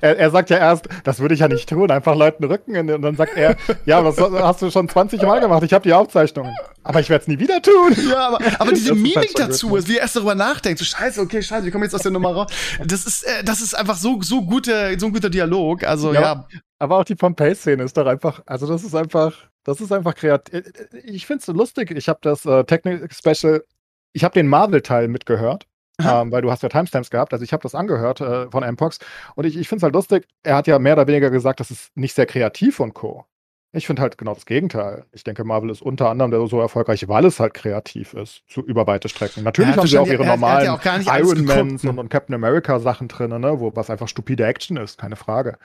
[0.00, 2.74] er, er sagt ja erst, das würde ich ja nicht tun, einfach Leuten Rücken.
[2.74, 5.62] in- Und dann sagt er, ja, was hast du schon 20 Mal gemacht?
[5.62, 6.54] Ich habe die Aufzeichnungen.
[6.84, 7.94] Aber ich werde es nie wieder tun.
[8.10, 9.86] Ja, aber, aber diese Mimik halt dazu, ne?
[9.86, 12.32] wie er erst darüber nachdenkt, so scheiße, okay, scheiße, wir kommen jetzt aus der Nummer
[12.32, 12.52] raus.
[12.84, 15.84] Das ist, äh, das ist einfach so, so gute, so ein guter Dialog.
[15.84, 16.20] Also, Ja.
[16.20, 16.48] ja.
[16.78, 19.34] Aber auch die Pompeii-Szene ist doch einfach, also das ist einfach,
[19.64, 20.64] das ist einfach kreativ.
[21.04, 21.92] Ich finde es so lustig.
[21.92, 23.64] Ich habe das äh, Technik-Special,
[24.12, 25.66] ich habe den Marvel-Teil mitgehört.
[26.00, 28.98] Ähm, weil du hast ja Timestamps gehabt, also ich habe das angehört äh, von Mpox
[29.36, 31.70] und ich, ich finde es halt lustig, er hat ja mehr oder weniger gesagt, das
[31.70, 33.26] ist nicht sehr kreativ und Co.
[33.74, 35.06] Ich finde halt genau das Gegenteil.
[35.12, 38.86] Ich denke, Marvel ist unter anderem so erfolgreich, weil es halt kreativ ist, zu über
[38.86, 39.44] weite Strecken.
[39.44, 41.90] Natürlich haben sie auch ihre er er normalen ja auch Iron Mans ne?
[41.90, 45.56] und, und Captain America Sachen drin, ne, wo was einfach stupide Action ist, keine Frage.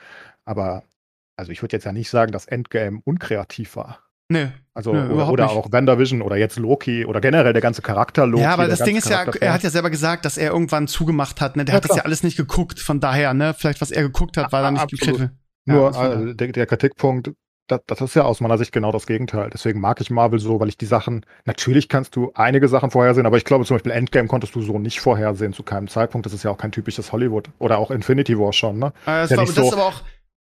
[0.46, 0.84] Aber
[1.36, 4.00] also ich würde jetzt ja nicht sagen, dass Endgame unkreativ war.
[4.30, 4.48] Nee.
[4.74, 8.42] Also Nö, oder, oder auch WandaVision oder jetzt Loki oder generell der ganze Charakter Loki.
[8.42, 11.40] ja, aber das Ding ist ja, er hat ja selber gesagt, dass er irgendwann zugemacht
[11.40, 11.56] hat.
[11.56, 11.64] Ne?
[11.64, 12.06] Der Ja, hat das ja klar.
[12.06, 12.78] alles nicht geguckt.
[12.80, 15.30] Von daher, ne, vielleicht was er geguckt hat, war dann nicht gekriegt.
[15.66, 17.32] Nur das war- äh, der, der Kritikpunkt,
[17.68, 19.50] das, das ist ja aus meiner Sicht genau das Gegenteil.
[19.52, 23.26] Deswegen mag ich Marvel so, weil ich die Sachen, natürlich kannst du einige Sachen vorhersehen,
[23.26, 26.26] aber ich glaube zum Beispiel Endgame konntest du so nicht vorhersehen zu keinem Zeitpunkt.
[26.26, 27.50] Das ist ja auch kein typisches Hollywood.
[27.58, 28.92] Oder auch Infinity War schon, ne?
[29.06, 30.02] Äh, das, ja war, das so- ist aber auch,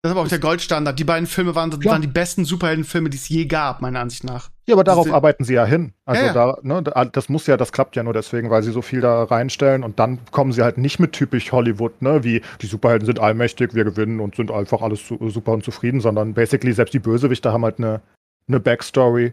[0.05, 0.99] das ist aber auch der Goldstandard.
[0.99, 4.51] Die beiden Filme waren, waren die besten Superheldenfilme, die es je gab, meiner Ansicht nach.
[4.69, 5.95] Ja, aber darauf arbeiten sie ja hin.
[6.05, 6.33] Also Ja, ja.
[6.35, 9.01] da, ne, da- das muss ja, das klappt ja nur deswegen, weil sie so viel
[9.01, 13.07] da reinstellen und dann kommen sie halt nicht mit typisch Hollywood, ne, wie die Superhelden
[13.07, 16.93] sind allmächtig, wir gewinnen und sind einfach alles su super und zufrieden, sondern basically selbst
[16.93, 18.03] die Bösewichte haben halt eine,
[18.47, 19.33] eine Backstory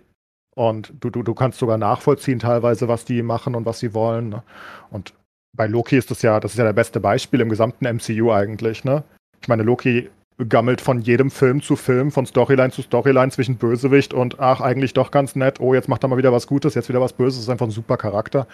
[0.55, 4.29] und du, du, du kannst sogar nachvollziehen teilweise, was die machen und was sie wollen.
[4.29, 4.43] Ne?
[4.89, 5.13] Und
[5.53, 8.85] bei Loki ist das ja, das ist ja der beste Beispiel im gesamten MCU eigentlich,
[8.85, 9.03] ne?
[9.41, 10.09] Ich meine, Loki
[10.47, 14.93] gammelt von jedem Film zu Film, von Storyline zu Storyline zwischen Bösewicht und ach, eigentlich
[14.93, 17.41] doch ganz nett, oh, jetzt macht er mal wieder was Gutes, jetzt wieder was Böses,
[17.41, 18.47] ist einfach ein super Charakter.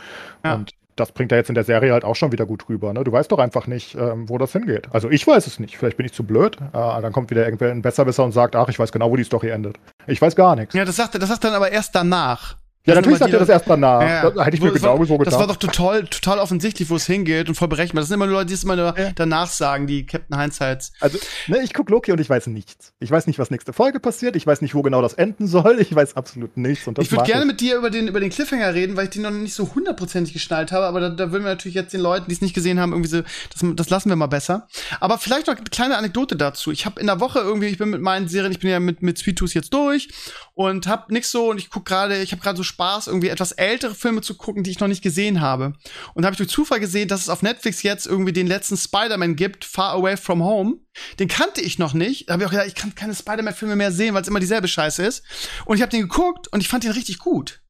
[0.44, 0.56] Ja.
[0.56, 2.92] Und das bringt er jetzt in der Serie halt auch schon wieder gut rüber.
[2.92, 3.04] Ne?
[3.04, 4.88] Du weißt doch einfach nicht, ähm, wo das hingeht.
[4.92, 5.78] Also ich weiß es nicht.
[5.78, 6.58] Vielleicht bin ich zu blöd.
[6.60, 9.24] Äh, dann kommt wieder irgendwer ein Besserwisser und sagt, ach, ich weiß genau, wo die
[9.24, 9.78] Story endet.
[10.08, 10.74] Ich weiß gar nichts.
[10.74, 12.56] Ja, das sagt das sagt dann aber erst danach.
[12.88, 14.02] Ja, natürlich sagt er das erst danach.
[14.02, 15.34] Ja, Das hätte ich mir das genau war, so gedacht.
[15.34, 18.02] Das war doch total, total offensichtlich, wo es hingeht und voll berechenbar.
[18.02, 19.12] Das sind immer nur Leute, die es immer Ja.
[19.16, 20.94] danach sagen, die Captain Hindsights.
[21.02, 22.94] Also, ne, ich gucke Loki und ich weiß nichts.
[23.00, 24.36] Ich weiß nicht, was nächste Folge passiert.
[24.36, 25.80] Ich weiß nicht, wo genau das enden soll.
[25.80, 26.88] Ich weiß absolut nichts.
[27.00, 29.32] Ich würde gerne mit dir über den, über den Cliffhanger reden, weil ich den noch
[29.32, 32.34] nicht so hundertprozentig geschnallt habe, aber da, da würden wir natürlich jetzt den Leuten, die
[32.34, 34.68] es nicht gesehen haben, irgendwie so, das, das lassen wir mal besser.
[35.02, 36.72] Aber vielleicht noch eine kleine Anekdote dazu.
[36.72, 39.02] Ich habe in der Woche irgendwie, ich bin mit meinen Serien, ich bin ja mit,
[39.02, 40.08] mit Sweet Tooth jetzt durch
[40.54, 43.54] und hab nix so und ich guck gerade, ich habe gerade so Spaß, irgendwie etwas
[43.54, 45.74] ältere Filme zu gucken, die ich noch nicht gesehen habe.
[46.14, 49.36] Und habe ich durch Zufall gesehen, dass es auf Netflix jetzt irgendwie den letzten Spider-Man
[49.36, 50.76] gibt, Far Away from Home.
[51.18, 52.30] Den kannte ich noch nicht.
[52.30, 54.68] Da habe ich auch gedacht, ich kann keine Spider-Man-Filme mehr sehen, weil es immer dieselbe
[54.68, 55.24] Scheiße ist.
[55.66, 57.62] Und ich habe den geguckt und ich fand den richtig gut.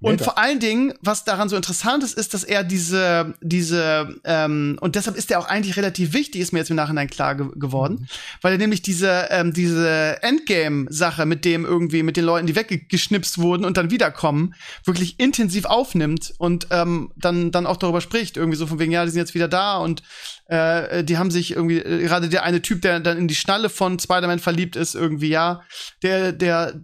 [0.00, 0.24] Und Mega.
[0.24, 4.96] vor allen Dingen, was daran so interessant ist, ist, dass er diese, diese, ähm, und
[4.96, 7.94] deshalb ist er auch eigentlich relativ wichtig, ist mir jetzt im Nachhinein klar ge geworden,
[8.00, 8.06] Mhm.
[8.40, 13.38] weil er nämlich diese, ähm, diese Endgame-Sache mit dem irgendwie, mit den Leuten, die weggeschnipst
[13.38, 14.54] wurden und dann wiederkommen,
[14.84, 19.04] wirklich intensiv aufnimmt und ähm, dann, dann auch darüber spricht, irgendwie so von wegen, ja,
[19.04, 20.02] die sind jetzt wieder da und
[20.46, 23.68] äh, die haben sich irgendwie, äh, gerade der eine Typ, der dann in die Schnalle
[23.70, 25.62] von Spider-Man verliebt ist, irgendwie, ja,
[26.02, 26.80] der, der,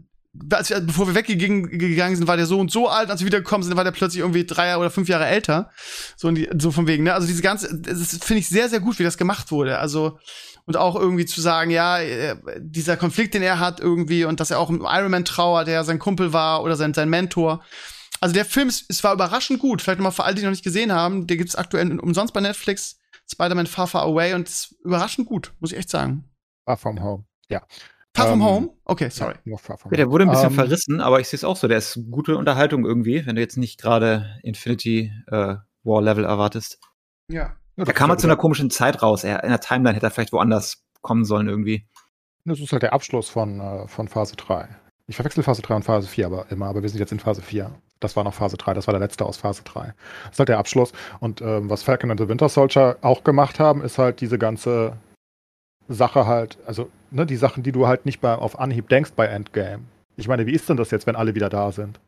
[0.51, 3.27] als wir, bevor wir weggegangen gegangen sind, war der so und so alt, als wir
[3.27, 5.71] wiedergekommen sind, war der plötzlich irgendwie drei oder fünf Jahre älter.
[6.17, 7.15] So, die, so von wegen, ne?
[7.15, 9.79] Also diese ganze, das finde ich sehr, sehr gut, wie das gemacht wurde.
[9.79, 10.19] Also,
[10.65, 14.51] und auch irgendwie zu sagen, ja, äh, dieser Konflikt, den er hat irgendwie und dass
[14.51, 17.63] er auch im Iron Man trauert, der sein Kumpel war oder sein, sein Mentor.
[18.21, 19.81] Also der Film, es war überraschend gut.
[19.81, 22.99] Vielleicht nochmal für alle, die noch nicht gesehen haben, der gibt's aktuell umsonst bei Netflix.
[23.31, 26.25] Spider-Man Far Far Away und es ist überraschend gut, muss ich echt sagen.
[26.65, 27.25] Far from Home.
[27.49, 27.63] Ja.
[28.19, 28.71] Far From Ähm, Home?
[28.85, 29.35] Okay, sorry.
[29.35, 31.45] Ja, nur Far from Ja, der wurde ein bisschen Ähm, verrissen, aber ich sehe es
[31.45, 31.69] auch so.
[31.69, 36.79] Der ist gute Unterhaltung irgendwie, wenn du jetzt nicht gerade Infinity äh, War Level erwartest.
[37.31, 37.39] Ja.
[37.41, 39.25] Ja, Da das kam er zu einer komischen Zeit raus.
[39.25, 41.87] Er, in der Timeline hätte er vielleicht woanders kommen sollen irgendwie.
[42.45, 44.69] Das ist halt der Abschluss von, äh, von Phase 3.
[45.07, 47.41] Ich verwechsel Phase 3 und Phase 4 aber immer, aber wir sind jetzt in Phase
[47.41, 47.71] 4.
[48.01, 49.95] Das war noch Phase 3, das war der letzte aus Phase 3.
[50.25, 50.93] Das ist halt der Abschluss.
[51.21, 54.97] Und ähm, was Falcon and the Winter Soldier auch gemacht haben, ist halt diese ganze
[55.89, 59.27] Sache halt, also ne, die Sachen, die du halt nicht bei, auf Anhieb denkst bei
[59.27, 59.85] Endgame.
[60.17, 62.01] Ich meine, wie ist denn das jetzt, wenn alle wieder da sind?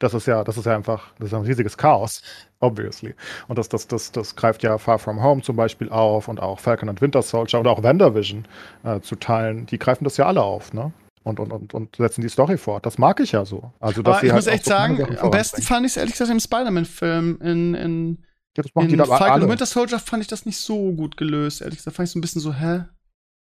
[0.00, 2.22] Das ist ja, das ist ja einfach, das ist ein riesiges Chaos,
[2.60, 3.14] obviously.
[3.48, 6.58] Und das, das, das, das greift ja Far From Home zum Beispiel auf und auch
[6.58, 8.46] Falcon and Winter Soldier und auch WandaVision
[8.82, 9.66] äh, zu teilen.
[9.66, 10.92] Die greifen das ja alle auf, ne?
[11.22, 12.86] Und, und, und, und setzen die Story fort.
[12.86, 13.72] Das mag ich ja so.
[13.78, 16.14] Also, dass Aber ich halt muss echt so sagen, am besten fand ich es ehrlich
[16.14, 18.18] gesagt im Spider-Man-Film in, in
[18.56, 19.48] Ja, das in Falcon alle.
[19.48, 21.96] Winter Soldier fand ich das nicht so gut gelöst, ehrlich gesagt.
[21.96, 22.84] Fand ich so ein bisschen so, hä?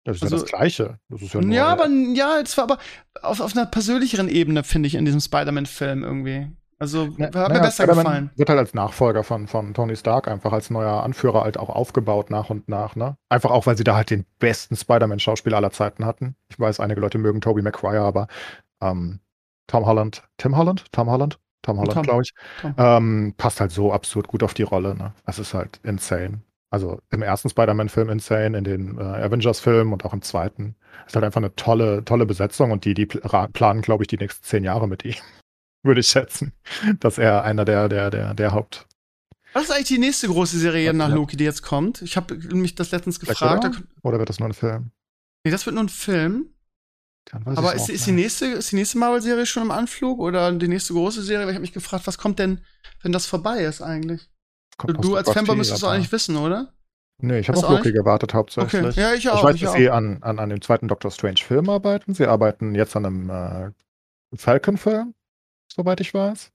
[0.08, 0.98] Das ist also, ja das Gleiche.
[1.10, 2.78] Das ist ja, nur, ja, aber ja, es war aber
[3.20, 6.50] auf, auf einer persönlicheren Ebene, finde ich, in diesem Spider-Man-Film irgendwie.
[6.78, 8.30] Also ne, hat mir besser gefallen.
[8.36, 12.30] Wird halt als Nachfolger von, von Tony Stark einfach als neuer Anführer halt auch aufgebaut
[12.30, 13.16] nach und nach, ne?
[13.28, 16.36] Einfach auch, weil sie da halt den besten Spider-Man-Schauspieler aller Zeiten hatten.
[16.48, 18.28] Ich weiß, einige Leute mögen Tobey Maguire, aber
[18.80, 19.20] ähm,
[19.66, 20.84] Tom Holland, Tim Holland?
[20.92, 21.38] Tom Holland?
[21.62, 22.32] Tom Holland, glaube ich.
[22.78, 25.12] Ähm, passt halt so absurd gut auf die Rolle, ne?
[25.26, 26.42] Es ist halt insane.
[26.70, 30.76] Also im ersten Spider-Man-Film insane, in den äh, Avengers-Filmen und auch im zweiten.
[31.06, 34.44] Ist halt einfach eine tolle, tolle Besetzung und die, die planen, glaube ich, die nächsten
[34.44, 35.14] zehn Jahre mit ihm
[35.82, 36.52] würde ich schätzen,
[37.00, 38.86] dass er einer der, der, der, der Haupt.
[39.54, 42.02] Was ist eigentlich die nächste große Serie nach Loki, die jetzt kommt?
[42.02, 43.64] Ich habe mich das letztens gefragt.
[43.64, 43.82] Oder?
[44.02, 44.90] oder wird das nur ein Film?
[45.44, 46.50] Nee, das wird nur ein Film.
[47.32, 50.94] Aber ist, ist, die nächste, ist die nächste Marvel-Serie schon im Anflug oder die nächste
[50.94, 51.46] große Serie?
[51.46, 52.60] Weil ich habe mich gefragt, was kommt denn,
[53.02, 54.28] wenn das vorbei ist eigentlich?
[54.78, 56.72] Kommt du als Fanboy müsstest es eigentlich wissen, oder?
[57.20, 58.92] Nee, ich habe auf Loki gewartet hauptsächlich.
[58.92, 59.00] Okay.
[59.00, 59.38] Ja, ich auch.
[59.38, 62.14] Ich weiß, dass sie an, an, an dem zweiten Doctor Strange Film arbeiten.
[62.14, 63.70] Sie arbeiten jetzt an einem äh,
[64.36, 65.14] Falcon-Film
[65.78, 66.50] soweit ich weiß.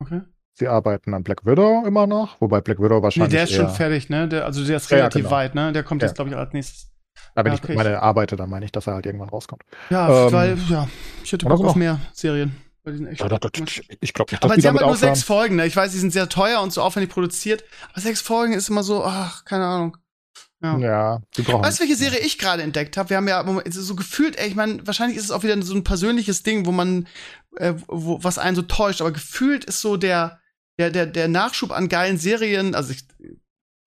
[0.00, 0.22] Okay.
[0.54, 3.30] Sie arbeiten an Black Widow immer noch, wobei Black Widow wahrscheinlich.
[3.30, 4.28] Nee, der ist schon fertig, ne?
[4.28, 5.36] Der, also der ist relativ ja, genau.
[5.36, 5.72] weit, ne?
[5.72, 6.08] Der kommt ja.
[6.08, 6.90] jetzt, glaube ich, als nächstes.
[7.34, 7.72] Da wenn ja, okay.
[7.72, 9.62] ich meine arbeite, dann meine ich, dass er halt irgendwann rauskommt.
[9.90, 10.88] Ja, ähm, weil, ja,
[11.22, 12.56] ich hätte Bock auf mehr Serien.
[12.90, 15.66] Ja, das, das, ich glaube nicht, dass Aber sie haben halt nur sechs Folgen, ne?
[15.66, 17.64] Ich weiß, die sind sehr teuer und so aufwendig produziert.
[17.92, 19.96] Aber sechs Folgen ist immer so, ach, keine Ahnung.
[20.62, 21.64] Ja, ja die brauchen.
[21.64, 23.10] Weißt du, welche Serie ich gerade entdeckt habe?
[23.10, 25.84] Wir haben ja so gefühlt, ey, ich meine, wahrscheinlich ist es auch wieder so ein
[25.84, 27.06] persönliches Ding, wo man,
[27.56, 30.40] äh, wo, was einen so täuscht, aber gefühlt ist so der,
[30.78, 33.04] der, der, der Nachschub an geilen Serien, also ich,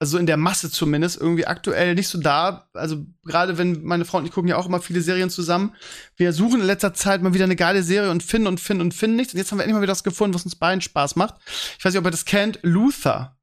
[0.01, 2.67] also in der Masse zumindest, irgendwie aktuell nicht so da.
[2.73, 5.75] Also gerade wenn meine Frau und ich gucken ja auch immer viele Serien zusammen.
[6.15, 8.93] Wir suchen in letzter Zeit mal wieder eine geile Serie und finden und finden und
[8.95, 9.33] finden nichts.
[9.33, 11.35] Und jetzt haben wir endlich mal wieder das gefunden, was uns beiden Spaß macht.
[11.77, 12.57] Ich weiß nicht, ob ihr das kennt.
[12.63, 13.37] Luther.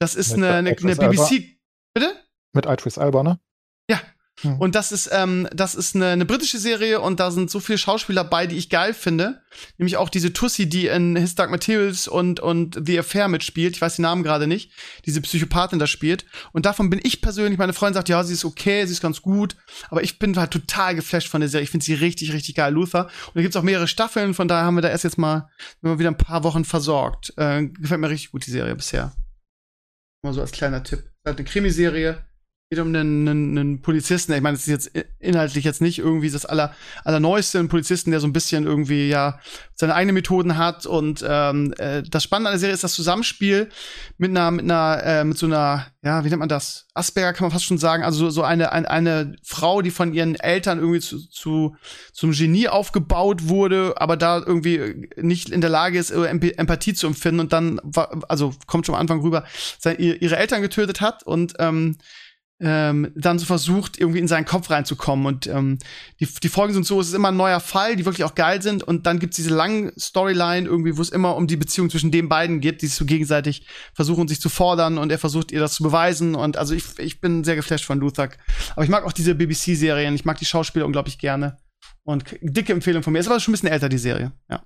[0.00, 1.54] Das ist eine, eine, eine BBC
[1.94, 2.16] Bitte?
[2.52, 3.38] Mit Idris Elba, ne?
[4.42, 4.50] Ja.
[4.50, 4.60] Hm.
[4.60, 7.78] Und das ist, ähm, das ist eine, eine britische Serie und da sind so viele
[7.78, 9.42] Schauspieler bei, die ich geil finde.
[9.78, 13.76] Nämlich auch diese Tussi, die in His Dark Materials und, und The Affair mitspielt.
[13.76, 14.72] Ich weiß den Namen gerade nicht.
[15.06, 16.24] Diese Psychopathin da spielt.
[16.52, 19.22] Und davon bin ich persönlich, meine Freundin sagt, ja, sie ist okay, sie ist ganz
[19.22, 19.56] gut.
[19.90, 21.64] Aber ich bin halt total geflasht von der Serie.
[21.64, 22.72] Ich finde sie richtig, richtig geil.
[22.72, 23.04] Luther.
[23.26, 24.34] Und da gibt's auch mehrere Staffeln.
[24.34, 25.48] Von daher haben wir da erst jetzt mal,
[25.80, 27.32] mal wieder ein paar Wochen versorgt.
[27.36, 29.12] Äh, gefällt mir richtig gut, die Serie bisher.
[30.22, 32.24] Mal so als kleiner Tipp halt eine Krimiserie.
[32.74, 34.32] Geht um einen, einen, einen Polizisten.
[34.32, 36.74] Ich meine, es ist jetzt inhaltlich jetzt nicht irgendwie das aller,
[37.04, 39.38] allerneueste, ein Polizisten, der so ein bisschen irgendwie ja
[39.76, 40.86] seine eigenen Methoden hat.
[40.86, 43.68] Und ähm, äh, das Spannende an der Serie ist das Zusammenspiel
[44.18, 46.88] mit einer, mit einer, äh, mit so einer, ja, wie nennt man das?
[46.94, 48.02] Asperger kann man fast schon sagen.
[48.02, 51.76] Also so, so eine, eine, Frau, die von ihren Eltern irgendwie zu, zu
[52.12, 57.38] zum Genie aufgebaut wurde, aber da irgendwie nicht in der Lage ist, Empathie zu empfinden
[57.38, 57.80] und dann,
[58.28, 59.44] also kommt schon am Anfang rüber,
[59.78, 61.96] seine, ihre Eltern getötet hat und ähm,
[62.64, 65.26] ähm, dann so versucht, irgendwie in seinen Kopf reinzukommen.
[65.26, 65.78] Und ähm,
[66.18, 68.62] die, die Folgen sind so, es ist immer ein neuer Fall, die wirklich auch geil
[68.62, 68.82] sind.
[68.82, 72.30] Und dann gibt's diese langen Storyline irgendwie, wo es immer um die Beziehung zwischen den
[72.30, 74.96] beiden geht, die sich so gegenseitig versuchen, sich zu fordern.
[74.96, 76.34] Und er versucht ihr das zu beweisen.
[76.34, 78.30] Und also ich, ich bin sehr geflasht von Luther.
[78.72, 80.14] Aber ich mag auch diese BBC-Serien.
[80.14, 81.58] Ich mag die Schauspieler unglaublich gerne.
[82.02, 83.18] Und dicke Empfehlung von mir.
[83.18, 84.32] Ist aber schon ein bisschen älter, die Serie.
[84.50, 84.62] Ja.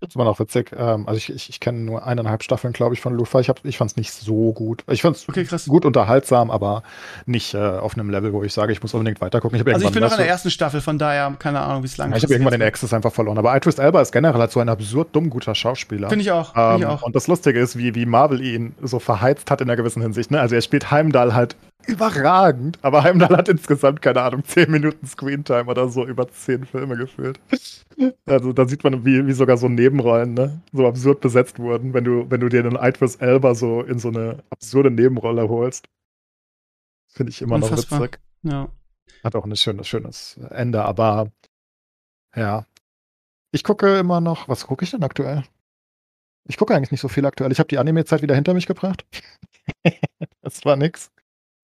[0.00, 0.72] Das war noch witzig.
[0.76, 3.40] Ähm, also ich, ich, ich kenne nur eineinhalb Staffeln, glaube ich, von Lufa.
[3.40, 4.82] Ich, ich fand es nicht so gut.
[4.90, 6.82] Ich fand es okay, gut unterhaltsam, aber
[7.26, 9.60] nicht äh, auf einem Level, wo ich sage, ich muss unbedingt weitergucken.
[9.60, 11.98] Ich also ich bin noch in der ersten Staffel, von daher keine Ahnung, wie es
[11.98, 12.14] lang ist.
[12.14, 13.36] Ja, ich habe irgendwann den Access einfach verloren.
[13.36, 16.08] Aber Idris Elba ist generell halt so ein absurd dumm guter Schauspieler.
[16.08, 16.54] Finde ich auch.
[16.56, 17.02] Ähm, Find ich auch.
[17.02, 20.30] Und das Lustige ist, wie, wie Marvel ihn so verheizt hat in einer gewissen Hinsicht.
[20.30, 20.40] Ne?
[20.40, 25.66] Also er spielt Heimdall halt überragend, aber Heimdall hat insgesamt, keine Ahnung, zehn Minuten Screentime
[25.66, 27.40] oder so über zehn Filme gefühlt.
[28.26, 32.04] Also da sieht man, wie, wie sogar so Nebenrollen ne, so absurd besetzt wurden, wenn
[32.04, 35.88] du, wenn du dir einen Idris Elba so in so eine absurde Nebenrolle holst.
[37.08, 37.98] Finde ich immer Unfassbar.
[37.98, 38.20] noch witzig.
[38.42, 38.68] Ja.
[39.24, 41.30] Hat auch ein schönes, schönes Ende, aber
[42.34, 42.66] ja.
[43.52, 45.44] Ich gucke immer noch, was gucke ich denn aktuell?
[46.48, 47.52] Ich gucke eigentlich nicht so viel aktuell.
[47.52, 49.04] Ich habe die Anime-Zeit wieder hinter mich gebracht.
[50.42, 51.10] das war nix.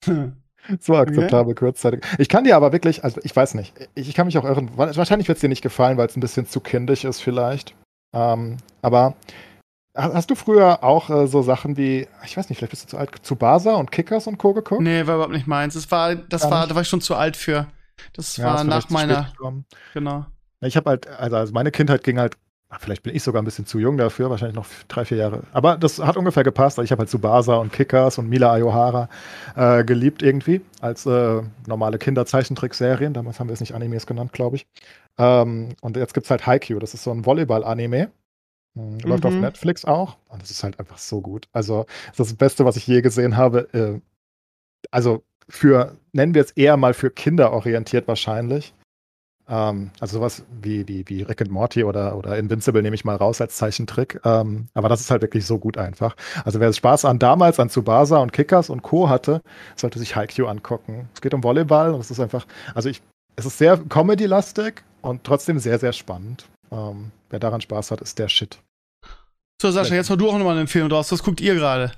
[0.81, 1.67] So akzeptabel okay.
[1.67, 2.05] kurzzeitig.
[2.19, 4.71] Ich kann dir aber wirklich, also ich weiß nicht, ich, ich kann mich auch irren.
[4.77, 7.75] Wahrscheinlich wird es dir nicht gefallen, weil es ein bisschen zu kindisch ist, vielleicht.
[8.13, 9.15] Ähm, aber
[9.95, 12.99] hast du früher auch äh, so Sachen wie, ich weiß nicht, vielleicht bist du zu
[12.99, 14.55] alt, zu Basa und Kickers und Co.
[14.55, 14.83] geguckt?
[14.83, 15.75] Nee, war überhaupt nicht meins.
[15.75, 17.67] Das war, das war, da war ich schon zu alt für.
[18.13, 19.33] Das ja, war nach meiner.
[19.95, 20.27] Genau.
[20.61, 22.37] Ich habe halt, also, also meine Kindheit ging halt
[22.79, 25.43] Vielleicht bin ich sogar ein bisschen zu jung dafür, wahrscheinlich noch drei, vier Jahre.
[25.53, 26.79] Aber das hat ungefähr gepasst.
[26.81, 29.09] Ich habe halt Tsubasa und Kickers und Mila Ayohara
[29.55, 33.15] äh, geliebt irgendwie als äh, normale Kinderzeichentrickserien.
[33.15, 34.67] Damals haben wir es nicht Animes genannt, glaube ich.
[35.17, 36.81] Ähm, und jetzt gibt es halt Haikyuu.
[36.81, 38.11] Das ist so ein Volleyball-Anime.
[38.75, 40.17] Hm, Läuft auf Netflix auch.
[40.29, 41.49] Und das ist halt einfach so gut.
[41.53, 43.69] Also, das ist das Beste, was ich je gesehen habe.
[43.73, 44.01] Äh,
[44.91, 48.75] also, für, nennen wir es eher mal für Kinder orientiert wahrscheinlich.
[49.49, 53.17] Ähm, also sowas wie, wie, wie Rick and Morty oder, oder Invincible nehme ich mal
[53.17, 54.21] raus als Zeichentrick.
[54.25, 56.17] Ähm, aber das ist halt wirklich so gut einfach.
[56.45, 59.09] Also wer Spaß an damals an Tsubasa und Kickers und Co.
[59.09, 59.43] hatte,
[59.77, 61.09] sollte sich Haikyuu angucken.
[61.15, 63.03] Es geht um Volleyball und es ist einfach, also ich,
[63.37, 66.47] es ist sehr Comedy-lastig und trotzdem sehr, sehr spannend.
[66.73, 68.59] Ähm, wer daran Spaß hat, ist der Shit.
[69.63, 71.11] So, Sascha, jetzt mal du auch nochmal eine Empfehlung draus.
[71.13, 71.93] Was guckt ihr gerade?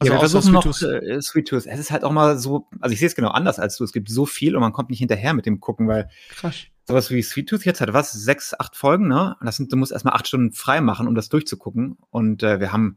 [0.00, 1.66] Also ja, wir versuchen noch äh, Sweet Tooth.
[1.66, 3.84] Es ist halt auch mal so, also ich sehe es genau anders als du.
[3.84, 6.66] Es gibt so viel und man kommt nicht hinterher mit dem Gucken, weil Krass.
[6.86, 9.36] sowas wie Sweet Tooth jetzt hat was, sechs, acht Folgen, ne?
[9.40, 11.98] Und das sind, du musst erstmal acht Stunden frei machen, um das durchzugucken.
[12.10, 12.96] Und äh, wir haben,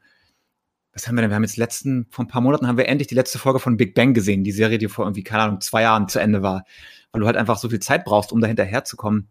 [0.94, 1.32] was haben wir denn?
[1.32, 3.78] Wir haben jetzt letzten, vor ein paar Monaten haben wir endlich die letzte Folge von
[3.78, 6.66] Big Bang gesehen, die Serie, die vor irgendwie, keine Ahnung, zwei Jahren zu Ende war.
[7.12, 9.28] Weil du halt einfach so viel Zeit brauchst, um da hinterherzukommen.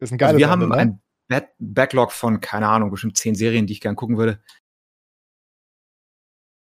[0.00, 1.00] Das ist ein geiles also Wir haben Ende, ne?
[1.30, 4.42] ein Backlog von, keine Ahnung, bestimmt zehn Serien, die ich gern gucken würde.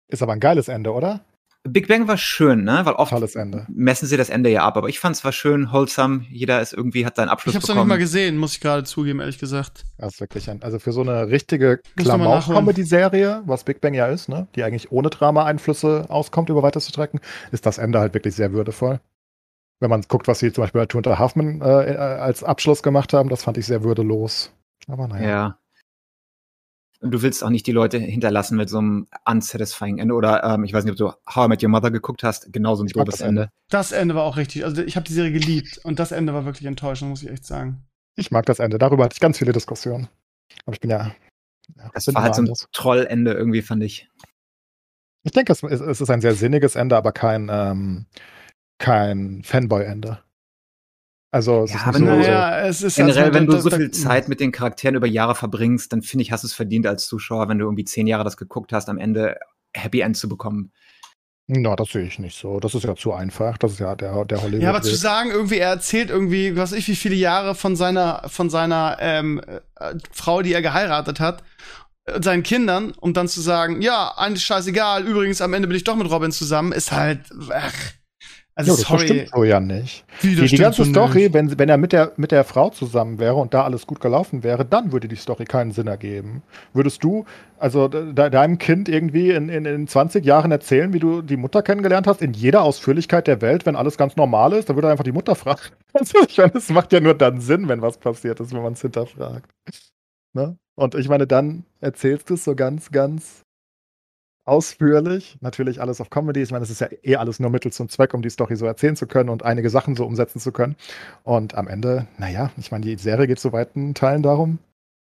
[0.10, 1.22] Ist aber ein geiles Ende, oder?
[1.64, 2.82] Big Bang war schön, ne?
[2.84, 3.14] Weil oft
[3.68, 4.78] messen sie das Ende ja ab.
[4.78, 6.26] Aber ich fand es war schön, wholesome.
[6.30, 7.80] Jeder ist irgendwie, hat seinen Abschluss ich hab's bekommen.
[7.80, 9.84] Ich habe noch nicht mal gesehen, muss ich gerade zugeben, ehrlich gesagt.
[9.98, 14.30] Das ist wirklich ein, also für so eine richtige Klamauk-Comedy-Serie, was Big Bang ja ist,
[14.30, 14.48] ne?
[14.56, 17.20] Die eigentlich ohne Drama-Einflüsse auskommt über weite Strecken,
[17.52, 19.02] ist das Ende halt wirklich sehr würdevoll.
[19.82, 23.30] Wenn man guckt, was sie zum Beispiel bei Tunter Huffman äh, als Abschluss gemacht haben,
[23.30, 24.52] das fand ich sehr würdelos.
[24.88, 25.30] Aber naja.
[25.30, 25.58] Ja.
[27.02, 30.14] Und du willst auch nicht die Leute hinterlassen mit so einem unsatisfying Ende.
[30.14, 32.84] Oder ähm, ich weiß nicht, ob du How I Met Your Mother geguckt hast, genauso
[32.84, 33.52] ein grobes Ende.
[33.70, 34.66] Das Ende war auch richtig.
[34.66, 37.46] Also ich habe die Serie geliebt und das Ende war wirklich enttäuschend, muss ich echt
[37.46, 37.86] sagen.
[38.16, 38.78] Ich mag das Ende.
[38.78, 40.10] Darüber hatte ich ganz viele Diskussionen.
[40.66, 41.16] Aber ich bin ja.
[41.78, 44.10] ja das war halt so ein Trollende irgendwie, fand ich.
[45.24, 48.08] Ich denke, es, es, ist ein sehr sinniges Ende, aber kein, ähm,
[48.78, 50.20] kein Fanboy-Ende.
[51.32, 53.92] Also es ja, ist aber so, naja, es ist generell, also, wenn du so viel
[53.92, 57.06] Zeit mit den Charakteren über Jahre verbringst, dann finde ich, hast du es verdient als
[57.06, 59.38] Zuschauer, wenn du irgendwie zehn Jahre das geguckt hast, am Ende
[59.74, 60.72] Happy End zu bekommen.
[61.52, 62.60] Na, das sehe ich nicht so.
[62.60, 63.58] Das ist ja zu einfach.
[63.58, 64.62] Das ist ja der, der Hollywood.
[64.62, 68.24] Ja, aber zu sagen, irgendwie, er erzählt irgendwie, was ich, wie viele Jahre von seiner,
[68.28, 69.42] von seiner ähm,
[69.76, 71.44] äh, Frau, die er geheiratet hat,
[72.06, 75.84] äh, seinen Kindern, um dann zu sagen, ja, eigentlich scheißegal, übrigens, am Ende bin ich
[75.84, 77.74] doch mit Robin zusammen, ist halt, ach,
[78.60, 79.06] also, ja, das sorry.
[79.06, 80.04] stimmt so ja nicht.
[80.22, 83.36] Wie, die, die ganze Story, wenn, wenn er mit der, mit der Frau zusammen wäre
[83.36, 86.44] und da alles gut gelaufen wäre, dann würde die Story keinen Sinn ergeben.
[86.74, 87.26] Würdest du
[87.58, 91.62] also de, deinem Kind irgendwie in, in, in 20 Jahren erzählen, wie du die Mutter
[91.62, 94.92] kennengelernt hast, in jeder Ausführlichkeit der Welt, wenn alles ganz normal ist, dann würde er
[94.92, 95.62] einfach die Mutter fragen.
[95.94, 98.74] Also ich meine, es macht ja nur dann Sinn, wenn was passiert ist, wenn man
[98.74, 99.50] es hinterfragt.
[100.34, 100.58] Ne?
[100.76, 103.44] Und ich meine, dann erzählst du es so ganz, ganz
[104.50, 105.38] ausführlich.
[105.42, 106.42] Natürlich alles auf Comedy.
[106.42, 108.66] Ich meine, es ist ja eh alles nur Mittel zum Zweck, um die Story so
[108.66, 110.76] erzählen zu können und einige Sachen so umsetzen zu können.
[111.24, 114.60] Und am Ende, naja, ich meine, die Serie geht zu weiten Teilen darum,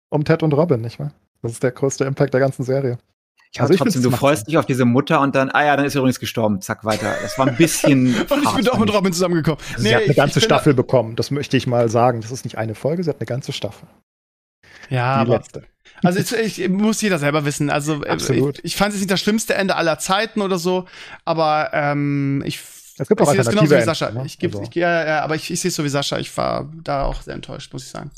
[0.10, 1.12] um Ted und Robin, nicht wahr?
[1.42, 2.98] Das ist der größte Impact der ganzen Serie.
[3.52, 5.86] Ich also ich trotzdem, du freust dich auf diese Mutter und dann, ah ja, dann
[5.86, 7.16] ist sie übrigens gestorben, zack, weiter.
[7.22, 8.14] Das war ein bisschen.
[8.30, 9.60] und ich bin doch mit Robin zusammengekommen.
[9.74, 12.22] Also nee, sie hat eine ganze Staffel bekommen, das möchte ich mal sagen.
[12.22, 13.88] Das ist nicht eine Folge, sie hat eine ganze Staffel.
[14.90, 15.64] Ja, die letzte.
[16.04, 17.70] Also ich, ich, muss jeder selber wissen.
[17.70, 18.60] Also äh, Absolut.
[18.60, 20.88] ich, ich fand es nicht das schlimmste Ende aller Zeiten oder so,
[21.26, 22.60] aber ähm, ich
[23.00, 24.12] es gibt auch ich sehe genauso wie Sascha.
[24.12, 24.24] Ne?
[24.26, 24.64] Ich, geb, also.
[24.64, 26.18] ich, ja, ja, aber ich, ich sehe es so wie Sascha.
[26.20, 28.12] Ich war da auch sehr enttäuscht, muss ich sagen.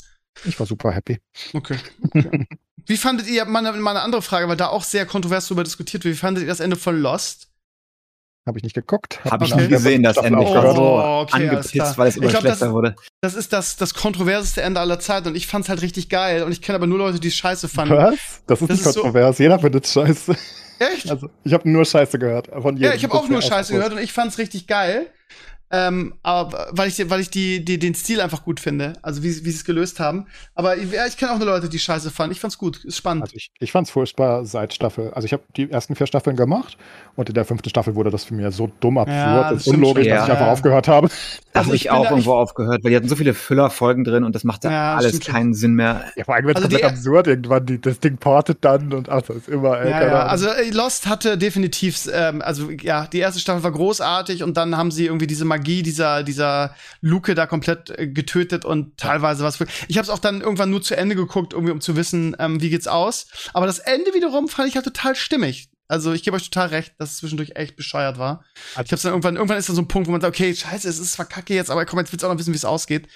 [0.44, 1.20] Ich war super happy.
[1.52, 1.76] Okay.
[2.14, 2.46] okay.
[2.86, 6.14] wie fandet ihr, meine, meine andere Frage, weil da auch sehr kontrovers darüber diskutiert wird,
[6.16, 7.51] wie fandet ihr das Ende von Lost?
[8.46, 9.20] Habe ich nicht geguckt.
[9.24, 9.60] Habe ich okay.
[9.62, 10.42] nicht gesehen, das Ende.
[10.42, 12.96] Ich war so oh, okay, angepisst, weil es immer glaub, schlechter das, wurde.
[13.20, 16.50] Das ist das, das kontroverseste Ende aller Zeiten und ich fand's halt richtig geil und
[16.50, 17.96] ich kenne aber nur Leute, die es scheiße fanden.
[17.96, 18.42] Was?
[18.48, 19.36] Das ist das nicht ist kontrovers.
[19.36, 20.36] So Jeder findet es scheiße.
[20.80, 21.08] Echt?
[21.08, 22.48] Also, ich habe nur Scheiße gehört.
[22.48, 22.90] Von jedem.
[22.90, 25.06] Ja, ich habe auch nur Scheiße gehört und ich fand's richtig geil.
[25.74, 29.28] Ähm, aber weil ich, weil ich die, die, den Stil einfach gut finde, also wie,
[29.28, 30.26] wie sie es gelöst haben.
[30.54, 32.32] Aber ja, ich kenne auch nur Leute, die Scheiße fanden.
[32.32, 33.22] Ich fand's gut, ist spannend.
[33.22, 35.12] Also ich, ich fand's furchtbar seit Staffel.
[35.14, 36.76] Also ich habe die ersten vier Staffeln gemacht
[37.16, 40.08] und in der fünften Staffel wurde das für mich so dumm absurd ja, und unlogisch,
[40.08, 41.08] dass ich einfach aufgehört habe.
[41.54, 44.34] Da also habe ich, auch irgendwo aufgehört, weil die hatten so viele Füllerfolgen drin und
[44.34, 46.04] das machte ja, alles keinen Sinn mehr.
[46.16, 47.64] Ja, vor allem wird es also komplett absurd irgendwann.
[47.64, 49.80] Die, das Ding portet dann und ach, das ist immer.
[49.80, 50.26] Ey, ja, ja.
[50.26, 54.90] Also Lost hatte definitiv, ähm, also ja, die erste Staffel war großartig und dann haben
[54.90, 59.56] sie irgendwie diese Magie dieser, dieser dieser Luke da komplett äh, getötet und teilweise was
[59.56, 59.66] für.
[59.88, 62.60] Ich habe es auch dann irgendwann nur zu Ende geguckt, irgendwie um zu wissen, ähm,
[62.60, 63.26] wie geht's aus.
[63.54, 65.70] Aber das Ende wiederum fand ich halt total stimmig.
[65.88, 68.44] Also ich gebe euch total recht, dass es zwischendurch echt bescheuert war.
[68.74, 70.54] Also ich hab's dann irgendwann, irgendwann ist dann so ein Punkt, wo man sagt, okay,
[70.54, 72.56] scheiße, es ist zwar kacke jetzt, aber komm, jetzt willst du auch noch wissen, wie
[72.56, 73.08] es ausgeht.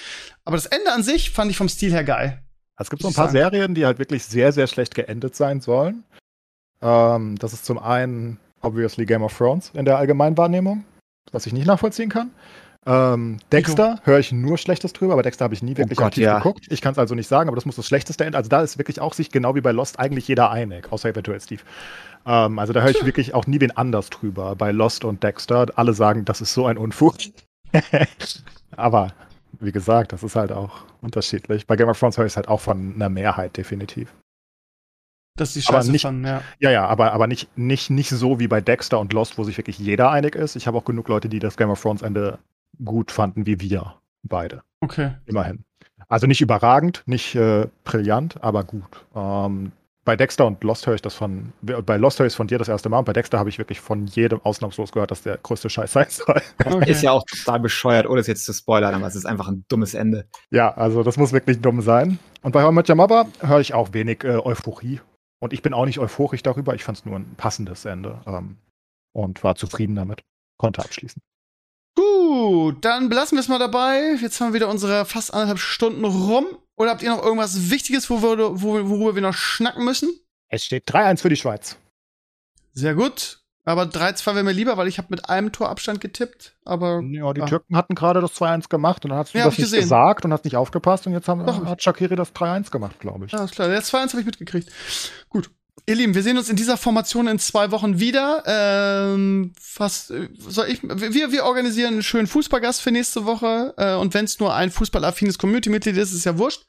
[0.44, 2.43] Aber das Ende an sich fand ich vom Stil her geil.
[2.78, 3.39] Es gibt so ein paar sagen.
[3.39, 6.05] Serien, die halt wirklich sehr, sehr schlecht geendet sein sollen.
[6.82, 10.85] Ähm, das ist zum einen obviously Game of Thrones in der Allgemeinwahrnehmung,
[11.32, 12.31] was ich nicht nachvollziehen kann.
[12.89, 16.07] Ähm, Dexter höre ich nur Schlechtes drüber, aber Dexter habe ich nie Oh wirklich Gott,
[16.07, 16.36] aktiv ja.
[16.39, 16.66] geguckt.
[16.70, 18.39] Ich kann es also nicht sagen, aber das muss das schlechteste Ende.
[18.39, 21.40] Also da ist wirklich auch sich genau wie bei Lost eigentlich jeder einig, außer eventuell
[21.40, 21.62] Steve.
[22.24, 24.55] Ähm, also da höre ich wirklich auch nie wen anders drüber.
[24.55, 27.16] Bei Lost und Dexter, alle sagen, das ist so ein Unfug.
[28.77, 29.12] aber
[29.59, 31.66] wie gesagt, das ist halt auch unterschiedlich.
[31.66, 34.15] Bei Game of Thrones höre ich es halt auch von einer Mehrheit definitiv.
[35.36, 36.42] Das ist die Aber Scheiße nicht- von, ja.
[36.58, 39.56] Ja, ja, aber, aber nicht, nicht, nicht so wie bei Dexter und Lost, wo sich
[39.58, 40.56] wirklich jeder einig ist.
[40.56, 42.38] Ich habe auch genug Leute, die das Game of Thrones Ende
[42.84, 44.62] gut fanden, wie wir beide.
[44.80, 45.12] Okay.
[45.26, 45.64] Immerhin.
[46.08, 49.04] Also nicht überragend, nicht äh, brillant, aber gut.
[49.14, 49.72] Ähm,
[50.04, 52.58] bei Dexter und Lost höre ich das von, bei Lost höre ich es von dir
[52.58, 55.36] das erste Mal und bei Dexter habe ich wirklich von jedem ausnahmslos gehört, dass der
[55.38, 56.40] größte Scheiß sein soll.
[56.64, 56.90] okay.
[56.92, 59.64] Ist ja auch total bescheuert, ohne es jetzt zu spoilern, aber es ist einfach ein
[59.68, 60.26] dummes Ende.
[60.50, 62.20] ja, also das muss wirklich dumm sein.
[62.42, 65.00] Und bei How Your Mother höre ich auch wenig äh, Euphorie.
[65.38, 66.74] Und ich bin auch nicht euphorisch darüber.
[66.74, 68.56] Ich fand es nur ein passendes Ende ähm,
[69.12, 70.22] und war zufrieden damit.
[70.58, 71.20] Konnte abschließen.
[71.94, 74.16] Gut, dann belassen wir es mal dabei.
[74.20, 76.46] Jetzt haben wir wieder unsere fast anderthalb Stunden rum.
[76.76, 80.10] Oder habt ihr noch irgendwas Wichtiges, wo wir, wo, worüber wir noch schnacken müssen?
[80.48, 81.78] Es steht 3-1 für die Schweiz.
[82.72, 83.40] Sehr gut.
[83.66, 86.55] Aber 3-2 wäre mir lieber, weil ich habe mit einem Torabstand getippt.
[86.64, 87.47] Aber Ja, die Ja.
[87.47, 89.82] Türken hatten gerade das 2-1 gemacht und dann hast du Ja, das ich nicht gesehen.
[89.82, 91.64] gesagt und hast nicht aufgepasst und jetzt haben, Doch.
[91.66, 93.32] hat Shakiri das 3-1 gemacht, glaube ich.
[93.32, 93.68] Ja, ist klar.
[93.68, 94.70] Der 2-1 habe ich mitgekriegt.
[95.28, 95.51] Gut.
[95.89, 98.43] Ihr Lieben, wir sehen uns in dieser Formation in zwei Wochen wieder.
[98.47, 100.81] Ähm, was äh, soll ich?
[100.82, 103.73] Wir, wir organisieren einen schönen Fußballgast für nächste Woche.
[103.77, 106.62] Äh, und wenn es nur ein fußballaffines Community-Mitglied ist, ist ja wurscht.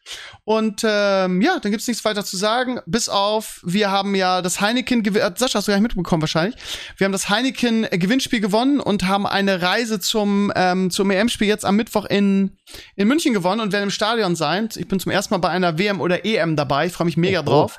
[0.43, 2.79] Und ähm, ja, dann gibt's nichts weiter zu sagen.
[2.85, 6.21] Bis auf, wir haben ja das Heineken gew- äh, Sascha, hast du gar nicht mitbekommen
[6.21, 6.59] wahrscheinlich.
[6.97, 11.65] Wir haben das Heineken äh, gewonnen und haben eine Reise zum ähm, zum EM-Spiel jetzt
[11.65, 12.57] am Mittwoch in
[12.95, 14.69] in München gewonnen und werden im Stadion sein.
[14.75, 16.85] Ich bin zum ersten Mal bei einer WM oder EM dabei.
[16.87, 17.43] Ich freue mich mega Oh.
[17.43, 17.77] drauf.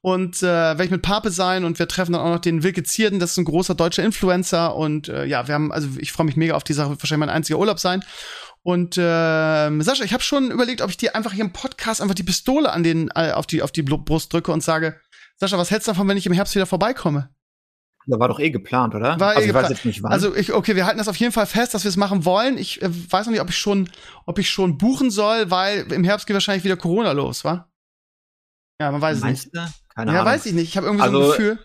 [0.00, 2.82] Und äh, werde ich mit Pape sein und wir treffen dann auch noch den Wilke
[2.82, 4.74] Zierden, das ist ein großer deutscher Influencer.
[4.76, 7.26] Und äh, ja, wir haben, also ich freue mich mega auf die Sache, wird wahrscheinlich
[7.26, 8.02] mein einziger Urlaub sein.
[8.62, 12.14] Und ähm, Sascha, ich habe schon überlegt, ob ich dir einfach hier im Podcast einfach
[12.14, 15.00] die Pistole an den, äh, auf die, auf die Brust drücke und sage,
[15.36, 17.30] Sascha, was hältst du davon, wenn ich im Herbst wieder vorbeikomme?
[18.06, 19.18] Da war doch eh geplant, oder?
[19.20, 19.70] War eh also ich weiß geplant.
[19.70, 20.12] jetzt nicht wann.
[20.12, 22.58] Also ich, okay, wir halten das auf jeden Fall fest, dass wir es machen wollen.
[22.58, 23.88] Ich äh, weiß noch nicht, ob ich schon,
[24.26, 27.69] ob ich schon buchen soll, weil im Herbst geht wahrscheinlich wieder Corona los, wa?
[28.80, 29.54] Ja, man weiß es nicht.
[29.54, 29.94] Meinst du?
[29.94, 30.32] Keine Ja, Ahnung.
[30.32, 30.68] weiß ich nicht.
[30.70, 31.58] Ich habe irgendwie so ein Also, Gefühl.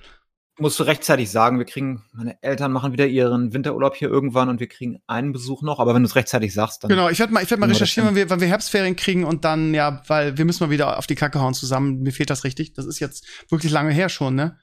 [0.58, 4.62] Musst du rechtzeitig sagen, wir kriegen, meine Eltern machen wieder ihren Winterurlaub hier irgendwann und
[4.62, 6.90] wir kriegen einen Besuch noch, aber wenn du es rechtzeitig sagst, dann.
[6.90, 9.44] Genau, ich werde mal, ich werd mal recherchieren, wann wir, wann wir Herbstferien kriegen und
[9.44, 12.02] dann, ja, weil wir müssen mal wieder auf die Kacke hauen zusammen.
[12.04, 12.72] Mir fehlt das richtig.
[12.74, 14.58] Das ist jetzt wirklich lange her schon, ne?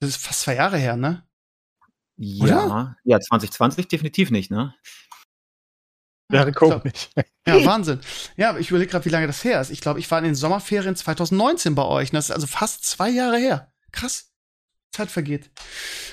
[0.00, 1.24] Das ist fast zwei Jahre her, ne?
[2.16, 4.74] Ja, ja, 2020 definitiv nicht, ne?
[6.32, 7.08] Glaub- komisch.
[7.46, 8.00] Ja, Wahnsinn.
[8.36, 9.70] Ja, aber ich überlege gerade, wie lange das her ist.
[9.70, 12.10] Ich glaube, ich war in den Sommerferien 2019 bei euch.
[12.10, 13.72] Das ist also fast zwei Jahre her.
[13.92, 14.28] Krass.
[14.94, 15.50] Zeit vergeht.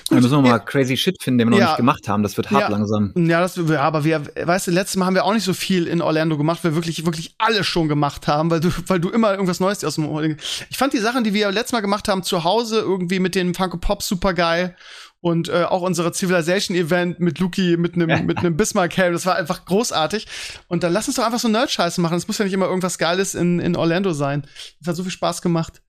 [0.08, 1.66] Da müssen wir ja, mal crazy Shit finden, den wir noch Ja.
[1.66, 2.22] nicht gemacht haben.
[2.22, 2.68] Das wird hart Ja.
[2.68, 3.12] langsam.
[3.14, 5.86] Ja, das, ja, aber wir, weißt du, letztes Mal haben wir auch nicht so viel
[5.86, 9.10] in Orlando gemacht, weil wir wirklich, wirklich alles schon gemacht haben, weil du, weil du
[9.10, 10.36] immer irgendwas Neues aus dem,
[10.70, 13.52] ich fand die Sachen, die wir letztes Mal gemacht haben, zu Hause irgendwie mit den
[13.54, 14.74] Funko Pop super geil
[15.20, 19.26] und äh, auch unsere Civilization Event mit Luki, mit einem, mit einem Bismarck Helm, das
[19.26, 20.26] war einfach großartig.
[20.68, 22.16] Und dann lass uns doch einfach so Nerd-Scheiße machen.
[22.16, 24.46] Es muss ja nicht immer irgendwas Geiles in, in Orlando sein.
[24.80, 25.82] Das hat so viel Spaß gemacht.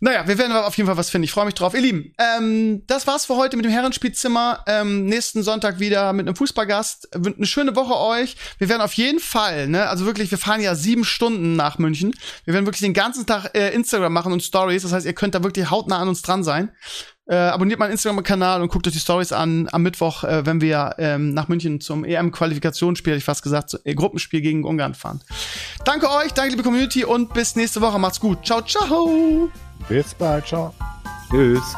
[0.00, 1.24] Naja, wir werden auf jeden Fall was finden.
[1.24, 1.72] Ich freue mich drauf.
[1.72, 4.62] Ihr Lieben, ähm, das war's für heute mit dem Herrenspielzimmer.
[4.66, 7.14] Ähm, nächsten Sonntag wieder mit einem Fußballgast.
[7.14, 8.36] Eine schöne Woche euch.
[8.58, 12.12] Wir werden auf jeden Fall, ne, also wirklich, wir fahren ja sieben Stunden nach München.
[12.44, 14.82] Wir werden wirklich den ganzen Tag äh, Instagram machen und Stories.
[14.82, 16.70] Das heißt, ihr könnt da wirklich hautnah an uns dran sein.
[17.26, 20.96] Äh, abonniert meinen Instagram-Kanal und guckt euch die Stories an am Mittwoch, äh, wenn wir
[20.98, 25.22] ähm, nach München zum EM-Qualifikationsspiel, hätte ich fast gesagt, zu, äh, Gruppenspiel gegen Ungarn fahren.
[25.86, 27.98] Danke euch, danke liebe Community und bis nächste Woche.
[27.98, 28.44] Macht's gut.
[28.44, 29.48] Ciao, ciao.
[29.88, 30.74] Bis bald, ciao.
[31.30, 31.74] Tschüss.